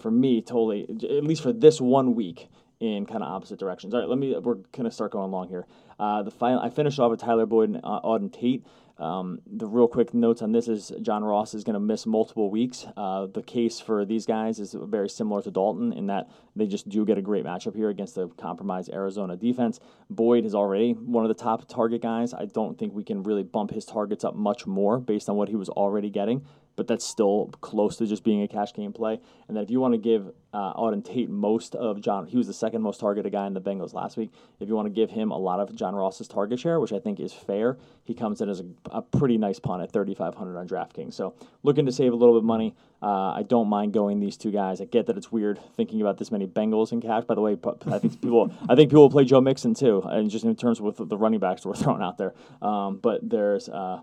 for 0.00 0.10
me, 0.10 0.40
totally 0.40 0.84
at 0.88 1.22
least 1.22 1.42
for 1.42 1.52
this 1.52 1.80
one 1.80 2.14
week 2.14 2.48
in 2.84 3.06
kind 3.06 3.22
of 3.22 3.30
opposite 3.30 3.58
directions. 3.58 3.94
All 3.94 4.00
right, 4.00 4.08
let 4.08 4.18
me. 4.18 4.36
We're 4.38 4.56
gonna 4.72 4.90
start 4.90 5.12
going 5.12 5.30
along 5.30 5.48
here. 5.48 5.66
Uh, 5.98 6.22
the 6.22 6.30
final, 6.30 6.60
I 6.60 6.70
finished 6.70 6.98
off 6.98 7.10
with 7.10 7.20
Tyler 7.20 7.46
Boyd 7.46 7.70
and 7.70 7.80
uh, 7.84 8.00
Auden 8.02 8.32
Tate. 8.32 8.64
Um, 8.98 9.40
the 9.46 9.66
real 9.66 9.88
quick 9.88 10.14
notes 10.14 10.40
on 10.40 10.52
this 10.52 10.68
is 10.68 10.92
John 11.02 11.24
Ross 11.24 11.52
is 11.54 11.64
going 11.64 11.74
to 11.74 11.80
miss 11.80 12.06
multiple 12.06 12.48
weeks. 12.48 12.86
Uh, 12.96 13.26
the 13.26 13.42
case 13.42 13.80
for 13.80 14.04
these 14.04 14.24
guys 14.24 14.60
is 14.60 14.76
very 14.78 15.08
similar 15.08 15.42
to 15.42 15.50
Dalton 15.50 15.92
in 15.92 16.06
that 16.06 16.30
they 16.54 16.66
just 16.66 16.88
do 16.88 17.04
get 17.04 17.18
a 17.18 17.22
great 17.22 17.44
matchup 17.44 17.74
here 17.74 17.88
against 17.88 18.14
the 18.14 18.28
compromised 18.28 18.90
Arizona 18.92 19.36
defense. 19.36 19.80
Boyd 20.10 20.44
is 20.44 20.54
already 20.54 20.92
one 20.92 21.24
of 21.24 21.28
the 21.28 21.42
top 21.42 21.68
target 21.68 22.02
guys. 22.02 22.32
I 22.32 22.44
don't 22.44 22.78
think 22.78 22.94
we 22.94 23.02
can 23.02 23.24
really 23.24 23.42
bump 23.42 23.72
his 23.72 23.84
targets 23.84 24.22
up 24.22 24.36
much 24.36 24.64
more 24.64 25.00
based 25.00 25.28
on 25.28 25.34
what 25.34 25.48
he 25.48 25.56
was 25.56 25.68
already 25.70 26.10
getting 26.10 26.44
but 26.76 26.86
that's 26.86 27.04
still 27.04 27.50
close 27.60 27.96
to 27.96 28.06
just 28.06 28.24
being 28.24 28.42
a 28.42 28.48
cash 28.48 28.72
game 28.72 28.92
play. 28.92 29.20
And 29.48 29.56
then 29.56 29.62
if 29.62 29.70
you 29.70 29.80
want 29.80 29.94
to 29.94 29.98
give 29.98 30.32
uh, 30.52 30.74
Auden 30.74 31.04
Tate 31.04 31.28
most 31.28 31.74
of 31.74 32.00
John, 32.00 32.26
he 32.26 32.36
was 32.36 32.46
the 32.46 32.54
second 32.54 32.82
most 32.82 33.00
targeted 33.00 33.32
guy 33.32 33.46
in 33.46 33.54
the 33.54 33.60
Bengals 33.60 33.92
last 33.92 34.16
week. 34.16 34.32
If 34.60 34.68
you 34.68 34.74
want 34.74 34.86
to 34.86 34.92
give 34.92 35.10
him 35.10 35.30
a 35.30 35.38
lot 35.38 35.60
of 35.60 35.74
John 35.74 35.94
Ross's 35.94 36.28
target 36.28 36.58
share, 36.58 36.80
which 36.80 36.92
I 36.92 36.98
think 36.98 37.20
is 37.20 37.32
fair, 37.32 37.76
he 38.04 38.14
comes 38.14 38.40
in 38.40 38.48
as 38.48 38.60
a, 38.60 38.64
a 38.90 39.02
pretty 39.02 39.38
nice 39.38 39.58
punt 39.58 39.82
at 39.82 39.92
3,500 39.92 40.56
on 40.56 40.68
DraftKings. 40.68 41.14
So 41.14 41.34
looking 41.62 41.86
to 41.86 41.92
save 41.92 42.12
a 42.12 42.16
little 42.16 42.34
bit 42.34 42.38
of 42.38 42.44
money. 42.44 42.74
Uh, 43.02 43.32
I 43.32 43.42
don't 43.42 43.68
mind 43.68 43.92
going 43.92 44.18
these 44.18 44.36
two 44.36 44.50
guys. 44.50 44.80
I 44.80 44.86
get 44.86 45.06
that 45.06 45.18
it's 45.18 45.30
weird 45.30 45.60
thinking 45.76 46.00
about 46.00 46.16
this 46.16 46.30
many 46.30 46.46
Bengals 46.46 46.90
in 46.90 47.02
cash. 47.02 47.24
By 47.24 47.34
the 47.34 47.42
way, 47.42 47.58
I 47.86 47.98
think 47.98 48.20
people 48.22 48.50
I 48.68 48.74
think 48.74 48.90
people 48.90 49.02
will 49.02 49.10
play 49.10 49.24
Joe 49.24 49.42
Mixon 49.42 49.74
too, 49.74 50.02
and 50.06 50.30
just 50.30 50.44
in 50.44 50.56
terms 50.56 50.80
of 50.80 51.08
the 51.08 51.16
running 51.16 51.40
backs 51.40 51.66
we're 51.66 51.74
throwing 51.74 52.02
out 52.02 52.16
there. 52.16 52.32
Um, 52.62 52.96
but 52.96 53.28
there's 53.28 53.68
uh, 53.68 54.00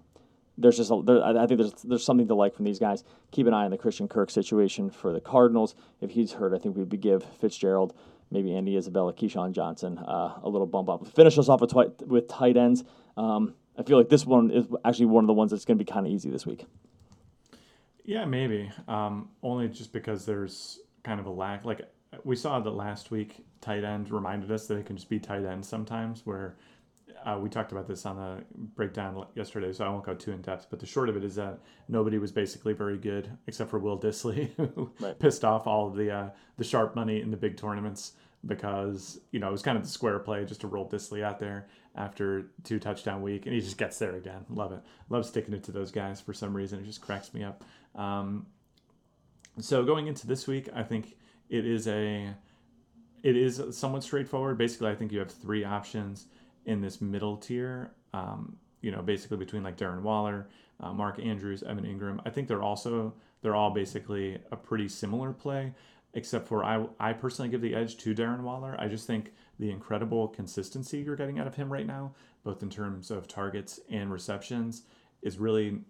there's 0.61 0.77
just 0.77 0.91
a, 0.91 1.01
there, 1.03 1.23
I 1.23 1.45
think 1.47 1.59
there's 1.59 1.73
there's 1.83 2.05
something 2.05 2.27
to 2.27 2.35
like 2.35 2.55
from 2.55 2.65
these 2.65 2.79
guys. 2.79 3.03
Keep 3.31 3.47
an 3.47 3.53
eye 3.53 3.65
on 3.65 3.71
the 3.71 3.77
Christian 3.77 4.07
Kirk 4.07 4.29
situation 4.29 4.89
for 4.89 5.11
the 5.11 5.21
Cardinals. 5.21 5.75
If 5.99 6.11
he's 6.11 6.33
hurt, 6.33 6.53
I 6.53 6.57
think 6.57 6.75
we 6.75 6.83
would 6.83 7.01
give 7.01 7.23
Fitzgerald, 7.39 7.93
maybe 8.29 8.55
Andy 8.55 8.77
Isabella, 8.77 9.13
KeeSean 9.13 9.51
Johnson 9.51 9.97
uh, 9.97 10.39
a 10.43 10.49
little 10.49 10.67
bump 10.67 10.89
up. 10.89 11.05
Finish 11.07 11.37
us 11.37 11.49
off 11.49 11.61
with, 11.61 11.71
twi- 11.71 11.91
with 12.05 12.27
tight 12.27 12.57
ends. 12.57 12.83
Um, 13.17 13.55
I 13.77 13.83
feel 13.83 13.97
like 13.97 14.09
this 14.09 14.25
one 14.25 14.51
is 14.51 14.65
actually 14.85 15.07
one 15.07 15.23
of 15.23 15.27
the 15.27 15.33
ones 15.33 15.51
that's 15.51 15.65
going 15.65 15.77
to 15.77 15.83
be 15.83 15.91
kind 15.91 16.05
of 16.05 16.11
easy 16.11 16.29
this 16.29 16.45
week. 16.45 16.65
Yeah, 18.03 18.25
maybe. 18.25 18.71
Um, 18.87 19.29
only 19.43 19.67
just 19.67 19.93
because 19.93 20.25
there's 20.25 20.79
kind 21.03 21.19
of 21.19 21.25
a 21.25 21.29
lack. 21.29 21.65
Like 21.65 21.81
we 22.23 22.35
saw 22.35 22.59
that 22.59 22.69
last 22.71 23.11
week, 23.11 23.45
tight 23.61 23.83
end 23.83 24.11
reminded 24.11 24.51
us 24.51 24.67
that 24.67 24.77
it 24.77 24.85
can 24.85 24.95
just 24.95 25.09
be 25.09 25.19
tight 25.19 25.45
end 25.45 25.65
sometimes, 25.65 26.25
where 26.25 26.57
uh, 27.25 27.37
we 27.39 27.49
talked 27.49 27.71
about 27.71 27.87
this 27.87 28.05
on 28.05 28.15
the 28.15 28.43
breakdown 28.75 29.25
yesterday, 29.35 29.71
so 29.73 29.85
I 29.85 29.89
won't 29.89 30.05
go 30.05 30.15
too 30.15 30.31
in 30.31 30.41
depth. 30.41 30.67
But 30.69 30.79
the 30.79 30.85
short 30.85 31.09
of 31.09 31.17
it 31.17 31.23
is 31.23 31.35
that 31.35 31.59
nobody 31.87 32.17
was 32.17 32.31
basically 32.31 32.73
very 32.73 32.97
good 32.97 33.29
except 33.47 33.69
for 33.69 33.79
Will 33.79 33.99
Dissly, 33.99 34.51
who 34.75 34.91
right. 34.99 35.17
pissed 35.19 35.45
off 35.45 35.67
all 35.67 35.87
of 35.87 35.95
the 35.95 36.11
uh, 36.11 36.29
the 36.57 36.63
sharp 36.63 36.95
money 36.95 37.21
in 37.21 37.31
the 37.31 37.37
big 37.37 37.57
tournaments 37.57 38.13
because 38.45 39.19
you 39.31 39.39
know 39.39 39.49
it 39.49 39.51
was 39.51 39.61
kind 39.61 39.77
of 39.77 39.83
the 39.83 39.89
square 39.89 40.19
play 40.19 40.45
just 40.45 40.61
to 40.61 40.67
roll 40.67 40.89
Disley 40.89 41.23
out 41.23 41.39
there 41.39 41.67
after 41.95 42.51
two 42.63 42.79
touchdown 42.79 43.21
week, 43.21 43.45
and 43.45 43.53
he 43.53 43.61
just 43.61 43.77
gets 43.77 43.99
there 43.99 44.15
again. 44.15 44.45
Love 44.49 44.71
it. 44.71 44.81
Love 45.09 45.25
sticking 45.25 45.53
it 45.53 45.63
to 45.65 45.71
those 45.71 45.91
guys 45.91 46.19
for 46.21 46.33
some 46.33 46.55
reason. 46.55 46.79
It 46.79 46.85
just 46.85 47.01
cracks 47.01 47.33
me 47.33 47.43
up. 47.43 47.63
Um, 47.95 48.47
so 49.59 49.83
going 49.83 50.07
into 50.07 50.25
this 50.25 50.47
week, 50.47 50.69
I 50.73 50.83
think 50.83 51.15
it 51.49 51.65
is 51.65 51.87
a 51.87 52.33
it 53.23 53.37
is 53.37 53.61
somewhat 53.71 54.03
straightforward. 54.03 54.57
Basically, 54.57 54.89
I 54.89 54.95
think 54.95 55.11
you 55.11 55.19
have 55.19 55.31
three 55.31 55.63
options 55.63 56.25
in 56.65 56.81
this 56.81 57.01
middle 57.01 57.37
tier. 57.37 57.91
Um, 58.13 58.57
you 58.81 58.91
know, 58.91 59.01
basically 59.01 59.37
between 59.37 59.63
like 59.63 59.77
Darren 59.77 60.01
Waller, 60.01 60.49
uh, 60.79 60.91
Mark 60.91 61.19
Andrews, 61.19 61.63
Evan 61.63 61.85
Engram. 61.85 62.19
I 62.25 62.29
think 62.29 62.47
they're 62.47 62.63
also 62.63 63.13
they're 63.41 63.55
all 63.55 63.71
basically 63.71 64.39
a 64.51 64.55
pretty 64.55 64.87
similar 64.87 65.31
play, 65.33 65.73
except 66.13 66.47
for 66.47 66.63
I 66.63 66.85
I 66.99 67.13
personally 67.13 67.49
give 67.49 67.61
the 67.61 67.75
edge 67.75 67.97
to 67.97 68.15
Darren 68.15 68.41
Waller. 68.41 68.75
I 68.79 68.87
just 68.87 69.07
think 69.07 69.33
the 69.59 69.69
incredible 69.69 70.27
consistency 70.27 70.99
you're 70.99 71.15
getting 71.15 71.39
out 71.39 71.47
of 71.47 71.55
him 71.55 71.71
right 71.71 71.85
now, 71.85 72.13
both 72.43 72.63
in 72.63 72.69
terms 72.69 73.11
of 73.11 73.27
targets 73.27 73.79
and 73.89 74.11
receptions, 74.11 74.83
is 75.21 75.37
really 75.37 75.81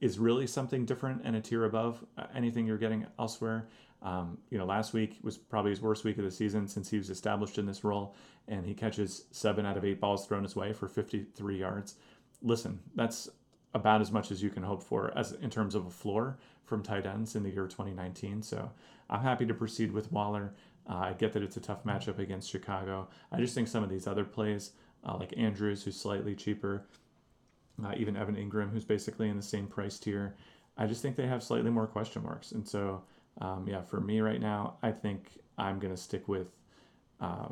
is 0.00 0.18
really 0.18 0.46
something 0.46 0.84
different 0.84 1.22
and 1.24 1.34
a 1.34 1.40
tier 1.40 1.64
above 1.64 2.04
uh, 2.16 2.26
anything 2.34 2.66
you're 2.66 2.78
getting 2.78 3.04
elsewhere. 3.18 3.66
Um, 4.02 4.38
you 4.50 4.58
know, 4.58 4.64
last 4.64 4.92
week 4.92 5.18
was 5.22 5.36
probably 5.36 5.70
his 5.70 5.80
worst 5.80 6.04
week 6.04 6.18
of 6.18 6.24
the 6.24 6.30
season 6.30 6.68
since 6.68 6.88
he 6.88 6.98
was 6.98 7.10
established 7.10 7.58
in 7.58 7.66
this 7.66 7.82
role, 7.82 8.14
and 8.46 8.64
he 8.64 8.74
catches 8.74 9.24
seven 9.32 9.66
out 9.66 9.76
of 9.76 9.84
eight 9.84 10.00
balls 10.00 10.26
thrown 10.26 10.44
his 10.44 10.54
way 10.54 10.72
for 10.72 10.88
53 10.88 11.58
yards. 11.58 11.96
Listen, 12.42 12.78
that's 12.94 13.28
about 13.74 14.00
as 14.00 14.12
much 14.12 14.30
as 14.30 14.42
you 14.42 14.50
can 14.50 14.62
hope 14.62 14.82
for 14.82 15.12
as 15.16 15.32
in 15.32 15.50
terms 15.50 15.74
of 15.74 15.86
a 15.86 15.90
floor 15.90 16.38
from 16.64 16.82
tight 16.82 17.06
ends 17.06 17.34
in 17.34 17.42
the 17.42 17.50
year 17.50 17.66
2019. 17.66 18.42
So 18.42 18.70
I'm 19.10 19.20
happy 19.20 19.46
to 19.46 19.54
proceed 19.54 19.92
with 19.92 20.12
Waller. 20.12 20.54
Uh, 20.88 20.96
I 20.96 21.12
get 21.12 21.32
that 21.32 21.42
it's 21.42 21.56
a 21.56 21.60
tough 21.60 21.84
matchup 21.84 22.18
against 22.18 22.50
Chicago. 22.50 23.08
I 23.32 23.38
just 23.38 23.54
think 23.54 23.68
some 23.68 23.82
of 23.82 23.90
these 23.90 24.06
other 24.06 24.24
plays, 24.24 24.72
uh, 25.04 25.16
like 25.16 25.34
Andrews, 25.36 25.82
who's 25.82 25.96
slightly 26.00 26.34
cheaper, 26.34 26.86
uh, 27.84 27.92
even 27.96 28.16
Evan 28.16 28.36
Engram, 28.36 28.70
who's 28.70 28.84
basically 28.84 29.28
in 29.28 29.36
the 29.36 29.42
same 29.42 29.66
price 29.66 29.98
tier, 29.98 30.34
I 30.76 30.86
just 30.86 31.02
think 31.02 31.16
they 31.16 31.26
have 31.26 31.42
slightly 31.42 31.70
more 31.70 31.86
question 31.86 32.22
marks. 32.22 32.52
And 32.52 32.66
so 32.66 33.02
um, 33.40 33.66
yeah, 33.68 33.82
for 33.82 34.00
me 34.00 34.20
right 34.20 34.40
now, 34.40 34.74
I 34.82 34.92
think 34.92 35.28
I'm 35.56 35.78
going 35.78 35.94
to 35.94 36.00
stick 36.00 36.28
with. 36.28 36.48
Uh, 37.20 37.48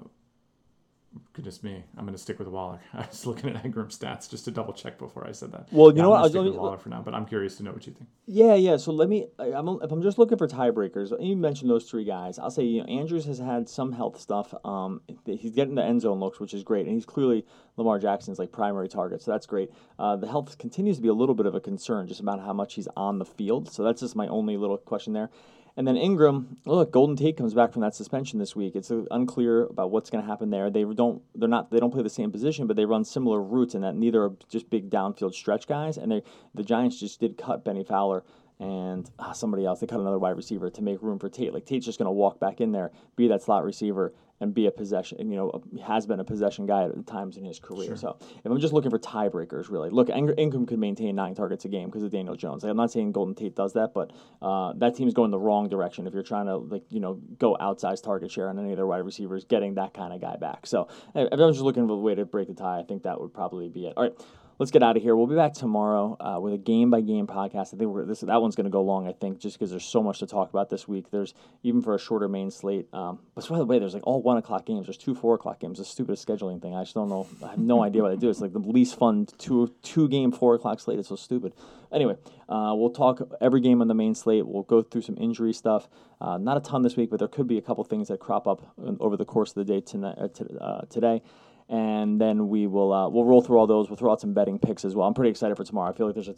goodness 1.32 1.62
me, 1.62 1.82
I'm 1.96 2.04
going 2.04 2.14
to 2.14 2.20
stick 2.20 2.38
with 2.38 2.48
Waller. 2.48 2.80
I 2.94 3.06
was 3.06 3.26
looking 3.26 3.50
at 3.50 3.62
Engram 3.62 3.96
stats 3.96 4.28
just 4.28 4.44
to 4.46 4.50
double 4.50 4.72
check 4.72 4.98
before 4.98 5.26
I 5.26 5.32
said 5.32 5.52
that. 5.52 5.68
Well, 5.70 5.90
you 5.90 5.96
yeah, 5.96 6.02
know 6.02 6.10
what? 6.10 6.20
I'll 6.20 6.28
stick 6.28 6.42
with 6.42 6.54
Waller 6.54 6.76
for 6.76 6.88
now, 6.88 7.02
but 7.02 7.14
I'm 7.14 7.26
curious 7.26 7.56
to 7.56 7.62
know 7.62 7.72
what 7.72 7.86
you 7.86 7.92
think. 7.92 8.08
Yeah, 8.26 8.54
yeah. 8.54 8.76
So 8.76 8.92
let 8.92 9.08
me. 9.08 9.28
I, 9.38 9.46
am 9.52 9.78
if 9.82 9.90
I'm 9.90 10.02
just 10.02 10.18
looking 10.18 10.38
for 10.38 10.48
tiebreakers, 10.48 11.12
you 11.20 11.36
mentioned 11.36 11.70
those 11.70 11.88
three 11.88 12.04
guys. 12.04 12.38
I'll 12.38 12.50
say 12.50 12.64
you 12.64 12.82
know, 12.82 12.88
Andrews 12.88 13.24
has 13.26 13.38
had 13.38 13.68
some 13.68 13.92
health 13.92 14.20
stuff. 14.20 14.54
Um, 14.64 15.00
he's 15.24 15.52
getting 15.52 15.74
the 15.74 15.84
end 15.84 16.02
zone 16.02 16.20
looks, 16.20 16.40
which 16.40 16.54
is 16.54 16.62
great, 16.62 16.86
and 16.86 16.94
he's 16.94 17.06
clearly 17.06 17.44
Lamar 17.76 17.98
Jackson's 17.98 18.38
like 18.38 18.52
primary 18.52 18.88
target, 18.88 19.22
so 19.22 19.30
that's 19.30 19.46
great. 19.46 19.70
Uh, 19.98 20.16
the 20.16 20.26
health 20.26 20.58
continues 20.58 20.96
to 20.96 21.02
be 21.02 21.08
a 21.08 21.14
little 21.14 21.34
bit 21.34 21.46
of 21.46 21.54
a 21.54 21.60
concern, 21.60 22.06
just 22.06 22.20
about 22.20 22.40
how 22.40 22.52
much 22.52 22.74
he's 22.74 22.88
on 22.96 23.18
the 23.18 23.24
field. 23.24 23.70
So 23.70 23.82
that's 23.82 24.00
just 24.00 24.16
my 24.16 24.26
only 24.28 24.56
little 24.56 24.78
question 24.78 25.12
there. 25.12 25.30
And 25.76 25.86
then 25.86 25.96
Engram, 25.96 26.56
look, 26.64 26.90
Golden 26.90 27.16
Tate 27.16 27.36
comes 27.36 27.52
back 27.52 27.72
from 27.72 27.82
that 27.82 27.94
suspension 27.94 28.38
this 28.38 28.56
week. 28.56 28.74
It's 28.74 28.90
unclear 29.10 29.64
about 29.64 29.90
what's 29.90 30.08
going 30.08 30.24
to 30.24 30.28
happen 30.28 30.48
there. 30.48 30.70
They 30.70 30.84
don't, 30.84 31.20
they're 31.34 31.48
not, 31.48 31.70
they 31.70 31.78
don't 31.78 31.90
play 31.90 32.02
the 32.02 32.08
same 32.08 32.32
position, 32.32 32.66
but 32.66 32.76
they 32.76 32.86
run 32.86 33.04
similar 33.04 33.42
routes, 33.42 33.74
and 33.74 33.84
that 33.84 33.94
neither 33.94 34.22
are 34.24 34.32
just 34.48 34.70
big 34.70 34.88
downfield 34.88 35.34
stretch 35.34 35.66
guys. 35.66 35.98
And 35.98 36.10
they, 36.10 36.22
the 36.54 36.62
Giants 36.62 36.98
just 36.98 37.20
did 37.20 37.36
cut 37.36 37.62
Bennie 37.62 37.84
Fowler 37.84 38.24
and 38.58 39.10
ah, 39.18 39.32
somebody 39.32 39.66
else. 39.66 39.80
They 39.80 39.86
cut 39.86 40.00
another 40.00 40.18
wide 40.18 40.36
receiver 40.36 40.70
to 40.70 40.82
make 40.82 41.02
room 41.02 41.18
for 41.18 41.28
Tate. 41.28 41.52
Like 41.52 41.66
Tate's 41.66 41.84
just 41.84 41.98
going 41.98 42.06
to 42.06 42.12
walk 42.12 42.40
back 42.40 42.60
in 42.62 42.72
there, 42.72 42.90
be 43.14 43.28
that 43.28 43.42
slot 43.42 43.62
receiver, 43.62 44.14
and 44.40 44.54
be 44.54 44.66
a 44.66 44.70
possession. 44.70 45.30
You 45.30 45.36
know, 45.36 45.62
has 45.84 46.06
been 46.06 46.20
a 46.20 46.24
possession 46.24 46.66
guy 46.66 46.84
at 46.84 47.06
times 47.06 47.36
in 47.36 47.44
his 47.44 47.58
career. 47.58 47.88
Sure. 47.88 47.96
So 47.96 48.16
if 48.20 48.50
I'm 48.50 48.60
just 48.60 48.72
looking 48.72 48.90
for 48.90 48.98
tiebreakers, 48.98 49.70
really, 49.70 49.90
look, 49.90 50.08
Engram 50.08 50.66
could 50.66 50.78
maintain 50.78 51.14
nine 51.16 51.34
targets 51.34 51.64
a 51.64 51.68
game 51.68 51.86
because 51.86 52.02
of 52.02 52.10
Daniel 52.10 52.36
Jones. 52.36 52.62
Like, 52.62 52.70
I'm 52.70 52.76
not 52.76 52.90
saying 52.90 53.12
Golden 53.12 53.34
Tate 53.34 53.54
does 53.54 53.72
that, 53.74 53.94
but 53.94 54.12
uh, 54.42 54.72
that 54.76 54.94
team's 54.94 55.14
going 55.14 55.30
the 55.30 55.38
wrong 55.38 55.68
direction 55.68 56.06
if 56.06 56.14
you're 56.14 56.22
trying 56.22 56.46
to 56.46 56.56
like 56.56 56.84
you 56.90 57.00
know 57.00 57.14
go 57.38 57.56
outsized 57.60 58.02
target 58.02 58.30
share 58.30 58.48
on 58.48 58.58
any 58.58 58.70
of 58.70 58.76
their 58.76 58.86
wide 58.86 58.98
receivers, 58.98 59.44
getting 59.44 59.74
that 59.74 59.94
kind 59.94 60.12
of 60.12 60.20
guy 60.20 60.36
back. 60.36 60.66
So 60.66 60.88
if 61.14 61.32
I'm 61.32 61.52
just 61.52 61.64
looking 61.64 61.86
for 61.86 61.94
a 61.94 61.96
way 61.96 62.14
to 62.14 62.24
break 62.24 62.48
the 62.48 62.54
tie, 62.54 62.80
I 62.80 62.82
think 62.82 63.02
that 63.04 63.20
would 63.20 63.32
probably 63.32 63.68
be 63.68 63.86
it. 63.86 63.94
All 63.96 64.04
right 64.04 64.12
let's 64.58 64.70
get 64.70 64.82
out 64.82 64.96
of 64.96 65.02
here. 65.02 65.14
We'll 65.14 65.26
be 65.26 65.34
back 65.34 65.52
tomorrow 65.52 66.16
uh, 66.20 66.40
with 66.40 66.52
a 66.52 66.58
game 66.58 66.90
by 66.90 67.00
game 67.00 67.26
podcast. 67.26 67.74
I 67.74 67.78
think 67.78 67.90
we're, 67.90 68.04
this 68.04 68.20
that 68.20 68.40
one's 68.40 68.56
going 68.56 68.64
to 68.64 68.70
go 68.70 68.82
long. 68.82 69.06
I 69.06 69.12
think 69.12 69.38
just 69.38 69.58
because 69.58 69.70
there's 69.70 69.84
so 69.84 70.02
much 70.02 70.18
to 70.20 70.26
talk 70.26 70.50
about 70.50 70.70
this 70.70 70.88
week. 70.88 71.10
There's 71.10 71.34
even 71.62 71.82
for 71.82 71.94
a 71.94 71.98
shorter 71.98 72.28
main 72.28 72.50
slate. 72.50 72.92
Um, 72.92 73.20
but 73.34 73.48
by 73.48 73.58
the 73.58 73.64
way, 73.64 73.78
there's 73.78 73.94
like 73.94 74.06
all 74.06 74.22
one 74.22 74.36
o'clock 74.36 74.66
games. 74.66 74.86
There's 74.86 74.96
two 74.96 75.14
four 75.14 75.34
o'clock 75.34 75.60
games. 75.60 75.78
The 75.78 75.84
stupidest 75.84 76.26
scheduling 76.26 76.60
thing. 76.60 76.74
I 76.74 76.82
just 76.82 76.94
don't 76.94 77.08
know. 77.08 77.26
I 77.44 77.50
have 77.50 77.58
no 77.58 77.82
idea 77.84 78.02
what 78.02 78.10
they 78.10 78.16
do. 78.16 78.30
It's 78.30 78.40
like 78.40 78.52
the 78.52 78.58
least 78.58 78.98
fun 78.98 79.26
two 79.38 79.74
two 79.82 80.08
game 80.08 80.32
four 80.32 80.54
o'clock 80.54 80.80
slate. 80.80 80.98
It's 80.98 81.08
so 81.08 81.16
stupid. 81.16 81.52
Anyway, 81.92 82.16
uh, 82.48 82.72
we'll 82.74 82.90
talk 82.90 83.20
every 83.40 83.60
game 83.60 83.80
on 83.80 83.88
the 83.88 83.94
main 83.94 84.14
slate. 84.14 84.46
We'll 84.46 84.64
go 84.64 84.82
through 84.82 85.02
some 85.02 85.16
injury 85.18 85.52
stuff. 85.52 85.88
Uh, 86.20 86.36
not 86.36 86.56
a 86.56 86.60
ton 86.60 86.82
this 86.82 86.96
week, 86.96 87.10
but 87.10 87.18
there 87.18 87.28
could 87.28 87.46
be 87.46 87.58
a 87.58 87.62
couple 87.62 87.84
things 87.84 88.08
that 88.08 88.18
crop 88.18 88.48
up 88.48 88.74
over 89.00 89.16
the 89.16 89.24
course 89.24 89.50
of 89.50 89.54
the 89.54 89.64
day 89.64 89.80
tonight, 89.80 90.16
uh, 90.18 90.54
uh, 90.60 90.80
today 90.86 91.22
and 91.68 92.20
then 92.20 92.48
we 92.48 92.66
will 92.68 92.92
uh, 92.92 93.08
we'll 93.08 93.24
roll 93.24 93.42
through 93.42 93.58
all 93.58 93.66
those. 93.66 93.88
We'll 93.88 93.96
throw 93.96 94.12
out 94.12 94.20
some 94.20 94.32
betting 94.32 94.58
picks 94.58 94.84
as 94.84 94.94
well. 94.94 95.08
I'm 95.08 95.14
pretty 95.14 95.30
excited 95.30 95.56
for 95.56 95.64
tomorrow. 95.64 95.90
I 95.90 95.96
feel 95.96 96.06
like 96.06 96.14
there's 96.14 96.28
a, 96.28 96.34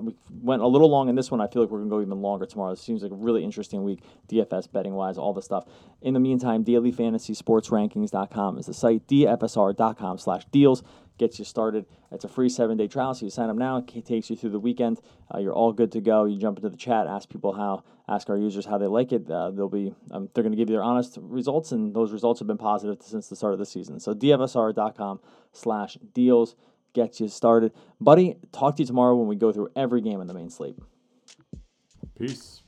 we 0.00 0.14
went 0.42 0.62
a 0.62 0.66
little 0.66 0.88
long 0.88 1.08
in 1.08 1.16
this 1.16 1.30
one. 1.30 1.40
I 1.40 1.48
feel 1.48 1.62
like 1.62 1.70
we're 1.70 1.78
gonna 1.78 1.90
go 1.90 2.00
even 2.00 2.22
longer 2.22 2.46
tomorrow. 2.46 2.72
It 2.72 2.78
seems 2.78 3.02
like 3.02 3.10
a 3.10 3.16
really 3.16 3.42
interesting 3.42 3.82
week, 3.82 4.02
DFS 4.28 4.70
betting 4.70 4.94
wise, 4.94 5.18
all 5.18 5.32
the 5.32 5.42
stuff. 5.42 5.64
In 6.02 6.14
the 6.14 6.20
meantime, 6.20 6.64
dailyfantasysportsrankings.com 6.64 8.58
is 8.58 8.66
the 8.66 8.74
site. 8.74 9.06
dfsr.com/deals 9.08 10.82
gets 11.20 11.38
you 11.38 11.44
started. 11.44 11.86
It's 12.10 12.24
a 12.24 12.28
free 12.28 12.48
seven 12.48 12.76
day 12.76 12.88
trial, 12.88 13.14
so 13.14 13.26
you 13.26 13.30
sign 13.30 13.50
up 13.50 13.56
now. 13.56 13.84
It 13.94 14.06
takes 14.06 14.30
you 14.30 14.36
through 14.36 14.50
the 14.50 14.58
weekend. 14.58 15.00
Uh, 15.32 15.38
you're 15.38 15.52
all 15.52 15.72
good 15.72 15.92
to 15.92 16.00
go. 16.00 16.24
You 16.24 16.38
jump 16.38 16.58
into 16.58 16.70
the 16.70 16.76
chat, 16.76 17.06
ask 17.06 17.28
people 17.28 17.52
how, 17.52 17.84
ask 18.08 18.28
our 18.30 18.38
users 18.38 18.64
how 18.64 18.78
they 18.78 18.86
like 18.86 19.12
it. 19.12 19.30
Uh, 19.30 19.50
they'll 19.50 19.68
be 19.68 19.94
um, 20.10 20.30
they're 20.34 20.42
going 20.42 20.52
to 20.52 20.56
give 20.56 20.70
you 20.70 20.74
their 20.74 20.82
honest 20.82 21.18
results, 21.20 21.70
and 21.70 21.94
those 21.94 22.10
results 22.10 22.40
have 22.40 22.48
been 22.48 22.58
positive 22.58 22.96
since 23.02 23.28
the 23.28 23.36
start 23.36 23.52
of 23.52 23.58
the 23.58 23.66
season. 23.66 24.00
So 24.00 24.14
dfsr.com/slash 24.14 25.98
deals 26.14 26.56
gets 26.94 27.20
you 27.20 27.28
started, 27.28 27.72
buddy. 28.00 28.36
Talk 28.50 28.76
to 28.76 28.82
you 28.82 28.86
tomorrow 28.86 29.14
when 29.14 29.28
we 29.28 29.36
go 29.36 29.52
through 29.52 29.68
every 29.76 30.00
game 30.00 30.20
in 30.20 30.26
the 30.26 30.34
main 30.34 30.50
slate. 30.50 30.76
Peace. 32.18 32.62